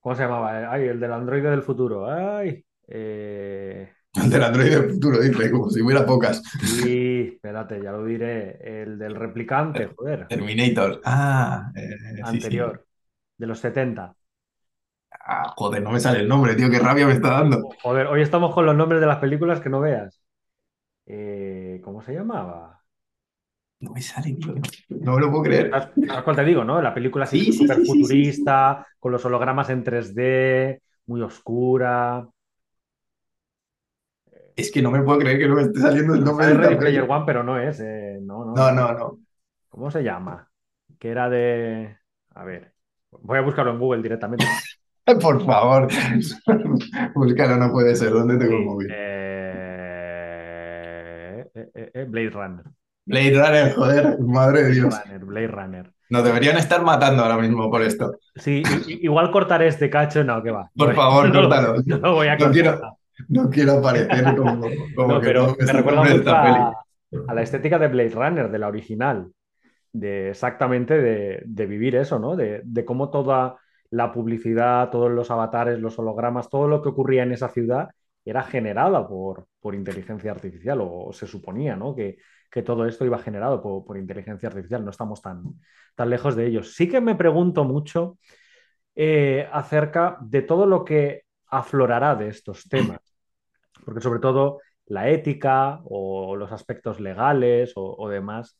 ¿Cómo 0.00 0.14
se 0.14 0.24
llamaba? 0.24 0.70
Ay, 0.70 0.88
el 0.88 1.00
del 1.00 1.10
androide 1.10 1.48
del 1.48 1.62
futuro. 1.62 2.06
Ay. 2.06 2.62
eh, 2.86 3.90
El 4.12 4.28
del 4.28 4.42
Android 4.44 4.70
del 4.70 4.90
futuro, 4.90 5.20
dice, 5.20 5.50
como 5.50 5.70
si 5.70 5.80
hubiera 5.80 6.04
pocas. 6.04 6.42
Sí, 6.62 7.30
espérate, 7.36 7.82
ya 7.82 7.92
lo 7.92 8.04
diré. 8.04 8.58
El 8.82 8.98
del 8.98 9.14
replicante, 9.14 9.86
joder. 9.96 10.26
Terminator. 10.28 11.00
Ah, 11.02 11.72
eh, 11.76 11.96
sí, 12.08 12.16
sí. 12.16 12.22
Anterior. 12.24 12.86
De 13.38 13.46
los 13.46 13.58
70. 13.58 14.14
Ah, 15.24 15.54
joder, 15.56 15.82
no 15.82 15.92
me 15.92 16.00
sale 16.00 16.20
el 16.20 16.28
nombre, 16.28 16.54
tío, 16.56 16.68
qué 16.68 16.78
rabia 16.78 17.06
me 17.06 17.12
está 17.14 17.30
dando. 17.30 17.70
Joder, 17.82 18.08
hoy 18.08 18.20
estamos 18.20 18.52
con 18.54 18.66
los 18.66 18.74
nombres 18.76 19.00
de 19.00 19.06
las 19.06 19.16
películas 19.18 19.60
que 19.62 19.70
no 19.70 19.80
veas. 19.80 20.20
Eh, 21.06 21.80
¿cómo 21.82 22.02
se 22.02 22.12
llamaba? 22.12 22.81
No 23.82 23.92
me 23.92 24.00
sale, 24.02 24.34
tío. 24.34 24.54
No 24.88 25.14
me 25.16 25.20
lo 25.20 25.30
puedo 25.30 25.44
creer. 25.44 25.70
¿Sabes 25.70 25.88
sabes 26.06 26.24
cuál 26.24 26.36
te 26.36 26.44
digo, 26.44 26.64
no? 26.64 26.80
La 26.82 26.94
película 26.94 27.24
así 27.24 27.38
Sí, 27.38 27.52
sí, 27.52 27.52
sí, 27.52 27.58
súper 27.58 27.76
sí, 27.86 28.04
sí, 28.04 28.24
sí. 28.24 28.42
futurista, 28.46 28.86
con 28.98 29.12
los 29.12 29.24
hologramas 29.24 29.70
en 29.70 29.82
3D, 29.84 30.82
muy 31.06 31.22
oscura. 31.22 32.26
Es 34.56 34.70
que 34.70 34.82
no 34.82 34.90
me 34.90 35.02
puedo 35.02 35.18
creer 35.18 35.38
que 35.38 35.48
no 35.48 35.56
me 35.56 35.62
esté 35.62 35.80
saliendo 35.80 36.14
el 36.14 36.24
nombre 36.24 36.46
Sale 36.46 36.54
de 36.54 36.54
Ready. 36.58 36.76
Player 36.76 37.02
One, 37.08 37.24
pero 37.26 37.42
no 37.42 37.58
es. 37.58 37.80
eh, 37.80 38.18
no, 38.22 38.44
no, 38.44 38.54
No, 38.56 38.72
no, 38.72 38.92
no. 38.92 39.18
¿Cómo 39.68 39.90
se 39.90 40.02
llama? 40.02 40.50
Que 40.98 41.10
era 41.10 41.28
de. 41.30 41.98
A 42.30 42.44
ver, 42.44 42.74
voy 43.10 43.38
a 43.38 43.42
buscarlo 43.42 43.72
en 43.72 43.78
Google 43.78 44.02
directamente. 44.02 44.46
Por 45.20 45.44
favor. 45.44 45.88
Búscalo, 47.14 47.56
no 47.56 47.72
puede 47.72 47.96
ser. 47.96 48.10
¿Dónde 48.10 48.38
tengo 48.38 48.56
el 48.56 48.62
móvil? 48.64 48.96
eh, 48.96 50.30
eh, 51.54 51.70
eh, 51.74 51.90
eh, 51.94 52.04
Blade 52.08 52.30
Runner. 52.30 52.64
Blade 53.04 53.34
Runner, 53.34 53.74
joder, 53.74 54.18
madre 54.20 54.62
de 54.64 54.72
Dios. 54.72 54.94
Blade 54.94 55.18
Runner, 55.18 55.24
Blade 55.24 55.46
Runner. 55.48 55.92
Nos 56.10 56.24
deberían 56.24 56.56
estar 56.58 56.82
matando 56.82 57.22
ahora 57.22 57.38
mismo 57.38 57.70
por 57.70 57.82
esto. 57.82 58.12
Sí, 58.36 58.62
igual 58.86 59.30
cortaré 59.30 59.68
este 59.68 59.88
cacho, 59.90 60.22
no, 60.24 60.42
que 60.42 60.50
va. 60.50 60.70
Por 60.76 60.88
No, 60.90 60.94
favor, 60.94 61.28
no, 61.32 61.40
córtalo. 61.40 61.74
No 61.86 61.96
lo 61.98 62.14
voy 62.14 62.28
a 62.28 62.32
No 62.32 62.38
cortar. 62.38 62.52
quiero, 62.52 62.80
no 63.28 63.50
quiero 63.50 63.72
aparecer 63.78 64.36
como, 64.36 64.60
como 64.94 65.08
No, 65.14 65.20
que 65.20 65.26
pero 65.26 65.46
no 65.48 65.56
me 65.58 65.72
recuerda 65.72 66.04
mucho 66.04 66.30
a, 66.30 66.84
a 67.28 67.34
la 67.34 67.42
estética 67.42 67.78
de 67.78 67.88
Blade 67.88 68.10
Runner, 68.10 68.50
de 68.50 68.58
la 68.58 68.68
original, 68.68 69.32
de 69.92 70.30
exactamente 70.30 71.00
de, 71.00 71.42
de 71.44 71.66
vivir 71.66 71.96
eso, 71.96 72.18
¿no? 72.18 72.36
De, 72.36 72.62
de 72.64 72.84
cómo 72.84 73.10
toda 73.10 73.56
la 73.90 74.12
publicidad, 74.12 74.90
todos 74.90 75.10
los 75.10 75.30
avatares, 75.30 75.78
los 75.80 75.98
hologramas, 75.98 76.48
todo 76.48 76.68
lo 76.68 76.82
que 76.82 76.90
ocurría 76.90 77.24
en 77.24 77.32
esa 77.32 77.48
ciudad 77.48 77.90
era 78.24 78.42
generada 78.42 79.06
por, 79.08 79.46
por 79.60 79.74
inteligencia 79.74 80.30
artificial, 80.30 80.80
o, 80.82 81.12
se 81.12 81.26
suponía, 81.26 81.76
¿no? 81.76 81.94
Que, 81.94 82.18
que 82.52 82.62
todo 82.62 82.86
esto 82.86 83.06
iba 83.06 83.18
generado 83.18 83.62
por, 83.62 83.84
por 83.84 83.96
inteligencia 83.96 84.48
artificial, 84.48 84.84
no 84.84 84.90
estamos 84.90 85.22
tan, 85.22 85.42
tan 85.96 86.10
lejos 86.10 86.36
de 86.36 86.46
ellos. 86.46 86.74
Sí 86.74 86.88
que 86.88 87.00
me 87.00 87.14
pregunto 87.14 87.64
mucho 87.64 88.18
eh, 88.94 89.48
acerca 89.50 90.18
de 90.20 90.42
todo 90.42 90.66
lo 90.66 90.84
que 90.84 91.22
aflorará 91.46 92.14
de 92.14 92.28
estos 92.28 92.68
temas, 92.68 93.00
porque 93.84 94.02
sobre 94.02 94.20
todo 94.20 94.60
la 94.86 95.08
ética 95.08 95.80
o 95.84 96.36
los 96.36 96.52
aspectos 96.52 97.00
legales 97.00 97.72
o, 97.76 97.96
o 97.98 98.08
demás 98.10 98.58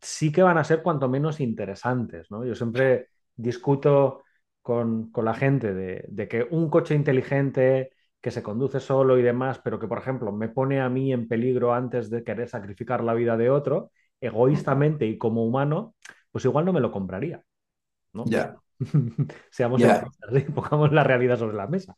sí 0.00 0.30
que 0.30 0.42
van 0.42 0.58
a 0.58 0.64
ser 0.64 0.82
cuanto 0.82 1.08
menos 1.08 1.40
interesantes, 1.40 2.30
¿no? 2.30 2.44
Yo 2.44 2.54
siempre 2.54 3.08
discuto 3.34 4.24
con, 4.60 5.10
con 5.10 5.24
la 5.24 5.34
gente 5.34 5.72
de, 5.72 6.04
de 6.08 6.28
que 6.28 6.46
un 6.50 6.68
coche 6.68 6.94
inteligente 6.94 7.92
que 8.24 8.32
se 8.32 8.42
conduce 8.42 8.80
solo 8.80 9.18
y 9.18 9.22
demás, 9.22 9.60
pero 9.62 9.78
que, 9.78 9.86
por 9.88 9.98
ejemplo, 9.98 10.32
me 10.32 10.48
pone 10.48 10.80
a 10.80 10.88
mí 10.88 11.12
en 11.12 11.28
peligro 11.28 11.74
antes 11.74 12.10
de 12.10 12.24
querer 12.24 12.48
sacrificar 12.48 13.04
la 13.04 13.12
vida 13.14 13.36
de 13.36 13.50
otro, 13.50 13.92
egoístamente 14.20 15.06
y 15.06 15.18
como 15.18 15.44
humano, 15.44 15.94
pues 16.32 16.46
igual 16.46 16.64
no 16.64 16.72
me 16.72 16.80
lo 16.80 16.90
compraría, 16.90 17.44
¿no? 18.14 18.24
Ya. 18.30 18.56
Seamos 19.50 19.80
Ya. 19.80 19.92
realistas, 19.92 20.30
¿sí? 20.34 20.40
pongamos 20.54 20.92
la 20.92 21.04
realidad 21.04 21.38
sobre 21.38 21.56
la 21.56 21.66
mesa. 21.66 21.94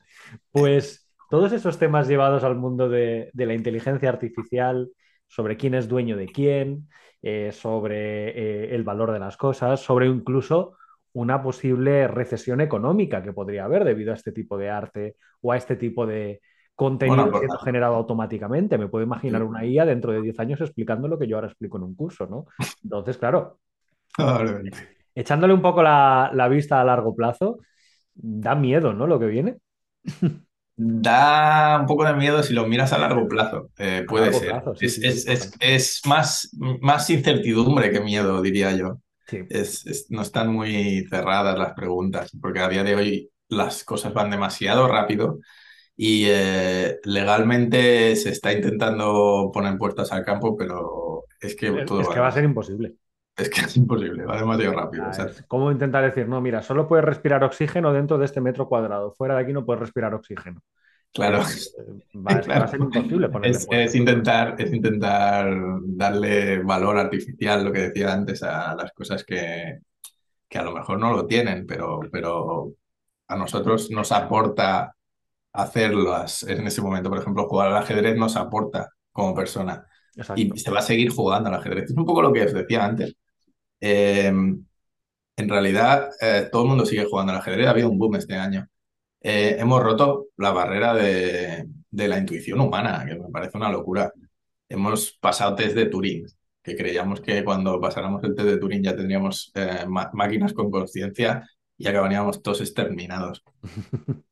Pues 0.52 1.08
todos 1.30 1.52
esos 1.52 1.78
temas 1.78 2.08
llevados 2.08 2.44
al 2.44 2.56
mundo 2.56 2.88
de, 2.88 3.30
de 3.32 3.46
la 3.46 3.54
inteligencia 3.54 4.08
artificial, 4.08 4.90
sobre 5.28 5.56
quién 5.56 5.74
es 5.74 5.88
dueño 5.88 6.16
de 6.16 6.26
quién, 6.26 6.88
eh, 7.22 7.52
sobre 7.52 8.30
eh, 8.30 8.74
el 8.74 8.84
valor 8.84 9.12
de 9.12 9.18
las 9.20 9.36
cosas, 9.36 9.80
sobre 9.80 10.06
incluso 10.06 10.76
una 11.16 11.42
posible 11.42 12.08
recesión 12.08 12.60
económica 12.60 13.22
que 13.22 13.32
podría 13.32 13.64
haber 13.64 13.84
debido 13.84 14.12
a 14.12 14.16
este 14.16 14.32
tipo 14.32 14.58
de 14.58 14.70
arte 14.70 15.16
o 15.40 15.52
a 15.52 15.56
este 15.56 15.76
tipo 15.76 16.06
de 16.06 16.40
contenido 16.74 17.32
Bueno, 17.32 17.38
siendo 17.38 17.58
generado 17.58 17.94
automáticamente. 17.96 18.78
Me 18.78 18.88
puedo 18.88 19.04
imaginar 19.04 19.42
una 19.42 19.64
IA 19.64 19.86
dentro 19.86 20.12
de 20.12 20.22
10 20.22 20.38
años 20.40 20.60
explicando 20.60 21.08
lo 21.08 21.18
que 21.18 21.26
yo 21.28 21.36
ahora 21.36 21.48
explico 21.48 21.78
en 21.78 21.84
un 21.84 21.94
curso, 21.96 22.26
¿no? 22.26 22.46
Entonces, 22.84 23.18
claro, 23.18 23.58
echándole 25.14 25.54
un 25.54 25.62
poco 25.62 25.82
la, 25.82 26.30
la 26.34 26.48
vista 26.48 26.80
a 26.80 26.84
largo 26.84 27.14
plazo, 27.14 27.58
da 28.14 28.54
miedo, 28.54 28.92
¿no? 28.94 29.06
Lo 29.06 29.18
que 29.20 29.26
viene. 29.26 29.58
Da 30.78 31.78
un 31.80 31.86
poco 31.86 32.04
de 32.04 32.12
miedo 32.14 32.42
si 32.42 32.52
lo 32.52 32.66
miras 32.66 32.92
a 32.92 32.98
largo 32.98 33.26
plazo. 33.28 33.70
Eh, 33.78 34.04
puede 34.06 34.32
largo 34.32 34.34
ser. 34.34 34.62
plazo, 34.62 34.74
sí, 34.74 34.90
Es, 34.90 34.98
sí, 35.00 35.02
es, 35.02 35.26
sí. 35.26 35.26
es, 35.26 35.52
es 35.60 36.00
más, 36.06 36.50
más 36.82 37.08
incertidumbre 37.10 37.90
que 37.90 38.00
miedo, 38.00 38.42
diría 38.42 38.72
yo. 38.76 39.00
Sí. 39.26 39.48
Es, 39.48 39.86
es- 39.86 40.10
no 40.10 40.22
están 40.22 40.52
muy 40.52 41.06
cerradas 41.10 41.58
las 41.58 41.74
preguntas, 41.74 42.32
porque 42.40 42.60
a 42.60 42.68
día 42.68 42.84
de 42.84 42.94
hoy 42.96 43.30
las 43.48 43.84
cosas 43.84 44.12
van 44.14 44.30
demasiado 44.30 44.88
rápido 44.88 45.38
y 45.96 46.26
eh, 46.28 46.98
legalmente 47.04 48.16
se 48.16 48.30
está 48.30 48.52
intentando 48.52 49.50
poner 49.54 49.78
puertas 49.78 50.12
al 50.12 50.24
campo, 50.24 50.56
pero 50.56 51.24
es 51.40 51.56
que 51.56 51.70
todo 51.72 52.04
Es 52.04 52.08
va 52.08 52.14
que 52.14 52.20
va 52.24 52.28
a 52.28 52.32
ser 52.36 52.44
imposible. 52.50 52.94
es 53.36 53.48
que 53.50 53.60
es 53.62 53.76
imposible, 53.76 54.24
va 54.24 54.36
demasiado 54.38 54.74
rápido. 54.74 55.04
Ah, 55.04 55.10
o 55.10 55.12
sea, 55.12 55.28
como 55.46 55.70
intentar 55.70 56.04
decir, 56.04 56.26
no, 56.28 56.40
mira, 56.40 56.62
solo 56.62 56.88
puedes 56.88 57.04
respirar 57.04 57.44
oxígeno 57.44 57.92
dentro 57.92 58.16
de 58.18 58.24
este 58.24 58.40
metro 58.40 58.66
cuadrado. 58.68 59.12
Fuera 59.12 59.34
de 59.36 59.42
aquí 59.42 59.52
no 59.52 59.64
puedes 59.66 59.80
respirar 59.80 60.14
oxígeno. 60.14 60.60
Claro. 61.16 61.42
Eh, 61.42 61.82
va, 62.14 62.38
es 62.38 62.46
que 62.48 62.58
va 62.58 62.64
a 62.64 62.68
ser 62.68 62.80
imposible 62.80 63.28
ponerle 63.28 63.58
Es, 63.58 63.66
puertas. 63.66 63.90
es 63.90 63.94
intentar, 63.94 64.54
es 64.58 64.72
intentar 64.72 65.54
darle 65.84 66.62
valor 66.62 66.98
artificial, 66.98 67.64
lo 67.64 67.72
que 67.72 67.80
decía 67.90 68.12
antes, 68.12 68.42
a 68.42 68.74
las 68.74 68.92
cosas 68.92 69.24
que, 69.24 69.80
que 70.48 70.58
a 70.58 70.62
lo 70.64 70.72
mejor 70.72 70.98
no 70.98 71.12
lo 71.12 71.26
tienen, 71.26 71.66
pero, 71.66 72.00
pero 72.12 72.72
a 73.28 73.36
nosotros 73.36 73.90
nos 73.90 74.12
aporta 74.12 74.94
hacerlas 75.52 76.42
en 76.44 76.66
ese 76.66 76.82
momento. 76.82 77.10
Por 77.10 77.18
ejemplo, 77.20 77.48
jugar 77.48 77.68
al 77.68 77.76
ajedrez 77.78 78.16
nos 78.16 78.36
aporta 78.36 78.90
como 79.12 79.34
persona 79.34 79.86
Exacto. 80.16 80.42
y 80.42 80.58
se 80.58 80.70
va 80.70 80.80
a 80.80 80.82
seguir 80.82 81.10
jugando 81.10 81.48
al 81.48 81.56
ajedrez. 81.56 81.84
Es 81.86 81.96
un 81.96 82.04
poco 82.04 82.22
lo 82.22 82.32
que 82.32 82.44
os 82.44 82.52
decía 82.52 82.84
antes. 82.84 83.16
Eh, 83.80 84.32
en 85.38 85.48
realidad, 85.48 86.10
eh, 86.20 86.48
todo 86.50 86.62
el 86.62 86.68
mundo 86.68 86.86
sigue 86.86 87.04
jugando 87.04 87.32
al 87.32 87.38
ajedrez. 87.38 87.66
Ha 87.66 87.70
habido 87.70 87.90
un 87.90 87.98
boom 87.98 88.16
este 88.16 88.34
año. 88.36 88.66
Eh, 89.28 89.56
hemos 89.58 89.82
roto 89.82 90.28
la 90.36 90.52
barrera 90.52 90.94
de, 90.94 91.66
de 91.90 92.08
la 92.08 92.18
intuición 92.18 92.60
humana, 92.60 93.04
que 93.06 93.16
me 93.16 93.28
parece 93.30 93.56
una 93.56 93.70
locura. 93.72 94.12
Hemos 94.68 95.12
pasado 95.20 95.54
test 95.56 95.74
de 95.74 95.86
Turing, 95.86 96.26
que 96.62 96.76
creíamos 96.76 97.20
que 97.20 97.42
cuando 97.44 97.80
pasáramos 97.80 98.22
el 98.24 98.34
test 98.36 98.48
de 98.48 98.58
Turing 98.58 98.82
ya 98.84 98.94
tendríamos 98.96 99.50
eh, 99.54 99.84
máquinas 100.12 100.52
con 100.52 100.70
conciencia 100.70 101.48
y 101.76 101.88
acabaríamos 101.88 102.42
todos 102.42 102.60
exterminados. 102.60 103.42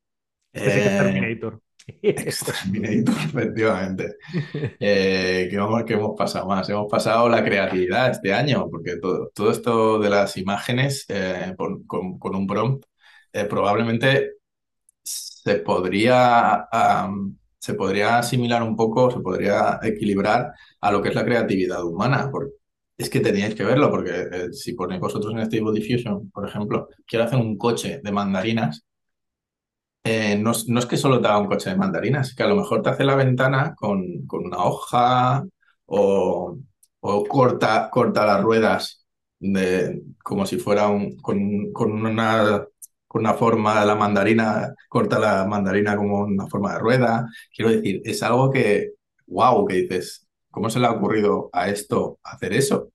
Es 0.52 0.62
Eh, 0.76 0.98
Terminator. 0.98 1.60
Exterminator, 2.02 3.14
efectivamente. 3.26 4.16
Eh, 4.80 5.48
¿qué, 5.50 5.56
vamos- 5.58 5.84
qué 5.84 5.94
hemos 5.94 6.16
pasado 6.16 6.46
más? 6.46 6.68
Hemos 6.68 6.90
pasado 6.90 7.28
la 7.28 7.44
creatividad 7.44 8.10
este 8.10 8.32
año, 8.32 8.68
porque 8.70 8.96
todo, 8.98 9.30
todo 9.34 9.50
esto 9.50 9.98
de 9.98 10.10
las 10.10 10.36
imágenes 10.36 11.04
eh, 11.08 11.54
con, 11.58 11.84
con- 11.84 12.18
con 12.18 12.34
un 12.36 12.46
prompt 12.46 12.84
eh, 13.32 13.44
probablemente 13.46 14.32
se 15.44 15.56
podría, 15.56 16.66
se 17.58 17.74
podría 17.74 18.18
asimilar 18.18 18.62
un 18.62 18.76
poco, 18.76 19.10
se 19.10 19.20
podría 19.20 19.78
equilibrar 19.82 20.52
a 20.80 20.90
lo 20.92 21.02
que 21.02 21.08
es 21.10 21.14
la 21.14 21.24
creatividad 21.24 21.84
humana. 21.84 22.28
porque 22.30 22.52
es 22.96 23.10
que 23.10 23.20
teníais 23.20 23.54
que 23.54 23.64
verlo, 23.64 23.90
porque 23.90 24.10
eh, 24.32 24.52
si 24.52 24.74
ponéis 24.74 25.00
vosotros 25.00 25.32
en 25.34 25.44
Stable 25.46 25.72
Diffusion, 25.72 26.30
por 26.30 26.48
ejemplo, 26.48 26.88
quiero 27.06 27.24
hacer 27.24 27.38
un 27.40 27.58
coche 27.58 28.00
de 28.02 28.12
mandarinas, 28.12 28.84
eh, 30.04 30.36
no, 30.38 30.52
no 30.68 30.78
es 30.80 30.86
que 30.86 30.96
solo 30.96 31.20
te 31.20 31.28
haga 31.28 31.38
un 31.38 31.46
coche 31.48 31.70
de 31.70 31.76
mandarinas, 31.76 32.34
que 32.34 32.42
a 32.42 32.46
lo 32.46 32.56
mejor 32.56 32.82
te 32.82 32.90
hace 32.90 33.04
la 33.04 33.14
ventana 33.16 33.74
con, 33.74 34.26
con 34.26 34.44
una 34.46 34.58
hoja 34.64 35.44
o, 35.86 36.58
o 37.00 37.24
corta, 37.26 37.88
corta 37.90 38.26
las 38.26 38.42
ruedas 38.42 39.06
de, 39.38 40.02
como 40.22 40.46
si 40.46 40.58
fuera 40.58 40.88
un, 40.88 41.16
con, 41.18 41.72
con 41.72 41.92
una, 41.92 42.66
con 43.14 43.20
una 43.20 43.34
forma 43.34 43.84
la 43.84 43.94
mandarina, 43.94 44.74
corta 44.88 45.20
la 45.20 45.46
mandarina 45.46 45.96
como 45.96 46.24
una 46.24 46.48
forma 46.48 46.72
de 46.72 46.80
rueda. 46.80 47.28
Quiero 47.54 47.70
decir, 47.70 48.02
es 48.04 48.20
algo 48.24 48.50
que, 48.50 48.94
wow, 49.28 49.64
que 49.66 49.82
dices, 49.82 50.26
¿cómo 50.50 50.68
se 50.68 50.80
le 50.80 50.86
ha 50.86 50.90
ocurrido 50.90 51.48
a 51.52 51.68
esto 51.68 52.18
hacer 52.24 52.52
eso? 52.54 52.90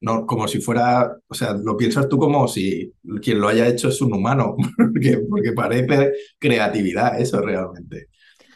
No, 0.00 0.24
como 0.24 0.48
si 0.48 0.62
fuera, 0.62 1.14
o 1.28 1.34
sea, 1.34 1.52
lo 1.52 1.76
piensas 1.76 2.08
tú 2.08 2.16
como 2.16 2.48
si 2.48 2.94
quien 3.20 3.38
lo 3.38 3.48
haya 3.48 3.66
hecho 3.66 3.90
es 3.90 4.00
un 4.00 4.14
humano, 4.14 4.56
porque, 4.78 5.18
porque 5.28 5.52
parece 5.52 6.12
creatividad 6.38 7.20
eso 7.20 7.42
realmente. 7.42 8.06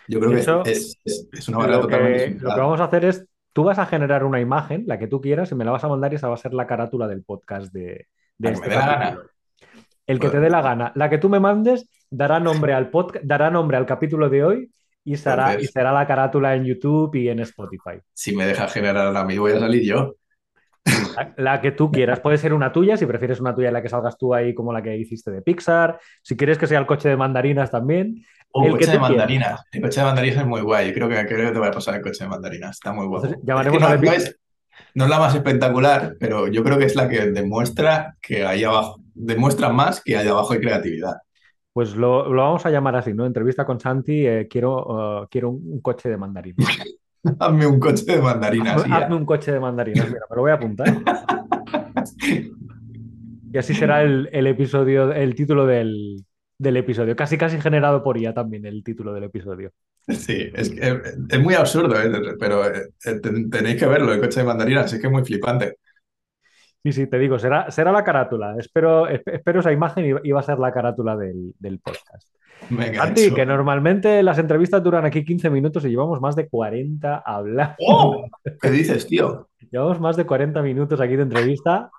Yo 0.09 0.21
creo 0.21 0.31
que 0.31 0.71
es, 0.71 0.97
es, 1.05 1.29
es 1.31 1.49
una 1.49 1.59
barrera 1.59 1.81
totalmente 1.83 2.43
lo 2.43 2.55
que 2.55 2.61
vamos 2.61 2.81
a 2.81 2.85
hacer 2.85 3.05
es, 3.05 3.27
tú 3.53 3.65
vas 3.65 3.79
a 3.79 3.85
generar 3.85 4.25
una 4.25 4.41
imagen, 4.41 4.85
la 4.87 4.99
que 4.99 5.07
tú 5.07 5.21
quieras, 5.21 5.53
y 5.53 5.55
me 5.55 5.67
la 5.67 5.71
vas 5.71 5.85
a 5.85 5.89
mandar 5.89 6.15
y 6.15 6.17
esa 6.17 6.29
va 6.29 6.35
a 6.35 6.39
ser 6.39 6.55
la 6.55 6.67
carátula 6.67 7.07
del 7.07 7.23
podcast 7.23 7.71
de, 7.75 8.07
de 8.39 8.49
este 8.49 8.69
me 8.69 8.75
dé 8.75 8.81
la 8.81 8.87
gana. 8.87 9.21
El 10.07 10.21
que 10.21 10.29
te 10.29 10.41
dé 10.41 10.51
la 10.51 10.63
gana. 10.63 10.93
La 10.95 11.09
que 11.09 11.19
tú 11.19 11.29
me 11.29 11.41
mandes 11.41 11.89
dará 12.11 12.41
nombre 12.41 12.75
al 12.75 12.91
podcast, 12.91 13.25
dará 13.25 13.51
nombre 13.51 13.77
al 13.77 13.87
capítulo 13.87 14.29
de 14.29 14.45
hoy 14.45 14.71
y 15.05 15.17
será, 15.17 15.61
y 15.61 15.67
será 15.67 15.93
la 15.93 16.07
carátula 16.07 16.55
en 16.55 16.65
YouTube 16.65 17.15
y 17.15 17.29
en 17.29 17.41
Spotify. 17.41 18.01
si 18.13 18.35
me 18.35 18.47
deja 18.47 18.69
generar 18.69 19.15
a 19.17 19.25
mí, 19.25 19.39
voy 19.39 19.53
a 19.53 19.61
salir 19.61 19.83
yo. 19.83 20.17
La, 21.17 21.35
la 21.37 21.61
que 21.61 21.73
tú 21.73 21.91
quieras. 21.91 22.21
Puede 22.21 22.39
ser 22.39 22.53
una 22.53 22.73
tuya, 22.73 22.97
si 22.97 23.07
prefieres 23.07 23.41
una 23.41 23.55
tuya 23.55 23.69
en 23.69 23.75
la 23.75 23.83
que 23.83 23.89
salgas 23.89 24.19
tú 24.19 24.35
ahí 24.35 24.55
como 24.55 24.73
la 24.73 24.83
que 24.83 24.97
hiciste 24.97 25.31
de 25.31 25.43
Pixar. 25.43 25.99
Si 26.23 26.37
quieres 26.37 26.59
que 26.59 26.67
sea 26.67 26.79
el 26.79 26.87
coche 26.87 27.09
de 27.09 27.17
mandarinas 27.17 27.71
también. 27.71 28.25
Un 28.53 28.65
El 28.65 28.73
que 28.73 28.79
coche 28.81 28.93
de 28.93 28.99
mandarinas. 28.99 29.63
El 29.73 29.83
coche 29.83 30.01
de 30.01 30.07
mandarinas 30.07 30.39
es 30.39 30.47
muy 30.47 30.61
guay. 30.61 30.93
Creo 30.93 31.09
que, 31.09 31.15
creo 31.27 31.47
que 31.47 31.53
te 31.53 31.59
voy 31.59 31.69
a 31.69 31.73
pasar 31.73 31.95
el 31.97 32.03
coche 32.03 32.25
de 32.25 32.31
mandarinas. 32.31 32.73
Está 32.73 32.93
muy 32.93 33.07
guapo. 33.07 33.27
Entonces, 33.27 33.43
Es 33.43 33.47
llamaremos 33.47 33.79
que 33.79 33.85
no, 33.85 33.97
no 33.97 34.13
es, 34.13 34.39
no 34.95 35.05
es 35.05 35.11
la 35.11 35.19
más 35.19 35.35
espectacular, 35.35 36.17
pero 36.21 36.49
yo 36.49 36.63
creo 36.63 36.79
que 36.79 36.85
es 36.85 36.97
la 36.97 37.09
que 37.09 37.31
demuestra 37.31 38.17
que 38.21 38.45
ahí 38.45 38.65
abajo, 38.65 39.01
demuestra 39.15 39.71
más 39.71 40.03
que 40.03 40.17
ahí 40.17 40.29
abajo 40.29 40.53
hay 40.53 40.61
creatividad. 40.61 41.15
Pues 41.73 41.97
lo, 41.97 42.33
lo 42.33 42.43
vamos 42.43 42.65
a 42.67 42.71
llamar 42.71 42.95
así, 42.97 43.13
¿no? 43.13 43.27
Entrevista 43.27 43.65
con 43.67 43.81
Santi, 43.81 44.27
eh, 44.27 44.47
quiero, 44.49 45.23
eh, 45.25 45.27
quiero 45.31 45.51
un, 45.51 45.63
un 45.73 45.81
coche 45.81 46.09
de 46.09 46.17
mandarinas. 46.17 46.69
Hazme 47.41 47.67
un 47.67 47.81
coche 47.81 48.05
de 48.07 48.21
mandarinas. 48.21 48.85
Hazme, 48.91 49.17
un 49.17 49.25
coche 49.27 49.51
de 49.53 49.59
mandarinas, 49.61 50.09
mira, 50.09 50.21
me 50.31 50.37
lo 50.37 50.43
voy 50.43 50.51
a 50.51 50.55
apuntar. 50.55 50.89
Y 53.53 53.59
así 53.59 53.75
será 53.75 54.03
el, 54.03 54.29
el 54.33 54.47
episodio, 54.47 55.13
el 55.13 55.35
título 55.35 55.67
del, 55.67 56.25
del 56.59 56.77
episodio. 56.77 57.15
Casi, 57.15 57.39
casi 57.39 57.61
generado 57.61 58.03
por 58.03 58.19
IA 58.19 58.35
también 58.35 58.67
el 58.67 58.83
título 58.83 59.13
del 59.13 59.25
episodio. 59.25 59.71
Sí, 60.09 60.51
es, 60.55 60.71
que 60.71 60.81
es, 60.87 60.97
es 61.31 61.41
muy 61.41 61.55
absurdo, 61.55 61.95
¿eh? 62.01 62.11
pero 62.39 62.67
eh, 62.67 62.91
ten- 63.23 63.49
tenéis 63.49 63.77
que 63.79 63.87
verlo, 63.87 64.13
el 64.13 64.21
coche 64.21 64.41
de 64.41 64.47
mandarinas, 64.47 64.93
es 64.93 65.01
que 65.01 65.07
es 65.07 65.13
muy 65.13 65.25
flipante. 65.25 65.79
Sí, 66.85 66.93
sí, 66.93 67.07
te 67.07 67.19
digo, 67.19 67.39
será, 67.39 67.71
será 67.71 67.91
la 67.93 68.05
carátula. 68.05 68.57
Espero, 68.59 69.09
esp- 69.09 69.33
espero 69.33 69.61
esa 69.61 69.73
imagen 69.73 70.21
y, 70.23 70.31
va 70.33 70.41
a 70.41 70.43
ser 70.43 70.59
la 70.59 70.71
carátula 70.71 71.17
del, 71.17 71.55
del 71.59 71.79
podcast. 71.81 72.29
Santi, 72.95 73.33
que 73.33 73.45
normalmente 73.47 74.23
las 74.23 74.39
entrevistas 74.39 74.83
duran 74.83 75.05
aquí 75.07 75.25
15 75.25 75.49
minutos 75.51 75.85
y 75.85 75.89
llevamos 75.89 76.21
más 76.21 76.37
de 76.37 76.47
40 76.49 77.23
hablando. 77.25 77.75
¡Oh! 77.81 78.27
¿Qué 78.61 78.71
dices, 78.71 79.07
tío? 79.07 79.49
Llevamos 79.71 79.99
más 79.99 80.17
de 80.17 80.27
40 80.27 80.61
minutos 80.63 81.01
aquí 81.01 81.17
de 81.17 81.23
entrevista. 81.23 81.91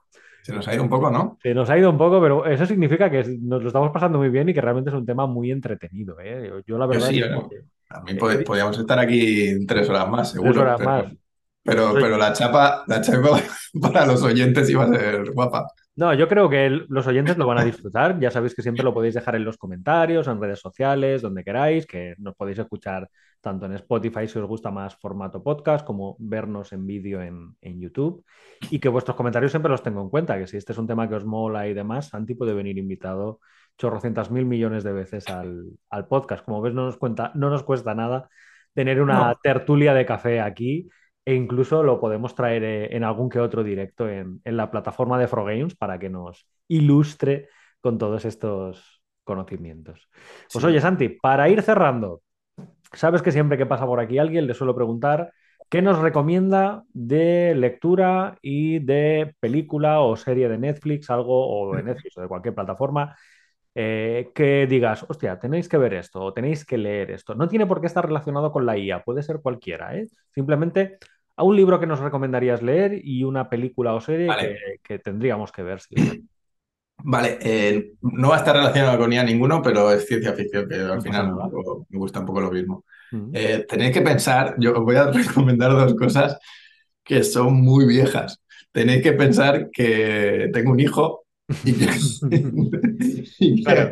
Se 0.43 0.53
nos 0.53 0.67
ha 0.67 0.75
ido 0.75 0.83
un 0.83 0.89
poco, 0.89 1.09
¿no? 1.09 1.37
Se 1.41 1.55
nos 1.55 1.67
ha 1.71 1.77
ido 1.79 1.89
un 1.89 1.97
poco, 1.97 2.21
pero 2.21 2.45
eso 2.45 2.65
significa 2.67 3.09
que 3.09 3.23
nos 3.41 3.61
lo 3.63 3.67
estamos 3.67 3.89
pasando 3.91 4.19
muy 4.19 4.29
bien 4.29 4.47
y 4.49 4.53
que 4.53 4.61
realmente 4.61 4.91
es 4.91 4.95
un 4.95 5.05
tema 5.05 5.25
muy 5.25 5.49
entretenido. 5.51 6.17
¿eh? 6.19 6.45
Yo, 6.47 6.59
yo 6.67 6.77
la 6.77 6.85
Yo 6.85 6.89
verdad 6.89 7.07
sí, 7.07 7.19
es 7.19 7.31
¿no? 7.31 7.49
que 7.49 7.57
A 7.89 8.01
mí 8.01 8.13
pod- 8.13 8.43
podríamos 8.45 8.77
estar 8.77 8.99
aquí 8.99 9.65
tres 9.65 9.89
horas 9.89 10.07
más, 10.09 10.31
seguro. 10.31 10.51
tres 10.53 10.63
horas 10.63 10.81
más. 10.81 11.05
Pero, 11.65 11.93
pero 11.93 12.15
la 12.17 12.31
chapa, 12.31 12.83
la 12.87 13.01
chapa 13.01 13.39
para 13.81 14.05
los 14.05 14.21
oyentes 14.23 14.69
iba 14.69 14.83
a 14.83 14.87
ser 14.87 15.31
guapa. 15.33 15.65
No, 15.97 16.13
yo 16.13 16.27
creo 16.27 16.47
que 16.49 16.65
el- 16.67 16.85
los 16.89 17.07
oyentes 17.07 17.37
lo 17.37 17.47
van 17.47 17.57
a 17.57 17.63
disfrutar. 17.65 18.19
Ya 18.19 18.29
sabéis 18.29 18.53
que 18.53 18.61
siempre 18.61 18.83
lo 18.83 18.93
podéis 18.93 19.15
dejar 19.15 19.35
en 19.35 19.45
los 19.45 19.57
comentarios, 19.57 20.27
en 20.27 20.39
redes 20.39 20.59
sociales, 20.59 21.21
donde 21.23 21.43
queráis, 21.43 21.87
que 21.87 22.13
nos 22.19 22.35
podéis 22.35 22.59
escuchar 22.59 23.09
tanto 23.41 23.65
en 23.65 23.73
Spotify 23.73 24.27
si 24.27 24.37
os 24.39 24.45
gusta 24.47 24.69
más 24.71 24.95
formato 24.97 25.41
podcast, 25.41 25.85
como 25.85 26.15
vernos 26.19 26.71
en 26.73 26.85
vídeo 26.85 27.21
en, 27.21 27.55
en 27.61 27.79
YouTube. 27.81 28.23
Y 28.69 28.79
que 28.79 28.89
vuestros 28.89 29.15
comentarios 29.17 29.51
siempre 29.51 29.71
los 29.71 29.81
tengo 29.83 30.01
en 30.01 30.09
cuenta, 30.09 30.37
que 30.37 30.47
si 30.47 30.57
este 30.57 30.73
es 30.73 30.77
un 30.77 30.87
tema 30.87 31.07
que 31.09 31.15
os 31.15 31.25
mola 31.25 31.67
y 31.67 31.73
demás, 31.73 32.09
Santi 32.09 32.35
puede 32.35 32.53
venir 32.53 32.77
invitado 32.77 33.39
chorrocientas 33.77 34.29
mil 34.31 34.45
millones 34.45 34.83
de 34.83 34.93
veces 34.93 35.27
al, 35.29 35.65
al 35.89 36.07
podcast. 36.07 36.43
Como 36.45 36.61
ves, 36.61 36.73
no 36.73 36.85
nos, 36.85 36.97
cuenta, 36.97 37.31
no 37.35 37.49
nos 37.49 37.63
cuesta 37.63 37.95
nada 37.95 38.29
tener 38.73 39.01
una 39.01 39.29
No. 39.29 39.39
tertulia 39.41 39.93
de 39.93 40.05
café 40.05 40.41
aquí 40.41 40.89
e 41.25 41.33
incluso 41.33 41.83
lo 41.83 41.99
podemos 41.99 42.35
traer 42.35 42.63
eh, 42.63 42.95
en 42.95 43.03
algún 43.03 43.29
que 43.29 43.39
otro 43.39 43.63
directo 43.63 44.07
en, 44.09 44.41
en 44.43 44.57
la 44.57 44.71
plataforma 44.71 45.19
de 45.19 45.27
Frogames 45.27 45.75
para 45.75 45.99
que 45.99 46.09
nos 46.09 46.47
ilustre 46.67 47.49
con 47.81 47.97
todos 47.97 48.25
estos 48.25 49.01
conocimientos. 49.23 50.09
Pues 50.51 50.63
Sí. 50.63 50.67
oye, 50.69 50.79
Santi, 50.81 51.09
para 51.09 51.49
ir 51.49 51.61
cerrando, 51.63 52.21
sabes 52.93 53.21
que 53.21 53.31
siempre 53.31 53.57
que 53.57 53.65
pasa 53.65 53.85
por 53.85 53.99
aquí 53.99 54.17
alguien 54.17 54.47
le 54.47 54.53
suelo 54.53 54.75
preguntar 54.75 55.33
qué 55.69 55.81
nos 55.81 55.99
recomienda 55.99 56.83
de 56.93 57.53
lectura 57.55 58.37
y 58.41 58.79
de 58.79 59.35
película 59.39 60.01
o 60.01 60.15
serie 60.15 60.47
de 60.49 60.57
Netflix, 60.57 61.09
algo, 61.09 61.47
o 61.71 61.75
de 61.75 61.83
Netflix 61.83 62.17
o 62.17 62.21
de 62.21 62.27
cualquier 62.27 62.55
plataforma, 62.55 63.15
eh, 63.75 64.31
que 64.33 64.67
digas, 64.67 65.05
hostia, 65.09 65.39
tenéis 65.39 65.67
que 65.69 65.77
ver 65.77 65.93
esto 65.95 66.21
o 66.21 66.33
tenéis 66.33 66.65
que 66.65 66.77
leer 66.77 67.11
esto. 67.11 67.35
No 67.35 67.47
tiene 67.49 67.65
por 67.65 67.81
qué 67.81 67.87
estar 67.87 68.05
relacionado 68.05 68.51
con 68.51 68.65
la 68.65 68.77
IA, 68.77 69.03
puede 69.03 69.23
ser 69.23 69.41
cualquiera, 69.41 69.95
¿eh? 69.97 70.07
Simplemente 70.33 70.97
a 71.37 71.43
un 71.43 71.55
libro 71.55 71.79
que 71.79 71.87
nos 71.87 71.99
recomendarías 71.99 72.61
leer 72.61 73.01
y 73.03 73.23
una 73.23 73.49
película 73.49 73.93
o 73.93 74.01
serie 74.01 74.27
Vale. 74.27 74.57
que, 74.59 74.79
que 74.83 74.99
tendríamos 74.99 75.51
que 75.51 75.63
ver. 75.63 75.81
sí. 75.81 75.95
Vale, 77.07 77.37
eh, 77.41 77.93
no 78.01 78.29
va 78.29 78.35
a 78.35 78.37
estar 78.39 78.55
relacionado 78.55 78.97
con 78.97 79.13
IA 79.13 79.23
ninguno, 79.23 79.61
pero 79.61 79.91
es 79.91 80.05
ciencia 80.07 80.33
ficción, 80.33 80.67
que 80.67 80.75
al 80.75 81.01
final 81.01 81.33
poco- 81.51 81.85
me 81.89 81.99
gusta 81.99 82.19
un 82.21 82.25
poco 82.25 82.41
lo 82.41 82.51
mismo. 82.51 82.85
Mm. 83.11 83.31
Eh, 83.33 83.65
tenéis 83.67 83.93
que 83.93 84.01
pensar, 84.01 84.55
yo 84.59 84.73
os 84.73 84.83
voy 84.83 84.95
a 84.95 85.11
recomendar 85.11 85.71
dos 85.73 85.93
cosas 85.95 86.37
que 87.03 87.23
son 87.23 87.55
muy 87.61 87.85
viejas. 87.85 88.41
Tenéis 88.71 89.03
que 89.03 89.13
pensar 89.13 89.69
que 89.71 90.49
tengo 90.53 90.71
un 90.71 90.79
hijo 90.79 91.25
y 91.63 91.73
que, 91.73 91.85
y 93.39 93.63
que 93.63 93.63
Claro. 93.63 93.91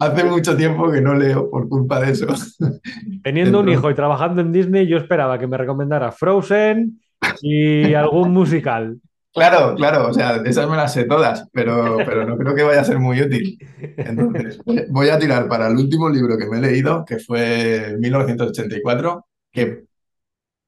Hace 0.00 0.24
mucho 0.24 0.56
tiempo 0.56 0.90
que 0.90 1.00
no 1.00 1.14
leo 1.14 1.50
por 1.50 1.68
culpa 1.68 2.00
de 2.00 2.12
eso. 2.12 2.26
Teniendo 3.22 3.60
un 3.60 3.68
hijo 3.68 3.90
y 3.90 3.94
trabajando 3.94 4.40
en 4.40 4.52
Disney, 4.52 4.86
yo 4.86 4.96
esperaba 4.96 5.38
que 5.38 5.46
me 5.46 5.58
recomendara 5.58 6.10
Frozen 6.10 7.00
y 7.42 7.92
algún 7.94 8.32
musical. 8.32 8.98
Claro, 9.32 9.76
claro, 9.76 10.08
o 10.08 10.12
sea, 10.12 10.36
esas 10.44 10.68
me 10.68 10.76
las 10.76 10.92
sé 10.92 11.04
todas, 11.04 11.46
pero, 11.52 11.98
pero 12.04 12.26
no 12.26 12.36
creo 12.36 12.54
que 12.54 12.64
vaya 12.64 12.80
a 12.80 12.84
ser 12.84 12.98
muy 12.98 13.20
útil. 13.22 13.58
Entonces, 13.96 14.60
voy 14.90 15.08
a 15.08 15.18
tirar 15.18 15.48
para 15.48 15.68
el 15.68 15.76
último 15.76 16.08
libro 16.10 16.36
que 16.36 16.46
me 16.46 16.58
he 16.58 16.60
leído, 16.60 17.04
que 17.04 17.18
fue 17.18 17.96
1984, 18.00 19.26
que 19.52 19.84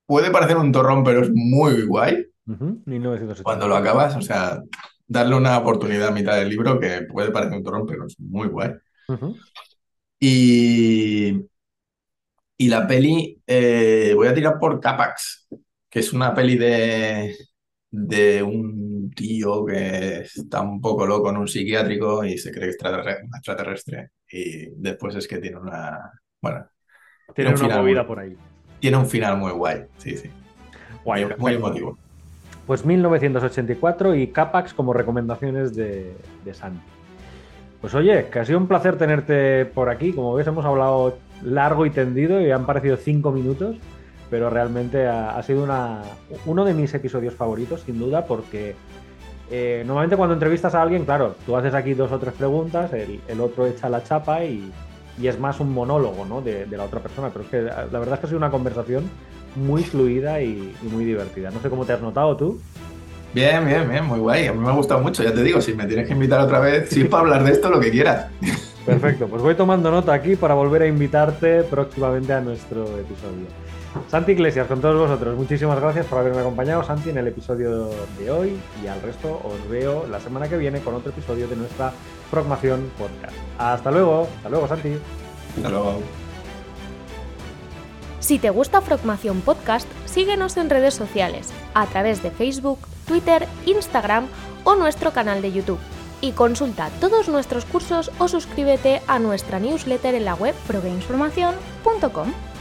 puede 0.07 0.31
parecer 0.31 0.57
un 0.59 0.73
torrón, 0.73 1.05
pero 1.05 1.23
es 1.23 1.31
muy 1.35 1.83
guay 1.87 2.27
Ujú, 2.47 2.83
1970. 2.87 3.45
cuando 3.45 3.69
lo 3.69 3.77
acabas, 3.77 4.17
o 4.17 4.23
sea, 4.23 4.63
darle 5.07 5.37
una 5.37 5.59
oportunidad 5.59 6.09
a 6.09 6.13
mitad 6.13 6.37
del 6.37 6.49
libro, 6.49 6.79
que 6.79 7.03
puede 7.03 7.31
parecer 7.31 7.57
un 7.59 7.65
torrón, 7.65 7.87
pero 7.87 8.07
es 8.07 8.19
muy 8.21 8.49
guay. 8.49 8.71
Y, 10.21 11.33
y 12.57 12.69
la 12.69 12.87
peli, 12.87 13.43
eh, 13.47 14.13
voy 14.15 14.29
a 14.29 14.35
tirar 14.35 14.59
por 14.59 14.81
Capax, 14.81 15.49
que 15.91 15.99
es 15.99 16.13
una 16.13 16.35
peli 16.35 16.57
de, 16.57 17.37
de 17.91 18.43
un 18.43 19.11
tío 19.11 19.65
que 19.67 20.21
está 20.21 20.61
un 20.61 20.81
poco 20.81 21.07
loco 21.07 21.31
en 21.31 21.39
un 21.39 21.49
psiquiátrico 21.49 22.25
y 22.25 22.39
se 22.39 22.53
cree 22.53 22.71
extraterre- 22.71 23.27
extraterrestre. 23.37 24.11
Y 24.31 24.67
después 24.77 25.15
es 25.17 25.27
que 25.27 25.39
tiene 25.39 25.59
una. 25.59 26.13
Bueno, 26.41 26.67
Tiene 27.35 27.51
un 27.55 27.65
una 27.65 27.77
movida 27.79 28.03
muy- 28.03 28.07
por 28.09 28.19
ahí. 28.21 28.37
tiene 28.81 28.97
un 28.97 29.07
final 29.07 29.37
muy 29.39 29.53
guay. 29.53 29.83
Sí, 29.99 30.17
sí. 30.17 30.31
Guay, 31.05 31.25
muy, 31.25 31.35
muy 31.37 31.55
emotivo. 31.55 31.99
Pues 32.67 32.85
1984 32.87 34.15
y 34.15 34.29
Capax 34.29 34.73
como 34.73 34.93
recomendaciones 34.93 35.75
de, 35.75 36.15
de 36.45 36.55
Santi. 36.55 36.81
Pues 37.83 37.97
oye, 37.97 38.29
que 38.31 38.39
ha 38.39 38.45
sido 38.45 38.59
un 38.59 38.69
placer 38.69 38.97
tenerte 38.97 39.67
por 39.67 39.91
aquí. 39.91 40.13
Como 40.13 40.33
ves, 40.35 40.47
hemos 40.47 40.65
hablado 40.65 41.19
largo 41.43 41.85
y 41.85 41.91
tendido 41.91 42.41
y 42.41 42.49
han 42.53 42.65
parecido 42.65 42.97
cinco 42.97 43.33
minutos, 43.33 43.75
pero 44.31 44.49
realmente 44.49 45.09
ha, 45.09 45.43
sido 45.43 45.65
una, 45.65 46.01
uno 46.47 46.65
de 46.65 46.75
mis 46.75 46.95
episodios 46.95 47.35
favoritos, 47.35 47.81
sin 47.81 47.99
duda, 47.99 48.25
porque 48.25 48.77
eh, 49.51 49.83
normalmente 49.85 50.17
cuando 50.17 50.35
entrevistas 50.35 50.77
a 50.77 50.83
alguien, 50.83 51.05
claro, 51.05 51.35
tú 51.45 51.57
haces 51.57 51.75
aquí 51.75 51.95
dos 51.95 52.13
o 52.13 52.21
tres 52.21 52.35
preguntas, 52.35 52.93
el, 52.93 53.21
el 53.27 53.41
otro 53.41 53.67
echa 53.67 53.89
la 53.89 54.05
chapa 54.05 54.45
y, 54.45 54.71
y 55.21 55.27
es 55.27 55.41
más 55.41 55.59
un 55.59 55.75
monólogo 55.75 56.25
¿no? 56.25 56.41
de, 56.41 56.67
de 56.67 56.77
la 56.77 56.85
otra 56.85 57.01
persona, 57.01 57.31
pero 57.31 57.45
es 57.45 57.51
que 57.51 57.63
la 57.63 57.99
verdad 57.99 58.15
es 58.15 58.21
que 58.21 58.27
ha 58.27 58.29
sido 58.29 58.39
una 58.39 58.53
conversación 58.53 59.11
muy 59.57 59.83
fluida 59.83 60.41
y, 60.41 60.73
y 60.81 60.87
muy 60.87 61.05
divertida. 61.05 61.51
No 61.51 61.61
sé 61.61 61.69
cómo 61.69 61.85
te 61.85 61.95
has 61.95 62.01
notado 62.01 62.37
tú. 62.37 62.61
Bien, 63.35 63.65
bien, 63.65 63.89
bien, 63.89 64.05
muy 64.05 64.19
guay. 64.19 64.47
A 64.47 64.53
mí 64.53 64.59
me 64.59 64.69
ha 64.69 64.73
gustado 64.73 65.01
mucho, 65.01 65.23
ya 65.23 65.33
te 65.33 65.43
digo, 65.43 65.61
si 65.61 65.75
me 65.75 65.87
tienes 65.87 66.07
que 66.07 66.13
invitar 66.13 66.41
otra 66.41 66.61
vez, 66.61 66.91
sí, 66.91 67.05
para 67.05 67.23
hablar 67.23 67.45
de 67.45 67.53
esto, 67.53 67.71
lo 67.71 67.81
que 67.81 67.91
quieras. 67.91 68.27
Perfecto, 68.87 69.29
pues 69.29 69.43
voy 69.43 69.55
tomando 69.55 69.91
nota 69.91 70.13
aquí 70.13 70.35
para 70.35 70.55
volver 70.55 70.83
a 70.83 70.87
invitarte 70.87 71.63
próximamente 71.63 72.33
a 72.33 72.41
nuestro 72.41 72.83
episodio. 72.99 73.47
Santi 74.09 74.33
Iglesias, 74.33 74.67
con 74.67 74.81
todos 74.81 74.99
vosotros, 74.99 75.37
muchísimas 75.37 75.79
gracias 75.81 76.07
por 76.07 76.19
haberme 76.19 76.41
acompañado, 76.41 76.83
Santi, 76.83 77.11
en 77.11 77.19
el 77.19 77.29
episodio 77.29 77.91
de 78.19 78.31
hoy 78.31 78.57
y 78.83 78.87
al 78.87 79.01
resto 79.03 79.41
os 79.45 79.69
veo 79.71 80.07
la 80.11 80.19
semana 80.19 80.49
que 80.49 80.57
viene 80.57 80.81
con 80.81 80.95
otro 80.95 81.11
episodio 81.11 81.47
de 81.47 81.57
nuestra 81.57 81.93
Frogmación 82.31 82.91
Podcast. 82.99 83.37
Hasta 83.59 83.91
luego, 83.91 84.29
hasta 84.37 84.49
luego, 84.49 84.67
Santi. 84.67 84.95
Hasta 85.57 85.69
luego. 85.69 86.01
Si 88.21 88.39
te 88.39 88.51
gusta 88.51 88.81
Frogmación 88.81 89.43
Podcast, 89.43 89.89
síguenos 90.07 90.57
en 90.57 90.71
redes 90.71 90.95
sociales, 90.95 91.53
a 91.75 91.87
través 91.87 92.23
de 92.23 92.31
Facebook, 92.31 92.79
Twitter, 93.07 93.47
Instagram 93.67 94.27
o 94.65 94.75
nuestro 94.75 95.13
canal 95.13 95.43
de 95.43 95.53
YouTube. 95.53 95.81
Y 96.21 96.33
consulta 96.33 96.91
todos 97.01 97.29
nuestros 97.29 97.65
cursos 97.65 98.11
o 98.19 98.29
suscríbete 98.29 99.03
a 99.09 99.19
nuestra 99.19 99.59
newsletter 99.59 100.15
en 100.15 100.25
la 100.25 100.35
web 100.35 100.55
progamesformacion.com. 100.67 102.52